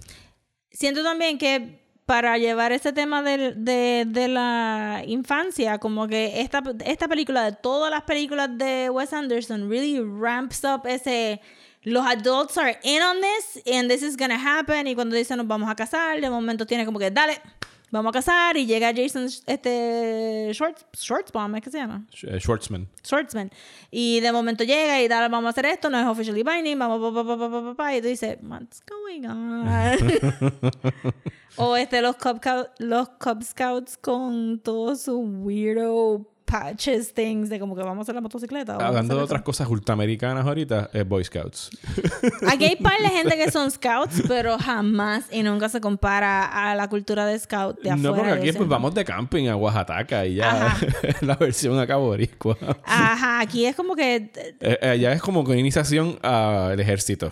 Siento 0.70 1.02
también 1.04 1.38
que 1.38 1.87
para 2.08 2.38
llevar 2.38 2.72
ese 2.72 2.94
tema 2.94 3.22
de 3.22 4.28
la 4.30 5.02
infancia, 5.06 5.76
como 5.76 6.08
que 6.08 6.40
esta, 6.40 6.62
esta 6.86 7.06
película, 7.06 7.44
de 7.44 7.52
todas 7.52 7.90
las 7.90 8.04
películas 8.04 8.48
de 8.56 8.88
Wes 8.88 9.12
Anderson, 9.12 9.68
really 9.68 10.00
ramps 10.00 10.64
up 10.64 10.86
ese... 10.86 11.42
Los 11.82 12.06
adults 12.06 12.56
are 12.56 12.78
in 12.82 13.02
on 13.02 13.18
this 13.20 13.62
and 13.70 13.90
this 13.90 14.02
is 14.02 14.16
gonna 14.16 14.38
happen. 14.38 14.86
Y 14.86 14.94
cuando 14.94 15.16
dicen 15.16 15.36
nos 15.36 15.46
vamos 15.46 15.68
a 15.68 15.74
casar, 15.74 16.18
de 16.18 16.30
momento 16.30 16.64
tiene 16.64 16.86
como 16.86 16.98
que, 16.98 17.10
dale, 17.10 17.42
vamos 17.90 18.10
a 18.10 18.12
casar 18.12 18.56
y 18.56 18.66
llega 18.66 18.92
Jason 18.94 19.26
este 19.46 20.50
Shorts, 20.52 20.86
Shortsbomb, 20.92 21.56
¿es 21.56 21.62
que 21.62 21.70
se 21.70 21.78
llama? 21.78 22.04
Sh- 22.12 22.34
eh, 22.36 22.40
Schwartzman. 22.40 22.88
Schwartzman. 23.04 23.50
Y 23.90 24.20
de 24.20 24.32
momento 24.32 24.64
llega 24.64 25.00
y 25.02 25.08
dale, 25.08 25.28
vamos 25.28 25.46
a 25.48 25.50
hacer 25.50 25.66
esto, 25.66 25.88
no 25.90 25.98
es 26.00 26.06
officially 26.06 26.42
binding, 26.42 26.78
vamos, 26.78 27.00
pa, 27.00 27.22
pa, 27.22 27.26
pa, 27.26 27.38
pa, 27.38 27.50
pa, 27.50 27.62
pa, 27.62 27.74
pa, 27.74 27.96
y 27.96 28.00
tú 28.02 28.08
dices, 28.08 28.38
what's 28.42 28.80
going 28.84 29.26
on? 29.26 29.68
o 31.56 31.76
este, 31.76 32.00
los 32.02 32.16
Cub, 32.16 32.40
los 32.78 33.08
Cub 33.10 33.42
Scouts 33.42 33.96
con 33.98 34.60
todos 34.60 35.02
sus 35.02 35.18
weirdo 35.22 36.26
patches 36.48 37.12
things 37.12 37.50
de 37.50 37.60
como 37.60 37.76
que 37.76 37.82
vamos 37.82 37.98
a 37.98 38.02
hacer 38.02 38.14
la 38.14 38.20
motocicleta. 38.20 38.76
Hablando 38.76 39.16
de 39.16 39.22
otras 39.22 39.42
cosas 39.42 39.68
ultraamericanas 39.68 40.46
ahorita, 40.46 40.90
es 40.92 41.06
Boy 41.06 41.24
Scouts. 41.24 41.70
Aquí 42.48 42.64
hay 42.64 42.76
par 42.76 42.98
de 43.00 43.08
gente 43.08 43.36
que 43.36 43.50
son 43.50 43.70
scouts, 43.70 44.22
pero 44.26 44.58
jamás 44.58 45.24
y 45.30 45.42
nunca 45.42 45.68
se 45.68 45.80
compara 45.80 46.46
a 46.46 46.74
la 46.74 46.88
cultura 46.88 47.26
de 47.26 47.38
scout 47.38 47.80
de 47.82 47.90
afuera. 47.90 48.10
no, 48.10 48.16
porque 48.16 48.32
aquí 48.32 48.52
pues 48.52 48.68
vamos 48.68 48.94
de 48.94 49.04
camping 49.04 49.48
a 49.48 49.56
Oaxaca 49.56 50.24
y 50.26 50.36
ya 50.36 50.76
la 51.20 51.34
versión 51.36 51.78
acá 51.78 51.96
boricua. 51.96 52.56
Ajá, 52.84 53.40
aquí 53.40 53.66
es 53.66 53.76
como 53.76 53.94
que 53.94 54.16
Eh, 54.60 54.78
eh, 54.80 54.88
allá 54.88 55.12
es 55.12 55.20
como 55.20 55.44
con 55.44 55.58
iniciación 55.58 56.18
al 56.22 56.78
ejército. 56.80 57.30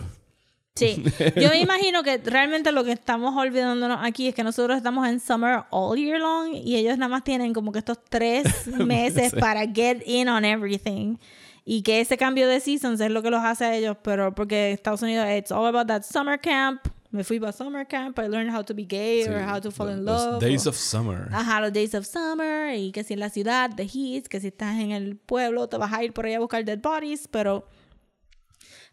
Sí, 0.77 1.03
yo 1.35 1.49
me 1.49 1.59
imagino 1.59 2.03
que 2.03 2.17
realmente 2.17 2.71
lo 2.71 2.83
que 2.83 2.91
estamos 2.91 3.35
olvidándonos 3.35 3.99
aquí 4.01 4.27
es 4.27 4.35
que 4.35 4.43
nosotros 4.43 4.77
estamos 4.77 5.07
en 5.07 5.19
summer 5.19 5.63
all 5.71 5.97
year 5.97 6.19
long 6.19 6.53
y 6.53 6.75
ellos 6.75 6.97
nada 6.97 7.09
más 7.09 7.23
tienen 7.23 7.53
como 7.53 7.71
que 7.71 7.79
estos 7.79 7.97
tres 8.09 8.45
meses 8.77 9.33
para 9.33 9.65
get 9.67 10.01
in 10.05 10.29
on 10.29 10.45
everything 10.45 11.17
y 11.65 11.81
que 11.81 11.99
ese 11.99 12.17
cambio 12.17 12.47
de 12.47 12.59
seasons 12.59 13.01
es 13.01 13.11
lo 13.11 13.21
que 13.21 13.29
los 13.29 13.43
hace 13.43 13.65
a 13.65 13.75
ellos, 13.75 13.97
pero 14.01 14.33
porque 14.33 14.71
Estados 14.71 15.01
Unidos 15.01 15.27
it's 15.37 15.51
all 15.51 15.65
about 15.65 15.87
that 15.87 16.03
summer 16.03 16.39
camp. 16.39 16.81
Me 17.09 17.23
fui 17.23 17.39
para 17.39 17.53
summer 17.53 17.87
camp, 17.87 18.19
I 18.19 18.27
learned 18.27 18.53
how 18.53 18.61
to 18.63 18.73
be 18.73 18.83
gay 18.85 19.23
or 19.27 19.39
how 19.41 19.59
to 19.61 19.71
fall 19.71 19.89
in 19.89 20.03
Los 20.03 20.25
love. 20.25 20.39
Days 20.41 20.67
o- 20.67 20.69
of 20.71 20.75
Summer. 20.75 21.29
Ajá, 21.31 21.61
los 21.61 21.71
days 21.71 21.95
of 21.95 22.05
summer 22.05 22.75
y 22.75 22.91
que 22.91 23.03
si 23.03 23.13
en 23.13 23.21
la 23.21 23.29
ciudad, 23.29 23.71
the 23.75 23.83
heat, 23.87 24.27
que 24.27 24.41
si 24.41 24.47
estás 24.47 24.77
en 24.79 24.91
el 24.91 25.15
pueblo 25.15 25.67
te 25.69 25.77
vas 25.77 25.91
a 25.93 26.03
ir 26.03 26.11
por 26.13 26.25
ahí 26.25 26.33
a 26.33 26.39
buscar 26.39 26.63
dead 26.65 26.79
bodies, 26.79 27.27
pero 27.29 27.65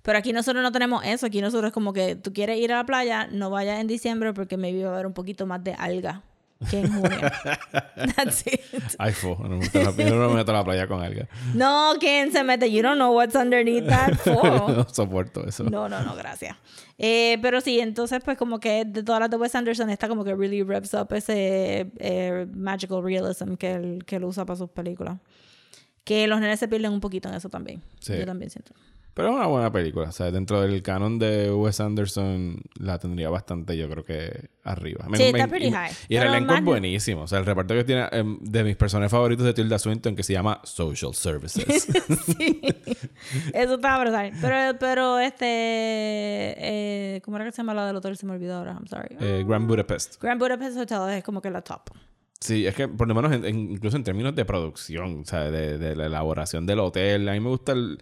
pero 0.05 0.18
aquí 0.18 0.32
nosotros 0.32 0.62
no 0.62 0.70
tenemos 0.70 1.05
eso, 1.05 1.26
aquí 1.26 1.40
nosotros 1.40 1.70
es 1.70 1.74
como 1.74 1.92
que 1.92 2.14
tú 2.14 2.32
quieres 2.32 2.59
ir 2.61 2.72
a 2.72 2.76
la 2.76 2.86
playa, 2.86 3.26
no 3.32 3.50
vayas 3.50 3.80
en 3.80 3.88
diciembre 3.88 4.32
porque 4.32 4.57
me 4.57 4.72
va 4.84 4.90
a 4.90 4.94
haber 4.94 5.07
un 5.07 5.14
poquito 5.14 5.46
más 5.46 5.64
de 5.64 5.72
alga 5.74 6.22
que 6.70 6.78
en 6.80 6.92
junio. 6.92 7.18
That's 8.16 8.46
it. 8.46 8.61
Ay, 8.98 9.12
fo, 9.12 9.36
no 9.40 9.57
me 9.59 9.66
la- 9.72 9.90
yo 10.09 10.14
no 10.14 10.28
me 10.28 10.34
meto 10.36 10.50
a 10.52 10.55
la 10.55 10.64
playa 10.64 10.86
con 10.86 11.02
alga. 11.02 11.26
No, 11.55 11.94
¿quién 11.98 12.32
se 12.32 12.42
mete? 12.44 12.70
You 12.70 12.80
don't 12.82 12.94
know 12.96 13.12
what's 13.14 13.34
underneath 13.34 13.86
that 13.88 14.14
for. 14.24 14.70
no 14.70 14.86
soporto 14.88 15.46
eso. 15.46 15.64
No, 15.64 15.88
no, 15.88 16.00
no, 16.02 16.14
gracias. 16.14 16.57
Eh, 16.96 17.38
pero 17.42 17.61
sí, 17.61 17.80
entonces 17.80 18.22
pues 18.24 18.38
como 18.38 18.61
que 18.61 18.84
de 18.84 19.02
todas 19.02 19.20
las 19.20 19.30
de 19.30 19.36
Wes 19.36 19.55
Anderson 19.55 19.90
está 19.90 20.07
como 20.09 20.22
que 20.24 20.34
really 20.34 20.62
reps 20.62 20.94
up 20.94 21.12
ese 21.12 21.90
eh, 21.98 22.46
magical 22.55 23.02
realism 23.02 23.55
que 23.57 23.72
él, 23.72 24.05
que 24.07 24.16
él 24.16 24.24
usa 24.24 24.44
para 24.46 24.57
sus 24.57 24.70
películas. 24.70 25.18
Que 26.05 26.26
los 26.26 26.40
nenes 26.40 26.61
se 26.61 26.68
pierden 26.68 26.92
un 26.92 27.00
poquito 27.00 27.28
en 27.28 27.34
eso 27.34 27.48
también. 27.48 27.82
Sí. 28.00 28.14
Yo 28.18 28.26
también 28.26 28.50
siento. 28.50 28.72
Pero 29.15 29.29
es 29.29 29.35
una 29.37 29.47
buena 29.47 29.71
película. 29.71 30.09
O 30.09 30.12
sea, 30.12 30.31
dentro 30.33 30.61
del 30.61 30.83
canon 30.83 31.21
de 31.21 31.53
Wes 31.53 31.79
Anderson 31.81 32.61
la 32.81 32.99
tendría 32.99 33.31
bastante, 33.31 33.77
yo 33.77 33.89
creo 33.89 34.05
que 34.05 34.49
arriba. 34.65 35.07
Sí, 35.15 35.23
está 35.23 35.47
pretty 35.47 35.67
y- 35.69 35.71
high. 35.71 35.93
Y 36.09 36.17
el 36.17 36.25
elenco 36.25 36.53
es 36.55 36.65
buenísimo. 36.65 37.23
O 37.23 37.27
sea, 37.29 37.39
el 37.39 37.47
reparto 37.47 37.75
que 37.75 37.85
tiene 37.85 38.09
em, 38.11 38.39
de 38.41 38.65
mis 38.65 38.75
personajes 38.77 39.12
favoritos 39.12 39.47
de 39.47 39.55
Tilda 39.55 39.79
Swinton 39.79 40.17
que 40.17 40.25
se 40.25 40.33
llama 40.33 40.61
Social 40.65 41.15
Services. 41.15 41.65
sí. 42.27 42.61
Eso 43.53 43.75
estaba 43.75 44.01
brutal. 44.03 44.33
Pero, 44.41 44.79
pero 44.81 45.19
este. 45.21 45.47
Eh, 45.47 47.21
¿Cómo 47.25 47.37
era 47.37 47.47
que 47.47 47.53
se 47.53 47.59
llama 47.59 47.75
la 47.75 47.87
del 47.87 47.97
hotel? 47.97 48.17
Se 48.17 48.27
me 48.27 48.33
olvidó 48.33 48.57
ahora. 48.57 48.73
I'm 48.73 48.87
sorry. 48.87 49.17
Eh, 49.21 49.45
Grand 49.47 49.67
Budapest. 49.69 50.21
Grand 50.21 50.41
Budapest 50.41 50.77
Hotel 50.79 51.19
es 51.19 51.25
como 51.25 51.41
que 51.41 51.51
la 51.51 51.62
top. 51.62 51.83
Sí, 52.41 52.67
es 52.67 52.75
que 52.75 52.89
por 52.89 53.09
lo 53.09 53.15
menos 53.15 53.33
en- 53.33 53.45
en- 53.45 53.71
incluso 53.71 53.97
en 53.97 54.05
términos 54.05 54.35
de 54.35 54.45
producción, 54.45 55.21
o 55.21 55.25
sea, 55.25 55.51
de, 55.51 55.79
de 55.79 55.97
la 55.97 56.07
elaboración 56.07 56.67
del 56.67 56.81
hotel, 56.81 57.29
a 57.29 57.33
mí 57.33 57.41
me 57.41 57.49
gusta 57.49 57.73
el- 57.73 57.99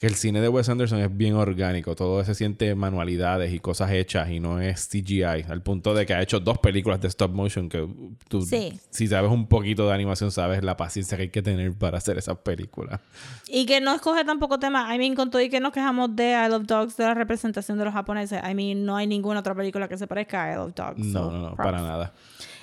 que 0.00 0.06
el 0.06 0.14
cine 0.14 0.40
de 0.40 0.48
Wes 0.48 0.66
Anderson 0.70 0.98
es 1.00 1.14
bien 1.14 1.34
orgánico, 1.34 1.94
todo 1.94 2.24
se 2.24 2.34
siente 2.34 2.74
manualidades 2.74 3.52
y 3.52 3.60
cosas 3.60 3.90
hechas 3.92 4.30
y 4.30 4.40
no 4.40 4.58
es 4.58 4.88
CGI, 4.88 5.22
al 5.46 5.60
punto 5.62 5.92
de 5.92 6.06
que 6.06 6.14
ha 6.14 6.22
hecho 6.22 6.40
dos 6.40 6.56
películas 6.56 7.02
de 7.02 7.08
stop 7.08 7.32
motion 7.32 7.68
que 7.68 7.86
tú, 8.26 8.40
Sí. 8.40 8.80
si 8.88 9.06
sabes 9.08 9.30
un 9.30 9.46
poquito 9.46 9.86
de 9.86 9.92
animación, 9.92 10.32
sabes 10.32 10.64
la 10.64 10.78
paciencia 10.78 11.18
que 11.18 11.24
hay 11.24 11.28
que 11.28 11.42
tener 11.42 11.74
para 11.74 11.98
hacer 11.98 12.16
esas 12.16 12.38
películas. 12.38 12.98
Y 13.46 13.66
que 13.66 13.82
no 13.82 13.94
escoge 13.94 14.24
tampoco 14.24 14.58
temas. 14.58 14.90
I 14.94 14.96
mean, 14.96 15.14
con 15.14 15.30
todo 15.30 15.42
y 15.42 15.50
que 15.50 15.60
nos 15.60 15.72
quejamos 15.72 16.16
de 16.16 16.30
I 16.32 16.48
Love 16.48 16.64
Dogs, 16.66 16.96
de 16.96 17.04
la 17.04 17.12
representación 17.12 17.76
de 17.76 17.84
los 17.84 17.92
japoneses. 17.92 18.40
I 18.42 18.54
mean, 18.54 18.86
no 18.86 18.96
hay 18.96 19.06
ninguna 19.06 19.40
otra 19.40 19.54
película 19.54 19.86
que 19.86 19.98
se 19.98 20.06
parezca 20.06 20.44
a 20.44 20.52
I 20.52 20.56
Love 20.56 20.74
Dogs. 20.74 20.98
No, 20.98 21.12
so, 21.24 21.30
no, 21.30 21.38
no, 21.40 21.54
props. 21.56 21.62
para 21.70 21.82
nada. 21.82 22.12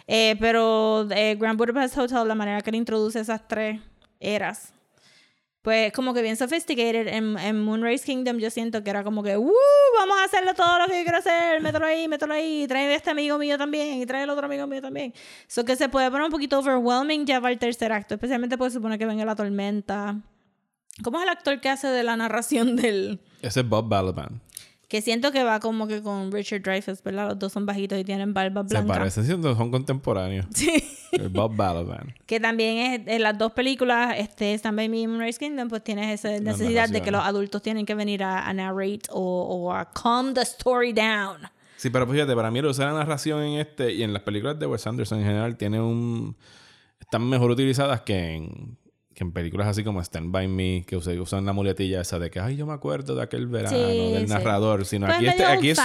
Eh, 0.07 0.35
pero 0.39 1.07
eh, 1.11 1.35
Grand 1.39 1.55
Budapest 1.59 1.99
Hotel, 1.99 2.27
la 2.27 2.33
manera 2.33 2.61
que 2.61 2.71
le 2.71 2.77
introduce 2.77 3.19
esas 3.19 3.47
tres 3.47 3.79
eras, 4.19 4.73
pues 5.67 5.91
como 5.91 6.13
que 6.13 6.21
bien 6.21 6.37
sophisticated. 6.37 7.09
En, 7.09 7.37
en 7.37 7.61
Moonrise 7.61 8.05
Kingdom 8.05 8.37
yo 8.37 8.49
siento 8.49 8.85
que 8.85 8.89
era 8.89 9.03
como 9.03 9.21
que, 9.21 9.35
¡uh! 9.35 9.51
Vamos 9.97 10.17
a 10.17 10.23
hacerle 10.23 10.53
todo 10.53 10.79
lo 10.79 10.85
que 10.85 10.99
yo 10.99 11.03
quiero 11.03 11.17
hacer, 11.17 11.59
mételo 11.59 11.85
ahí, 11.85 12.07
mételo 12.07 12.33
ahí, 12.35 12.65
trae 12.69 12.95
este 12.95 13.09
amigo 13.09 13.37
mío 13.37 13.57
también, 13.57 14.01
y 14.01 14.05
trae 14.05 14.23
el 14.23 14.29
otro 14.29 14.45
amigo 14.45 14.65
mío 14.65 14.81
también. 14.81 15.13
Eso 15.45 15.65
que 15.65 15.75
se 15.75 15.89
puede 15.89 16.09
poner 16.09 16.23
un 16.23 16.31
poquito 16.31 16.59
overwhelming 16.59 17.25
ya 17.25 17.41
va 17.41 17.51
el 17.51 17.59
tercer 17.59 17.91
acto, 17.91 18.13
especialmente 18.13 18.57
porque 18.57 18.71
supone 18.71 18.97
que 18.97 19.05
venga 19.05 19.25
la 19.25 19.35
tormenta. 19.35 20.21
¿Cómo 21.03 21.17
es 21.17 21.23
el 21.23 21.29
actor 21.31 21.59
que 21.59 21.67
hace 21.67 21.87
de 21.89 22.01
la 22.01 22.15
narración 22.15 22.77
del...? 22.77 23.19
Ese 23.41 23.59
es 23.59 23.67
Bob 23.67 23.89
Balaban. 23.89 24.39
Que 24.87 25.01
siento 25.01 25.33
que 25.33 25.43
va 25.43 25.59
como 25.59 25.85
que 25.87 26.01
con 26.01 26.31
Richard 26.31 26.61
Dreyfuss, 26.61 27.03
¿verdad? 27.03 27.27
Los 27.29 27.39
dos 27.39 27.51
son 27.51 27.65
bajitos 27.65 27.99
y 27.99 28.05
tienen 28.05 28.33
barba 28.33 28.61
Se 28.63 28.69
blanca. 28.69 28.93
parecen, 28.93 29.25
siendo- 29.25 29.55
son 29.55 29.71
contemporáneos. 29.71 30.45
Sí. 30.55 30.83
El 31.11 31.29
Bob 31.29 31.55
Balaban. 31.55 32.13
Que 32.25 32.39
también 32.39 32.77
es 32.77 33.07
en 33.07 33.23
las 33.23 33.37
dos 33.37 33.53
películas, 33.53 34.15
este, 34.17 34.53
Stand 34.53 34.75
By 34.77 34.89
Me 34.89 34.99
y 34.99 35.07
Moonrise 35.07 35.39
Kingdom, 35.39 35.69
pues 35.69 35.81
tienes 35.83 36.19
esa 36.19 36.37
necesidad 36.41 36.89
de 36.89 37.01
que 37.01 37.11
los 37.11 37.21
adultos 37.23 37.61
tienen 37.61 37.85
que 37.85 37.95
venir 37.95 38.23
a, 38.23 38.45
a 38.45 38.53
narrate 38.53 39.03
o, 39.11 39.21
o 39.21 39.71
a 39.73 39.89
calm 39.91 40.33
the 40.33 40.41
story 40.41 40.91
down. 40.91 41.37
Sí, 41.77 41.89
pero 41.89 42.05
fíjate, 42.07 42.35
para 42.35 42.51
mí 42.51 42.59
el 42.59 42.65
usar 42.65 42.87
la 42.91 42.99
narración 42.99 43.41
en 43.43 43.59
este 43.59 43.93
y 43.93 44.03
en 44.03 44.11
las 44.11 44.23
películas 44.23 44.59
de 44.59 44.65
Wes 44.65 44.85
Anderson 44.85 45.19
en 45.19 45.25
general 45.25 45.55
tiene 45.57 45.79
un... 45.79 46.35
Están 46.99 47.27
mejor 47.29 47.51
utilizadas 47.51 48.01
que 48.01 48.33
en, 48.35 48.77
que 49.17 49.23
en 49.23 49.31
películas 49.31 49.67
así 49.67 49.83
como 49.83 49.99
Stand 49.99 50.31
By 50.31 50.47
Me, 50.47 50.83
que 50.85 50.95
usa- 50.95 51.19
usan 51.19 51.43
la 51.43 51.51
muletilla 51.51 52.01
esa 52.01 52.19
de 52.19 52.29
que, 52.29 52.39
ay, 52.39 52.55
yo 52.55 52.67
me 52.67 52.73
acuerdo 52.73 53.15
de 53.15 53.23
aquel 53.23 53.47
verano, 53.47 53.75
Sí, 53.75 54.11
del 54.13 54.27
sí. 54.27 54.31
narrador, 54.31 54.85
sino 54.85 55.07
aquí, 55.07 55.25
este, 55.25 55.43
aquí, 55.43 55.69
es, 55.71 55.79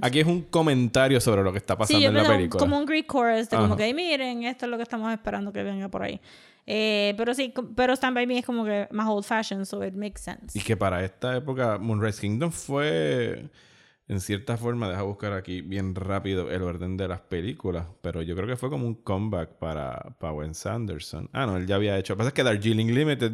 aquí 0.00 0.20
es 0.20 0.26
un 0.26 0.42
comentario 0.42 1.20
sobre 1.20 1.42
lo 1.42 1.50
que 1.50 1.58
está 1.58 1.76
pasando 1.76 1.98
Sí, 1.98 2.04
en 2.06 2.14
la 2.14 2.24
película. 2.24 2.60
como 2.60 2.78
un 2.78 2.86
Greek 2.86 3.10
chorus, 3.10 3.50
de 3.50 3.56
como 3.56 3.76
que, 3.76 3.92
miren, 3.92 4.44
esto 4.44 4.66
es 4.66 4.70
lo 4.70 4.76
que 4.76 4.84
estamos 4.84 5.12
esperando 5.12 5.52
que 5.52 5.64
venga 5.64 5.88
por 5.88 6.04
ahí. 6.04 6.20
Eh, 6.64 7.14
pero 7.16 7.34
sí, 7.34 7.52
pero 7.74 7.92
Stand 7.92 8.14
By 8.14 8.26
Me 8.28 8.38
es 8.38 8.46
como 8.46 8.64
que 8.64 8.86
más 8.92 9.08
old 9.08 9.24
fashioned, 9.24 9.64
so 9.66 9.84
it 9.84 9.94
makes 9.94 10.20
sense. 10.20 10.56
Y 10.56 10.62
que 10.62 10.76
para 10.76 11.04
esta 11.04 11.36
época 11.36 11.78
Moonrise 11.78 12.20
Kingdom 12.20 12.52
fue, 12.52 13.48
en 14.08 14.20
cierta 14.20 14.56
forma, 14.56 14.88
deja 14.88 15.02
buscar 15.02 15.32
aquí 15.32 15.62
bien 15.62 15.94
rápido 15.94 16.50
el 16.50 16.62
orden 16.62 16.96
de 16.96 17.08
las 17.08 17.20
películas, 17.20 17.86
pero 18.02 18.22
yo 18.22 18.36
creo 18.36 18.46
que 18.46 18.56
fue 18.56 18.70
como 18.70 18.86
un 18.86 18.94
comeback 18.94 19.54
para, 19.58 20.14
para 20.20 20.32
Wes 20.32 20.64
Anderson. 20.64 21.28
Ah, 21.32 21.44
no, 21.46 21.56
él 21.56 21.66
ya 21.66 21.74
había 21.74 21.98
hecho. 21.98 22.12
Lo 22.12 22.16
que 22.16 22.18
pasa 22.18 22.28
es 22.28 22.34
que 22.34 22.44
Darjeeling 22.44 22.94
Limited 22.94 23.32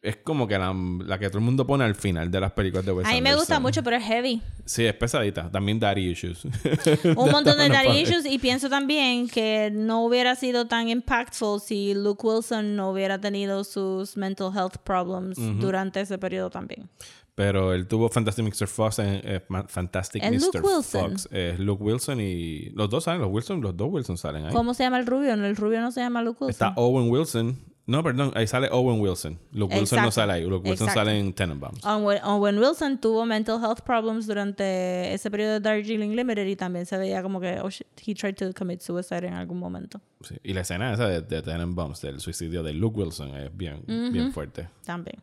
es 0.00 0.16
como 0.18 0.46
que 0.46 0.56
la, 0.56 0.72
la 1.04 1.18
que 1.18 1.28
todo 1.28 1.38
el 1.38 1.44
mundo 1.44 1.66
pone 1.66 1.82
al 1.82 1.96
final 1.96 2.30
de 2.30 2.40
las 2.40 2.52
películas 2.52 2.86
de 2.86 2.92
Wes 2.92 3.04
A 3.04 3.10
mí 3.10 3.16
Anderson. 3.16 3.34
me 3.34 3.40
gusta 3.40 3.58
mucho, 3.60 3.82
pero 3.82 3.96
es 3.96 4.04
heavy. 4.04 4.40
Sí, 4.64 4.86
es 4.86 4.94
pesadita. 4.94 5.50
También 5.50 5.80
Daddy 5.80 6.10
Issues. 6.10 6.44
Un 7.16 7.30
montón 7.32 7.58
de 7.58 7.68
daddy 7.68 8.02
issues 8.02 8.26
y 8.26 8.38
pienso 8.38 8.70
también 8.70 9.28
que 9.28 9.70
no 9.72 10.04
hubiera 10.04 10.36
sido 10.36 10.66
tan 10.66 10.88
impactful 10.88 11.60
si 11.60 11.94
Luke 11.94 12.24
Wilson 12.24 12.76
no 12.76 12.90
hubiera 12.90 13.20
tenido 13.20 13.64
sus 13.64 14.16
mental 14.16 14.52
health 14.54 14.76
problems 14.84 15.36
durante 15.58 16.00
ese 16.00 16.16
periodo 16.16 16.48
también. 16.50 16.88
Pero 17.38 17.72
él 17.72 17.86
tuvo 17.86 18.08
Fantastic 18.08 18.44
Mr. 18.44 18.66
Fox 18.66 18.98
en 18.98 19.20
eh, 19.22 19.40
Fantastic 19.68 20.24
¿Es 20.24 20.32
Mr. 20.32 20.56
Luke 20.56 20.58
Wilson? 20.58 21.10
Fox. 21.10 21.28
Es 21.30 21.56
Luke 21.60 21.84
Wilson 21.84 22.20
y 22.20 22.70
los 22.70 22.90
dos 22.90 23.04
salen, 23.04 23.20
los 23.20 23.30
Wilson, 23.30 23.60
los 23.60 23.76
dos 23.76 23.88
Wilson 23.92 24.18
salen 24.18 24.46
ahí. 24.46 24.52
¿Cómo 24.52 24.74
se 24.74 24.82
llama 24.82 24.98
el 24.98 25.06
rubio? 25.06 25.34
El 25.34 25.54
rubio 25.54 25.80
no 25.80 25.92
se 25.92 26.00
llama 26.00 26.20
Luke 26.20 26.42
Wilson. 26.44 26.50
Está 26.50 26.72
Owen 26.74 27.08
Wilson. 27.08 27.56
No, 27.88 28.02
perdón, 28.02 28.32
ahí 28.34 28.46
sale 28.46 28.68
Owen 28.70 29.00
Wilson. 29.00 29.38
Luke 29.52 29.74
Wilson 29.74 29.96
no 29.96 30.08
Exacto. 30.08 30.10
sale 30.12 30.32
ahí. 30.34 30.42
Luke 30.44 30.68
Wilson 30.68 30.88
Exacto. 30.88 31.00
sale 31.08 31.18
en 31.18 31.32
Tenenbaums. 31.32 31.82
Owen, 31.86 32.22
Owen 32.22 32.58
Wilson 32.58 33.00
tuvo 33.00 33.24
mental 33.24 33.58
health 33.64 33.80
problems 33.80 34.26
durante 34.26 35.14
ese 35.14 35.30
periodo 35.30 35.54
de 35.54 35.60
Darjeeling 35.60 36.14
Limited 36.14 36.46
y 36.46 36.54
también 36.54 36.84
se 36.84 36.98
veía 36.98 37.22
como 37.22 37.40
que 37.40 37.58
oh 37.62 37.70
shit, 37.70 37.86
he 38.06 38.14
tried 38.14 38.34
to 38.36 38.52
commit 38.52 38.80
suicide 38.82 39.26
en 39.26 39.32
algún 39.32 39.58
momento. 39.58 40.02
Sí. 40.20 40.36
Y 40.42 40.52
la 40.52 40.60
escena 40.60 40.92
esa 40.92 41.08
de, 41.08 41.22
de 41.22 41.40
Tenenbaums, 41.40 42.02
del 42.02 42.20
suicidio 42.20 42.62
de 42.62 42.74
Luke 42.74 43.00
Wilson, 43.00 43.34
es 43.36 43.56
bien, 43.56 43.82
bien 43.86 44.32
fuerte. 44.34 44.68
También. 44.84 45.16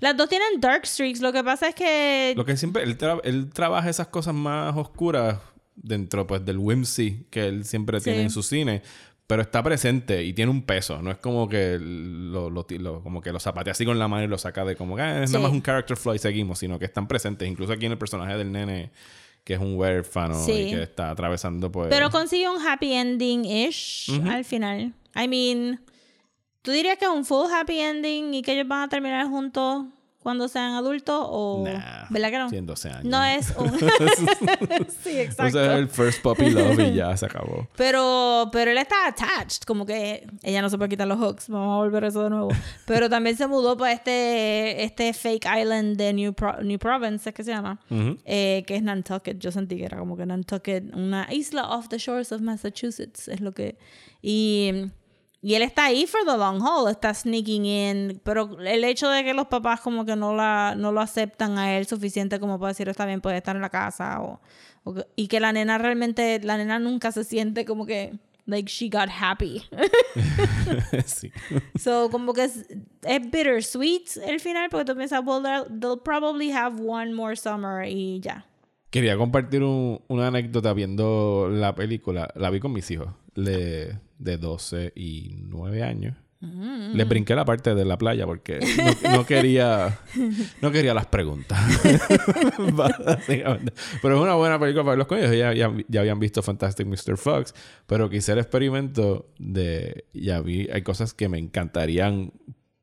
Las 0.00 0.16
dos 0.16 0.28
tienen 0.30 0.58
dark 0.58 0.84
streaks. 0.84 1.20
Lo 1.20 1.32
que 1.34 1.44
pasa 1.44 1.68
es 1.68 1.74
que 1.74 2.32
Lo 2.34 2.46
que 2.46 2.56
siempre, 2.56 2.82
él, 2.82 2.96
tra- 2.96 3.20
él 3.24 3.50
trabaja 3.52 3.90
esas 3.90 4.06
cosas 4.06 4.34
más 4.34 4.74
oscuras 4.74 5.38
dentro 5.78 6.26
pues 6.26 6.42
del 6.42 6.56
whimsy 6.56 7.26
que 7.28 7.46
él 7.46 7.66
siempre 7.66 8.00
tiene 8.00 8.20
Sí. 8.20 8.24
en 8.24 8.30
su 8.30 8.42
cine. 8.42 8.82
Pero 9.26 9.42
está 9.42 9.60
presente 9.62 10.22
y 10.22 10.32
tiene 10.32 10.52
un 10.52 10.62
peso. 10.62 11.02
No 11.02 11.10
es 11.10 11.16
como 11.18 11.48
que 11.48 11.78
lo, 11.80 12.48
lo, 12.48 12.64
lo- 12.68 13.02
como 13.02 13.20
que 13.20 13.32
lo 13.32 13.40
zapatea 13.40 13.72
así 13.72 13.84
con 13.84 13.98
la 13.98 14.06
mano 14.06 14.22
y 14.24 14.28
lo 14.28 14.38
saca 14.38 14.64
de 14.64 14.76
como 14.76 14.94
que 14.94 15.02
"Ah, 15.02 15.22
es 15.24 15.30
Sí. 15.30 15.34
nada 15.36 15.48
más 15.48 15.52
un 15.52 15.62
character 15.62 15.96
flaw 15.96 16.14
y 16.14 16.18
seguimos, 16.20 16.60
sino 16.60 16.78
que 16.78 16.84
están 16.84 17.08
presentes. 17.08 17.48
Incluso 17.48 17.72
aquí 17.72 17.86
en 17.86 17.92
el 17.92 17.98
personaje 17.98 18.36
del 18.36 18.52
nene 18.52 18.90
que 19.42 19.54
es 19.54 19.60
un 19.60 19.76
huérfano 19.76 20.34
Sí. 20.34 20.52
y 20.52 20.70
que 20.70 20.82
está 20.82 21.10
atravesando 21.10 21.70
pues 21.72 21.88
Pero 21.88 22.10
consigue 22.10 22.48
un 22.48 22.64
happy 22.64 22.92
ending-ish 22.94 24.20
al 24.28 24.44
final. 24.44 24.92
I 25.14 25.28
mean, 25.28 25.80
¿tú 26.62 26.70
dirías 26.72 26.98
que 26.98 27.04
es 27.06 27.10
un 27.10 27.24
full 27.24 27.46
happy 27.52 27.78
ending 27.80 28.34
y 28.34 28.42
que 28.42 28.52
ellos 28.52 28.68
van 28.68 28.82
a 28.82 28.88
terminar 28.88 29.26
juntos 29.28 29.86
cuando 30.26 30.48
sean 30.48 30.72
adultos? 30.74 31.14
O, 31.30 31.62
Nah, 31.64 32.06
¿Verdad 32.10 32.30
que 32.30 32.38
no? 32.38 32.50
tiene 32.50 32.66
12 32.66 32.90
años. 32.90 33.04
No 33.04 33.22
es 33.24 33.54
un... 33.56 33.70
sí, 35.04 35.10
O 35.16 35.20
exacto. 35.20 35.52
sea, 35.52 35.74
es 35.74 35.78
el 35.78 35.88
first 35.88 36.20
puppy 36.20 36.50
love 36.50 36.80
y 36.80 36.94
ya 36.94 37.16
se 37.16 37.26
acabó. 37.26 37.68
Pero, 37.76 38.48
pero 38.50 38.72
él 38.72 38.78
está 38.78 39.06
attached, 39.06 39.62
como 39.64 39.86
que 39.86 40.26
ella 40.42 40.60
no 40.62 40.68
se 40.68 40.76
puede 40.78 40.88
quitar 40.90 41.06
los 41.06 41.18
hooks, 41.20 41.48
vamos 41.48 41.74
a 41.74 41.76
volver 41.84 42.02
a 42.04 42.08
eso 42.08 42.24
de 42.24 42.30
nuevo. 42.30 42.48
Pero 42.86 43.08
también 43.08 43.36
se 43.36 43.46
mudó 43.46 43.76
para 43.76 43.92
este, 43.92 44.82
este 44.82 45.12
fake 45.12 45.46
island 45.60 45.96
de 45.96 46.12
New, 46.12 46.32
Pro- 46.32 46.60
New 46.60 46.78
Province, 46.80 47.28
es 47.30 47.34
que 47.34 47.44
se 47.44 47.52
llama, 47.52 47.78
eh, 48.24 48.64
que 48.66 48.74
es 48.74 48.82
Nantucket. 48.82 49.38
Yo 49.38 49.52
sentí 49.52 49.76
que 49.76 49.84
era 49.84 49.98
como 49.98 50.16
que 50.16 50.26
Nantucket, 50.26 50.92
una 50.92 51.28
isla 51.32 51.68
off 51.70 51.88
the 51.88 51.98
shores 51.98 52.32
of 52.32 52.40
Massachusetts, 52.40 53.28
es 53.28 53.40
lo 53.40 53.52
que... 53.52 53.78
Y, 54.22 54.90
y 55.42 55.54
él 55.54 55.62
está 55.62 55.84
ahí 55.84 56.06
for 56.06 56.20
the 56.24 56.36
long 56.36 56.60
haul, 56.62 56.90
está 56.90 57.12
sneaking 57.14 57.64
in, 57.66 58.20
pero 58.24 58.58
el 58.60 58.82
hecho 58.84 59.08
de 59.10 59.22
que 59.22 59.34
los 59.34 59.46
papás 59.46 59.80
como 59.80 60.04
que 60.04 60.16
no, 60.16 60.34
la, 60.34 60.74
no 60.76 60.92
lo 60.92 61.00
aceptan 61.00 61.58
a 61.58 61.76
él 61.76 61.86
suficiente 61.86 62.40
como 62.40 62.58
para 62.58 62.68
decir, 62.72 62.88
está 62.88 63.06
bien, 63.06 63.20
puede 63.20 63.36
estar 63.36 63.54
en 63.54 63.62
la 63.62 63.70
casa, 63.70 64.20
o, 64.22 64.40
o 64.84 64.94
y 65.14 65.28
que 65.28 65.38
la 65.40 65.52
nena 65.52 65.78
realmente, 65.78 66.40
la 66.42 66.56
nena 66.56 66.78
nunca 66.78 67.12
se 67.12 67.22
siente 67.22 67.64
como 67.64 67.86
que, 67.86 68.14
like, 68.46 68.68
she 68.70 68.88
got 68.88 69.08
happy. 69.08 69.62
sí. 71.06 71.30
so, 71.78 72.08
como 72.10 72.32
que 72.32 72.44
es, 72.44 72.66
es 73.02 73.20
bittersweet 73.30 74.16
el 74.26 74.40
final, 74.40 74.68
porque 74.70 74.84
tú 74.84 74.96
piensas, 74.96 75.20
well, 75.24 75.42
they'll, 75.42 75.80
they'll 75.80 76.00
probably 76.02 76.50
have 76.50 76.80
one 76.80 77.12
more 77.12 77.36
summer 77.36 77.84
y 77.86 78.20
ya. 78.20 78.46
Quería 78.90 79.16
compartir 79.16 79.62
un- 79.62 80.00
una 80.08 80.28
anécdota 80.28 80.72
viendo 80.72 81.48
la 81.50 81.74
película. 81.74 82.30
La 82.34 82.50
vi 82.50 82.60
con 82.60 82.72
mis 82.72 82.90
hijos 82.90 83.08
de, 83.36 83.98
de 84.18 84.38
12 84.38 84.92
y 84.96 85.36
9 85.42 85.82
años. 85.82 86.16
Les 86.94 87.08
brinqué 87.08 87.34
la 87.34 87.46
parte 87.46 87.74
de 87.74 87.84
la 87.84 87.96
playa 87.96 88.26
porque 88.26 88.60
no, 89.02 89.10
no 89.10 89.26
quería 89.26 89.98
no 90.60 90.70
quería 90.70 90.92
las 90.92 91.06
preguntas. 91.06 91.58
Pero 94.02 94.16
es 94.16 94.20
una 94.20 94.34
buena 94.34 94.58
película 94.58 94.84
para 94.84 94.96
los 94.96 95.06
coños. 95.06 95.30
Ya, 95.34 95.54
ya, 95.54 95.72
ya 95.88 96.00
habían 96.00 96.20
visto 96.20 96.42
Fantastic 96.42 96.86
Mr. 96.86 97.16
Fox, 97.16 97.54
pero 97.86 98.10
quise 98.10 98.32
el 98.32 98.38
experimento 98.38 99.30
de... 99.38 100.04
Ya 100.12 100.40
vi, 100.40 100.68
hay 100.70 100.82
cosas 100.82 101.14
que 101.14 101.28
me 101.28 101.38
encantarían 101.38 102.32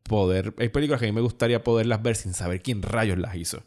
poder... 0.02 0.54
Hay 0.58 0.70
películas 0.70 1.00
que 1.00 1.06
a 1.06 1.10
mí 1.10 1.16
me 1.16 1.22
gustaría 1.22 1.64
poderlas 1.64 2.02
ver 2.02 2.16
sin 2.16 2.34
saber 2.34 2.62
quién 2.62 2.82
rayos 2.82 3.20
las 3.20 3.36
hizo 3.36 3.62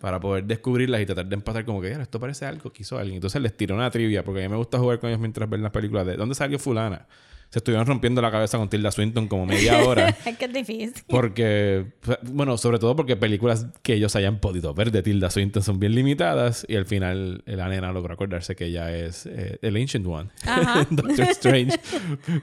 para 0.00 0.20
poder 0.20 0.44
descubrirlas 0.44 1.00
y 1.00 1.06
tratar 1.06 1.26
de 1.26 1.34
empatar 1.34 1.64
como 1.64 1.80
que 1.80 1.88
"Mira, 1.90 2.02
esto 2.02 2.18
parece 2.20 2.44
algo 2.46 2.72
que 2.72 2.82
hizo 2.82 2.98
alguien. 2.98 3.16
Entonces 3.16 3.40
les 3.40 3.56
tiré 3.56 3.74
una 3.74 3.90
trivia 3.90 4.24
porque 4.24 4.40
a 4.40 4.48
mí 4.48 4.50
me 4.50 4.56
gusta 4.56 4.78
jugar 4.78 4.98
con 4.98 5.10
ellos 5.10 5.20
mientras 5.20 5.48
ven 5.48 5.62
las 5.62 5.72
películas 5.72 6.06
de 6.06 6.16
¿dónde 6.16 6.34
salió 6.34 6.58
fulana? 6.58 7.06
Se 7.50 7.60
estuvieron 7.60 7.86
rompiendo 7.86 8.20
la 8.20 8.30
cabeza 8.30 8.58
con 8.58 8.68
Tilda 8.68 8.90
Swinton 8.90 9.26
como 9.26 9.46
media 9.46 9.82
hora. 9.82 10.14
Difícil. 10.52 10.92
Porque, 11.06 11.86
bueno, 12.24 12.58
sobre 12.58 12.78
todo 12.78 12.94
porque 12.94 13.16
películas 13.16 13.66
que 13.82 13.94
ellos 13.94 14.14
hayan 14.16 14.38
podido 14.38 14.74
ver 14.74 14.90
de 14.90 15.02
Tilda 15.02 15.30
Swinton 15.30 15.62
son 15.62 15.80
bien 15.80 15.94
limitadas 15.94 16.66
y 16.68 16.76
al 16.76 16.84
final 16.84 17.42
la 17.46 17.68
nena 17.70 17.90
logró 17.90 18.12
acordarse 18.12 18.54
que 18.54 18.66
ella 18.66 18.94
es 18.94 19.24
eh, 19.24 19.58
el 19.62 19.76
Ancient 19.76 20.06
One. 20.06 20.28
Doctor 20.90 21.24
Strange. 21.30 21.80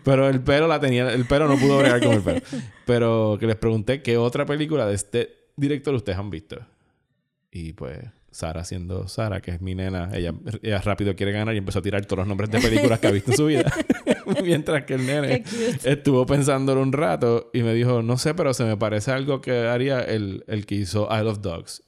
Pero 0.03 0.27
el 0.27 0.41
pelo 0.41 0.67
la 0.67 0.79
tenía, 0.79 1.13
el 1.13 1.25
pelo 1.25 1.47
no 1.47 1.57
pudo 1.57 1.77
bregar 1.77 2.01
con 2.03 2.13
el 2.13 2.21
pelo. 2.21 2.41
Pero 2.85 3.37
que 3.39 3.45
les 3.45 3.57
pregunté 3.57 4.01
qué 4.01 4.17
otra 4.17 4.47
película 4.47 4.87
de 4.87 4.95
este 4.95 5.49
director 5.55 5.93
ustedes 5.93 6.17
han 6.17 6.31
visto. 6.31 6.57
Y 7.55 7.71
pues 7.71 7.99
Sara 8.31 8.65
siendo 8.65 9.07
Sara, 9.07 9.39
que 9.39 9.51
es 9.51 9.61
mi 9.61 9.75
nena, 9.75 10.09
ella, 10.13 10.33
ella 10.61 10.81
rápido 10.81 11.15
quiere 11.15 11.31
ganar 11.31 11.55
y 11.55 11.59
empezó 11.59 11.79
a 11.79 11.81
tirar 11.81 12.05
todos 12.05 12.17
los 12.17 12.27
nombres 12.27 12.51
de 12.51 12.59
películas 12.59 12.99
que 12.99 13.07
ha 13.07 13.11
visto 13.11 13.31
en 13.31 13.37
su 13.37 13.45
vida. 13.45 13.71
Mientras 14.43 14.83
que 14.83 14.95
el 14.95 15.05
nene 15.05 15.45
estuvo 15.85 16.25
pensándolo 16.25 16.81
un 16.81 16.91
rato 16.91 17.49
y 17.53 17.63
me 17.63 17.73
dijo, 17.73 18.01
no 18.01 18.17
sé, 18.17 18.33
pero 18.33 18.53
se 18.53 18.65
me 18.65 18.75
parece 18.75 19.11
algo 19.11 19.39
que 19.39 19.69
haría 19.69 20.01
el, 20.01 20.43
el 20.47 20.65
que 20.65 20.75
hizo 20.75 21.07
Isle 21.09 21.29
of 21.29 21.39
Dogs. 21.39 21.81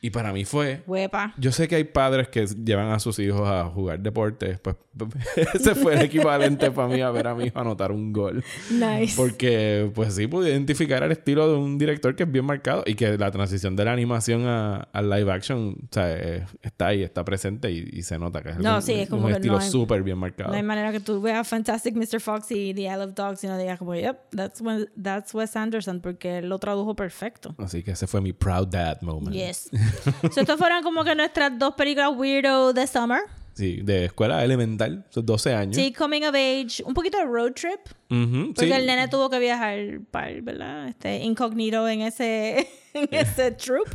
Y 0.00 0.10
para 0.10 0.32
mí 0.32 0.44
fue... 0.44 0.82
Huepa. 0.86 1.34
Yo 1.38 1.50
sé 1.52 1.66
que 1.68 1.76
hay 1.76 1.84
padres 1.84 2.28
que 2.28 2.46
llevan 2.46 2.90
a 2.92 2.98
sus 2.98 3.18
hijos 3.18 3.48
a 3.48 3.64
jugar 3.64 3.98
deportes. 4.00 4.60
Pues 4.60 4.76
ese 5.54 5.74
fue 5.74 5.94
el 5.94 6.02
equivalente 6.02 6.70
para 6.70 6.86
mí 6.88 7.00
a 7.00 7.10
ver 7.10 7.26
a 7.26 7.34
mi 7.34 7.44
hijo 7.46 7.58
anotar 7.58 7.90
un 7.92 8.12
gol. 8.12 8.44
Nice. 8.70 9.14
Porque, 9.16 9.90
pues 9.94 10.14
sí, 10.14 10.26
pude 10.26 10.50
identificar 10.50 11.02
el 11.02 11.12
estilo 11.12 11.50
de 11.50 11.56
un 11.58 11.78
director 11.78 12.14
que 12.14 12.22
es 12.24 12.30
bien 12.30 12.44
marcado 12.44 12.82
y 12.86 12.94
que 12.94 13.16
la 13.18 13.30
transición 13.30 13.74
de 13.74 13.84
la 13.84 13.92
animación 13.92 14.46
a, 14.46 14.88
al 14.92 15.10
live 15.10 15.32
action, 15.32 15.76
o 15.82 15.88
sea, 15.90 16.14
está 16.62 16.88
ahí, 16.88 17.02
está 17.02 17.24
presente 17.24 17.70
y, 17.72 17.88
y 17.92 18.02
se 18.02 18.18
nota 18.18 18.42
que 18.42 18.50
es, 18.50 18.58
No, 18.58 18.76
un, 18.76 18.82
sí, 18.82 18.92
es 18.92 19.08
como 19.08 19.22
un 19.22 19.28
que 19.28 19.36
estilo 19.36 19.54
no 19.54 19.60
súper 19.62 20.02
bien 20.02 20.18
marcado. 20.18 20.50
No 20.50 20.56
hay 20.56 20.62
manera 20.62 20.92
que 20.92 21.00
tú 21.00 21.20
veas 21.20 21.48
Fantastic 21.48 21.94
Mr. 21.96 22.20
Fox 22.20 22.50
y 22.52 22.72
The 22.74 22.82
Isle 22.82 23.04
of 23.04 23.14
Dogs 23.14 23.42
y 23.44 23.46
no 23.48 23.58
digas 23.58 23.78
como, 23.78 23.94
yep, 23.94 24.18
that's, 24.34 24.60
Wes- 24.62 24.88
that's 25.02 25.34
Wes 25.34 25.56
Anderson, 25.56 26.00
porque 26.00 26.38
él 26.38 26.48
lo 26.48 26.58
tradujo 26.58 26.94
perfecto. 26.94 27.54
Así 27.58 27.82
que 27.82 27.92
ese 27.92 28.06
fue 28.06 28.20
mi 28.20 28.32
proud 28.32 28.68
dad 28.68 29.00
moment. 29.00 29.34
Yes. 29.34 29.70
so, 30.32 30.40
estas 30.40 30.58
fueron 30.58 30.82
como 30.82 31.04
que 31.04 31.14
nuestras 31.14 31.58
dos 31.58 31.74
películas 31.74 32.10
weirdo 32.14 32.72
de 32.72 32.86
summer. 32.86 33.20
Sí, 33.54 33.80
de 33.82 34.04
escuela 34.06 34.44
elemental, 34.44 35.06
son 35.08 35.24
12 35.24 35.54
años. 35.54 35.76
Sí, 35.76 35.90
coming 35.90 36.22
of 36.24 36.34
age, 36.34 36.82
un 36.84 36.92
poquito 36.92 37.16
de 37.16 37.24
road 37.24 37.52
trip, 37.52 37.80
Ujú, 38.10 38.52
porque 38.54 38.66
sí. 38.66 38.72
el 38.72 38.84
nene 38.86 39.08
tuvo 39.08 39.30
que 39.30 39.38
viajar 39.38 39.78
para, 40.10 40.30
¿verdad? 40.42 40.88
Este, 40.88 41.20
incognito 41.24 41.88
en 41.88 42.02
ese, 42.02 42.68
en 42.94 43.08
ese 43.10 43.52
troop, 43.52 43.88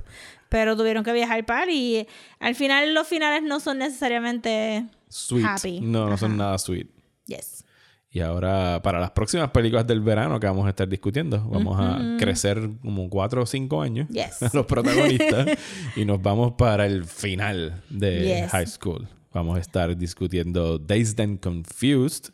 pero 0.50 0.76
tuvieron 0.76 1.04
que 1.04 1.14
viajar 1.14 1.46
para 1.46 1.72
y 1.72 2.08
al 2.40 2.56
final 2.56 2.96
los 2.96 3.08
finales 3.08 3.44
no 3.44 3.60
son 3.60 3.78
necesariamente 3.78 4.86
Sweet. 5.10 5.46
happy. 5.46 5.80
No, 5.82 6.10
no 6.10 6.18
son 6.18 6.32
Ajá. 6.32 6.38
nada 6.38 6.58
sweet. 6.58 6.88
Yes. 7.28 7.64
Y 8.14 8.20
ahora, 8.20 8.82
para 8.84 9.00
las 9.00 9.12
próximas 9.12 9.52
películas 9.52 9.88
del 9.88 10.02
verano 10.02 10.38
que 10.40 10.46
vamos 10.46 10.66
a 10.66 10.70
estar 10.70 10.88
discutiendo, 10.90 11.40
vamos 11.48 11.78
a 11.80 12.18
crecer 12.20 12.70
como 12.82 13.10
cuatro 13.10 13.44
o 13.44 13.46
cinco 13.46 13.82
años 13.82 14.10
Yes. 14.10 14.44
a 14.44 14.50
los 14.54 14.66
protagonistas 14.66 15.48
y 15.96 16.04
nos 16.04 16.22
vamos 16.22 16.54
para 16.58 16.86
el 16.86 17.06
final 17.06 17.82
de 17.90 18.42
Yes. 18.42 18.52
High 18.52 18.68
School. 18.68 19.08
Vamos 19.34 19.56
a 19.56 19.62
estar 19.62 19.96
discutiendo 19.96 20.78
Dazed 20.78 21.22
and 21.22 21.40
Confused 21.40 22.34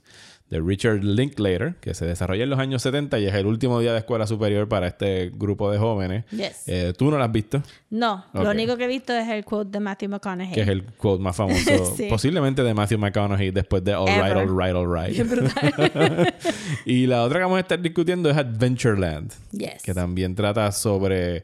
de 0.50 0.62
Richard 0.62 1.04
Linklater, 1.04 1.76
que 1.82 1.94
se 1.94 2.06
desarrolla 2.06 2.44
en 2.46 2.50
los 2.50 2.58
años 2.60 2.82
70 2.82 3.20
y 3.20 3.26
es 3.26 3.34
el 3.34 3.46
último 3.48 3.82
día 3.82 3.92
de 3.92 4.00
escuela 4.00 4.26
superior 4.26 4.70
para 4.70 4.88
este 4.88 5.30
grupo 5.36 5.70
de 5.72 5.78
jóvenes. 5.78 6.24
Yes. 6.32 6.64
Eh, 6.68 6.94
Tú 6.98 7.12
no 7.12 7.18
lo 7.18 7.24
has 7.26 7.32
visto, 7.32 7.62
No, 7.90 8.24
lo 8.34 8.50
único 8.52 8.78
que 8.78 8.86
he 8.86 8.88
visto 8.88 9.12
es 9.14 9.28
el 9.28 9.44
quote 9.44 9.72
de 9.72 9.80
Matthew 9.82 10.10
McConaughey. 10.10 10.54
que 10.54 10.62
es 10.62 10.68
el 10.70 10.84
quote 10.86 11.22
más 11.22 11.36
famoso, 11.36 11.86
Sí. 11.98 12.08
posiblemente 12.10 12.64
de 12.64 12.74
Matthew 12.74 12.98
McConaughey 13.00 13.52
después 13.52 13.84
de 13.84 13.94
All 13.94 14.08
Ever. 14.08 14.48
Right, 14.48 14.74
All 14.76 14.88
Right, 14.88 15.20
All 15.20 16.26
Right. 16.26 16.34
y 16.86 17.08
la 17.08 17.24
otra 17.24 17.40
que 17.40 17.44
vamos 17.44 17.58
a 17.58 17.62
estar 17.62 17.82
discutiendo 17.82 18.30
es 18.30 18.38
Adventureland, 18.38 19.34
Yes. 19.52 19.84
que 19.84 19.94
también 19.94 20.34
trata 20.36 20.72
sobre 20.72 21.44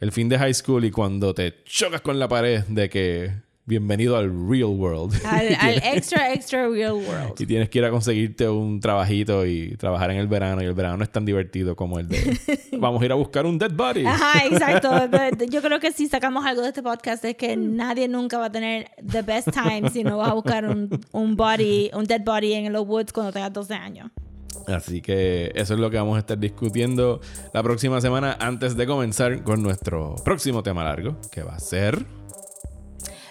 el 0.00 0.12
fin 0.12 0.28
de 0.28 0.38
high 0.38 0.52
school 0.52 0.84
y 0.84 0.90
cuando 0.90 1.32
te 1.32 1.62
chocas 1.64 2.00
con 2.02 2.18
la 2.18 2.28
pared 2.28 2.64
de 2.68 2.90
que 2.90 3.32
bienvenido 3.64 4.16
al 4.16 4.30
real 4.48 4.70
world. 4.70 5.14
Al, 5.24 5.48
extra, 5.94 6.32
extra 6.32 6.68
real 6.68 6.94
world. 6.94 7.40
y 7.40 7.46
tienes 7.46 7.68
que 7.68 7.78
ir 7.78 7.84
a 7.84 7.90
conseguirte 7.90 8.48
un 8.48 8.80
trabajito 8.80 9.46
y 9.46 9.76
trabajar 9.76 10.10
en 10.10 10.18
el 10.18 10.26
verano. 10.26 10.62
Y 10.62 10.66
el 10.66 10.74
verano 10.74 10.96
no 10.96 11.04
es 11.04 11.10
tan 11.10 11.24
divertido 11.24 11.76
como 11.76 11.98
el 11.98 12.08
de 12.08 12.38
vamos 12.78 13.02
a 13.02 13.04
ir 13.04 13.12
a 13.12 13.14
buscar 13.14 13.46
un 13.46 13.58
dead 13.58 13.72
body. 13.72 14.04
Ajá, 14.06 14.44
exacto. 14.46 14.90
Pero 15.10 15.44
Yo 15.46 15.62
creo 15.62 15.80
que 15.80 15.92
si 15.92 16.08
sacamos 16.08 16.44
algo 16.44 16.62
de 16.62 16.68
este 16.68 16.82
podcast 16.82 17.24
es 17.24 17.36
que 17.36 17.56
nadie 17.56 18.08
nunca 18.08 18.38
va 18.38 18.46
a 18.46 18.52
tener 18.52 18.90
the 19.10 19.22
best 19.22 19.48
time 19.50 19.90
si 19.90 20.02
no 20.04 20.18
vas 20.18 20.30
a 20.30 20.34
buscar 20.34 20.64
un, 20.64 20.88
un 21.12 21.36
body, 21.36 21.90
un 21.94 22.04
dead 22.04 22.22
body 22.24 22.54
en 22.54 22.72
los 22.72 22.86
woods 22.86 23.12
cuando 23.12 23.32
tengas 23.32 23.52
12 23.52 23.74
años. 23.74 24.10
Así 24.66 25.00
que 25.00 25.50
eso 25.54 25.74
es 25.74 25.80
lo 25.80 25.90
que 25.90 25.96
vamos 25.96 26.16
a 26.16 26.20
estar 26.20 26.38
discutiendo 26.38 27.20
la 27.52 27.62
próxima 27.62 28.00
semana 28.00 28.36
antes 28.38 28.76
de 28.76 28.86
comenzar 28.86 29.42
con 29.42 29.62
nuestro 29.62 30.14
próximo 30.24 30.62
tema 30.62 30.84
largo, 30.84 31.16
que 31.30 31.42
va 31.42 31.54
a 31.54 31.58
ser... 31.58 32.21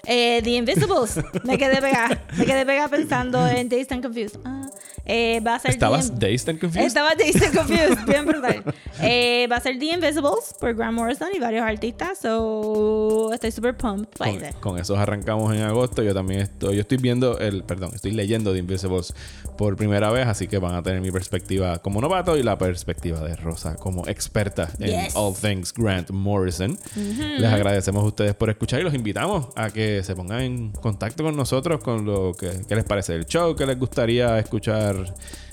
Eh, 0.06 0.42
The 0.44 0.50
Invisibles. 0.52 1.20
Me 1.44 1.58
quedé 1.58 1.82
pegada. 1.82 2.22
Me 2.38 2.46
quedé 2.46 2.66
pegada 2.66 2.88
pensando 2.88 3.48
en 3.48 3.70
Dazed 3.70 3.92
and 3.94 4.04
Confused. 4.04 4.40
Ah, 4.46 4.68
eh, 5.06 5.40
va 5.46 5.56
a 5.56 5.60
ser 5.60 5.72
The 5.72 5.76
¿Estabas 5.76 6.20
dazed 6.20 6.50
and 6.50 6.60
confused? 6.60 6.86
Estaba 6.88 7.10
Dazed 7.18 7.44
and 7.44 7.56
Confused. 7.58 8.06
Bien 8.08 8.26
brutal. 8.26 8.64
Eh, 9.02 9.48
va 9.52 9.58
a 9.58 9.60
ser 9.60 9.78
The 9.80 9.86
Invisibles 9.94 10.54
por 10.60 10.74
Grant 10.76 10.94
Morrison 10.96 11.30
y 11.36 11.40
varios 11.40 11.64
artistas. 11.66 12.20
So, 12.20 13.32
estoy 13.34 13.52
super 13.52 13.76
pumped. 13.76 14.18
Con, 14.18 14.40
con 14.60 14.78
esos 14.80 14.98
arrancamos 14.98 15.54
en 15.56 15.62
agosto. 15.64 16.04
Yo 16.04 16.14
también 16.14 16.42
estoy, 16.42 16.76
yo 16.76 16.82
estoy 16.82 16.98
viendo 16.98 17.40
el, 17.40 17.64
perdón, 17.64 17.92
estoy 17.96 18.12
leyendo 18.12 18.54
The 18.54 18.60
Invisibles 18.60 19.14
por 19.58 19.76
primera 19.76 20.10
vez, 20.12 20.28
así 20.28 20.48
que 20.48 20.58
van 20.60 20.76
a 20.76 20.84
tener 20.84 21.02
mi 21.02 21.12
perspectiva 21.12 21.80
como 21.80 22.00
novato 22.02 22.38
y 22.38 22.44
la 22.44 22.58
perspectiva 22.58 23.20
de 23.22 23.36
Rosa 23.36 23.76
como 23.76 24.08
experta 24.08 24.70
en 24.80 25.06
Yes. 25.06 25.16
all 25.16 25.34
things 25.36 25.74
Grant 25.74 26.10
Morrison. 26.12 26.78
Les 26.96 27.52
agradecemos 27.52 28.04
a 28.04 28.08
ustedes 28.08 28.36
por 28.36 28.50
escuchar 28.50 28.80
y 28.82 28.84
los 28.84 28.94
invitamos 28.94 29.48
a 29.56 29.70
que 29.72 29.91
se 30.04 30.16
pongan 30.16 30.42
en 30.42 30.72
contacto 30.72 31.24
con 31.24 31.36
nosotros 31.36 31.82
con 31.84 32.06
lo 32.06 32.34
que, 32.34 32.50
que 32.68 32.76
les 32.76 32.84
parece 32.86 33.14
del 33.14 33.26
show, 33.26 33.56
que 33.56 33.66
les 33.66 33.78
gustaría 33.78 34.40
escuchar 34.40 34.96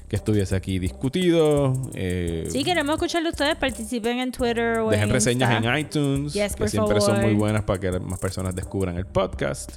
que 0.08 0.16
estuviese 0.16 0.56
aquí 0.56 0.78
discutido. 0.78 1.74
eh, 1.94 2.46
Sí, 2.50 2.64
queremos 2.64 2.94
escucharlo 2.94 3.28
ustedes. 3.28 3.56
Participen 3.56 4.18
en 4.20 4.32
Twitter 4.32 4.78
o 4.78 4.88
Dejen 4.90 5.08
en 5.08 5.14
reseñas 5.14 5.52
Insta. 5.52 5.72
en 5.74 5.78
iTunes, 5.80 6.32
Yes, 6.32 6.56
que 6.56 6.68
siempre 6.68 7.00
son 7.00 7.20
muy 7.20 7.34
buenas 7.34 7.62
para 7.64 7.78
que 7.78 7.90
más 8.00 8.18
personas 8.18 8.54
descubran 8.54 8.96
el 8.96 9.04
podcast. 9.06 9.76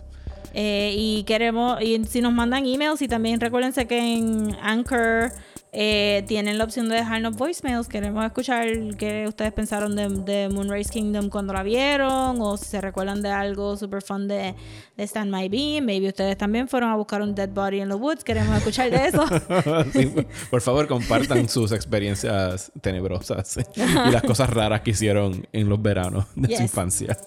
Eh, 0.53 0.93
y 0.97 1.23
queremos, 1.23 1.81
y 1.81 2.03
si 2.05 2.21
nos 2.21 2.33
mandan 2.33 2.65
emails, 2.65 3.01
y 3.01 3.07
también 3.07 3.39
recuérdense 3.39 3.87
que 3.87 3.97
en 3.97 4.55
Anchor 4.61 5.31
eh, 5.73 6.25
tienen 6.27 6.57
la 6.57 6.65
opción 6.65 6.89
de 6.89 6.95
dejarnos 6.95 7.37
voicemails. 7.37 7.87
Queremos 7.87 8.25
escuchar 8.25 8.67
qué 8.97 9.25
ustedes 9.25 9.53
pensaron 9.53 9.95
de, 9.95 10.09
de 10.09 10.49
Moonrise 10.49 10.91
Kingdom 10.91 11.29
cuando 11.29 11.53
la 11.53 11.63
vieron, 11.63 12.41
o 12.41 12.57
si 12.57 12.65
se 12.65 12.81
recuerdan 12.81 13.21
de 13.21 13.29
algo 13.29 13.77
super 13.77 14.01
fun 14.01 14.27
de, 14.27 14.53
de 14.97 15.03
Stand 15.07 15.33
My 15.33 15.47
Beam. 15.47 15.85
Maybe 15.85 16.09
ustedes 16.09 16.37
también 16.37 16.67
fueron 16.67 16.89
a 16.89 16.95
buscar 16.97 17.21
un 17.21 17.33
dead 17.33 17.49
body 17.49 17.79
en 17.79 17.87
los 17.87 18.01
woods. 18.01 18.23
Queremos 18.25 18.57
escuchar 18.57 18.91
de 18.91 19.07
eso. 19.07 19.25
Sí, 19.93 20.13
por 20.49 20.61
favor, 20.61 20.87
compartan 20.87 21.47
sus 21.47 21.71
experiencias 21.71 22.71
tenebrosas 22.81 23.57
y 23.75 24.11
las 24.11 24.23
cosas 24.23 24.49
raras 24.49 24.81
que 24.81 24.91
hicieron 24.91 25.47
en 25.53 25.69
los 25.69 25.81
veranos 25.81 26.25
de 26.35 26.55
su 26.55 26.61
infancia. 26.61 27.17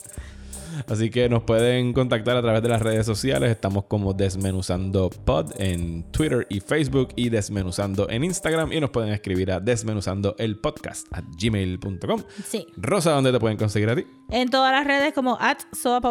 Así 0.89 1.11
que 1.11 1.29
nos 1.29 1.43
pueden 1.45 1.93
contactar 1.93 2.37
a 2.37 2.43
través 2.43 2.63
de 2.63 2.69
las 2.69 2.83
redes 2.83 3.07
sociales. 3.07 3.51
Estamos 3.51 3.85
como 3.85 4.13
Desmenuzando 4.13 5.11
Pod 5.11 5.53
en 5.59 6.05
Twitter 6.11 6.47
y 6.51 6.61
Facebook 6.61 7.09
y 7.17 7.29
Desmenuzando 7.29 8.09
en 8.09 8.25
Instagram. 8.25 8.73
Y 8.73 8.81
nos 8.81 8.91
pueden 8.91 9.13
escribir 9.13 9.53
a 9.53 9.61
desmenuzando 9.61 10.35
el 10.39 10.59
podcast 10.59 11.07
a 11.13 11.23
gmail.com. 11.23 12.23
sí. 12.45 12.67
Rosa, 12.77 13.13
¿dónde 13.13 13.33
te 13.33 13.41
pueden 13.41 13.57
conseguir 13.57 13.91
a 13.91 13.97
ti? 13.97 14.07
En 14.31 14.51
todas 14.51 14.73
las 14.73 14.87
redes 14.87 15.13
como 15.13 15.39
at 15.41 15.59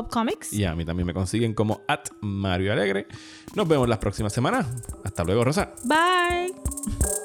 Comics. 0.10 0.54
Y 0.54 0.66
a 0.66 0.76
mí 0.76 0.86
también 0.86 1.08
me 1.08 1.14
consiguen 1.14 1.54
como 1.54 1.82
at 1.88 2.06
Mario 2.22 2.74
Alegre. 2.74 3.08
Nos 3.56 3.68
vemos 3.68 3.88
las 3.88 4.00
próximas 4.00 4.34
semanas. 4.34 4.68
Hasta 5.04 5.24
luego, 5.24 5.44
Rosa. 5.44 5.74
Bye. 5.84 7.23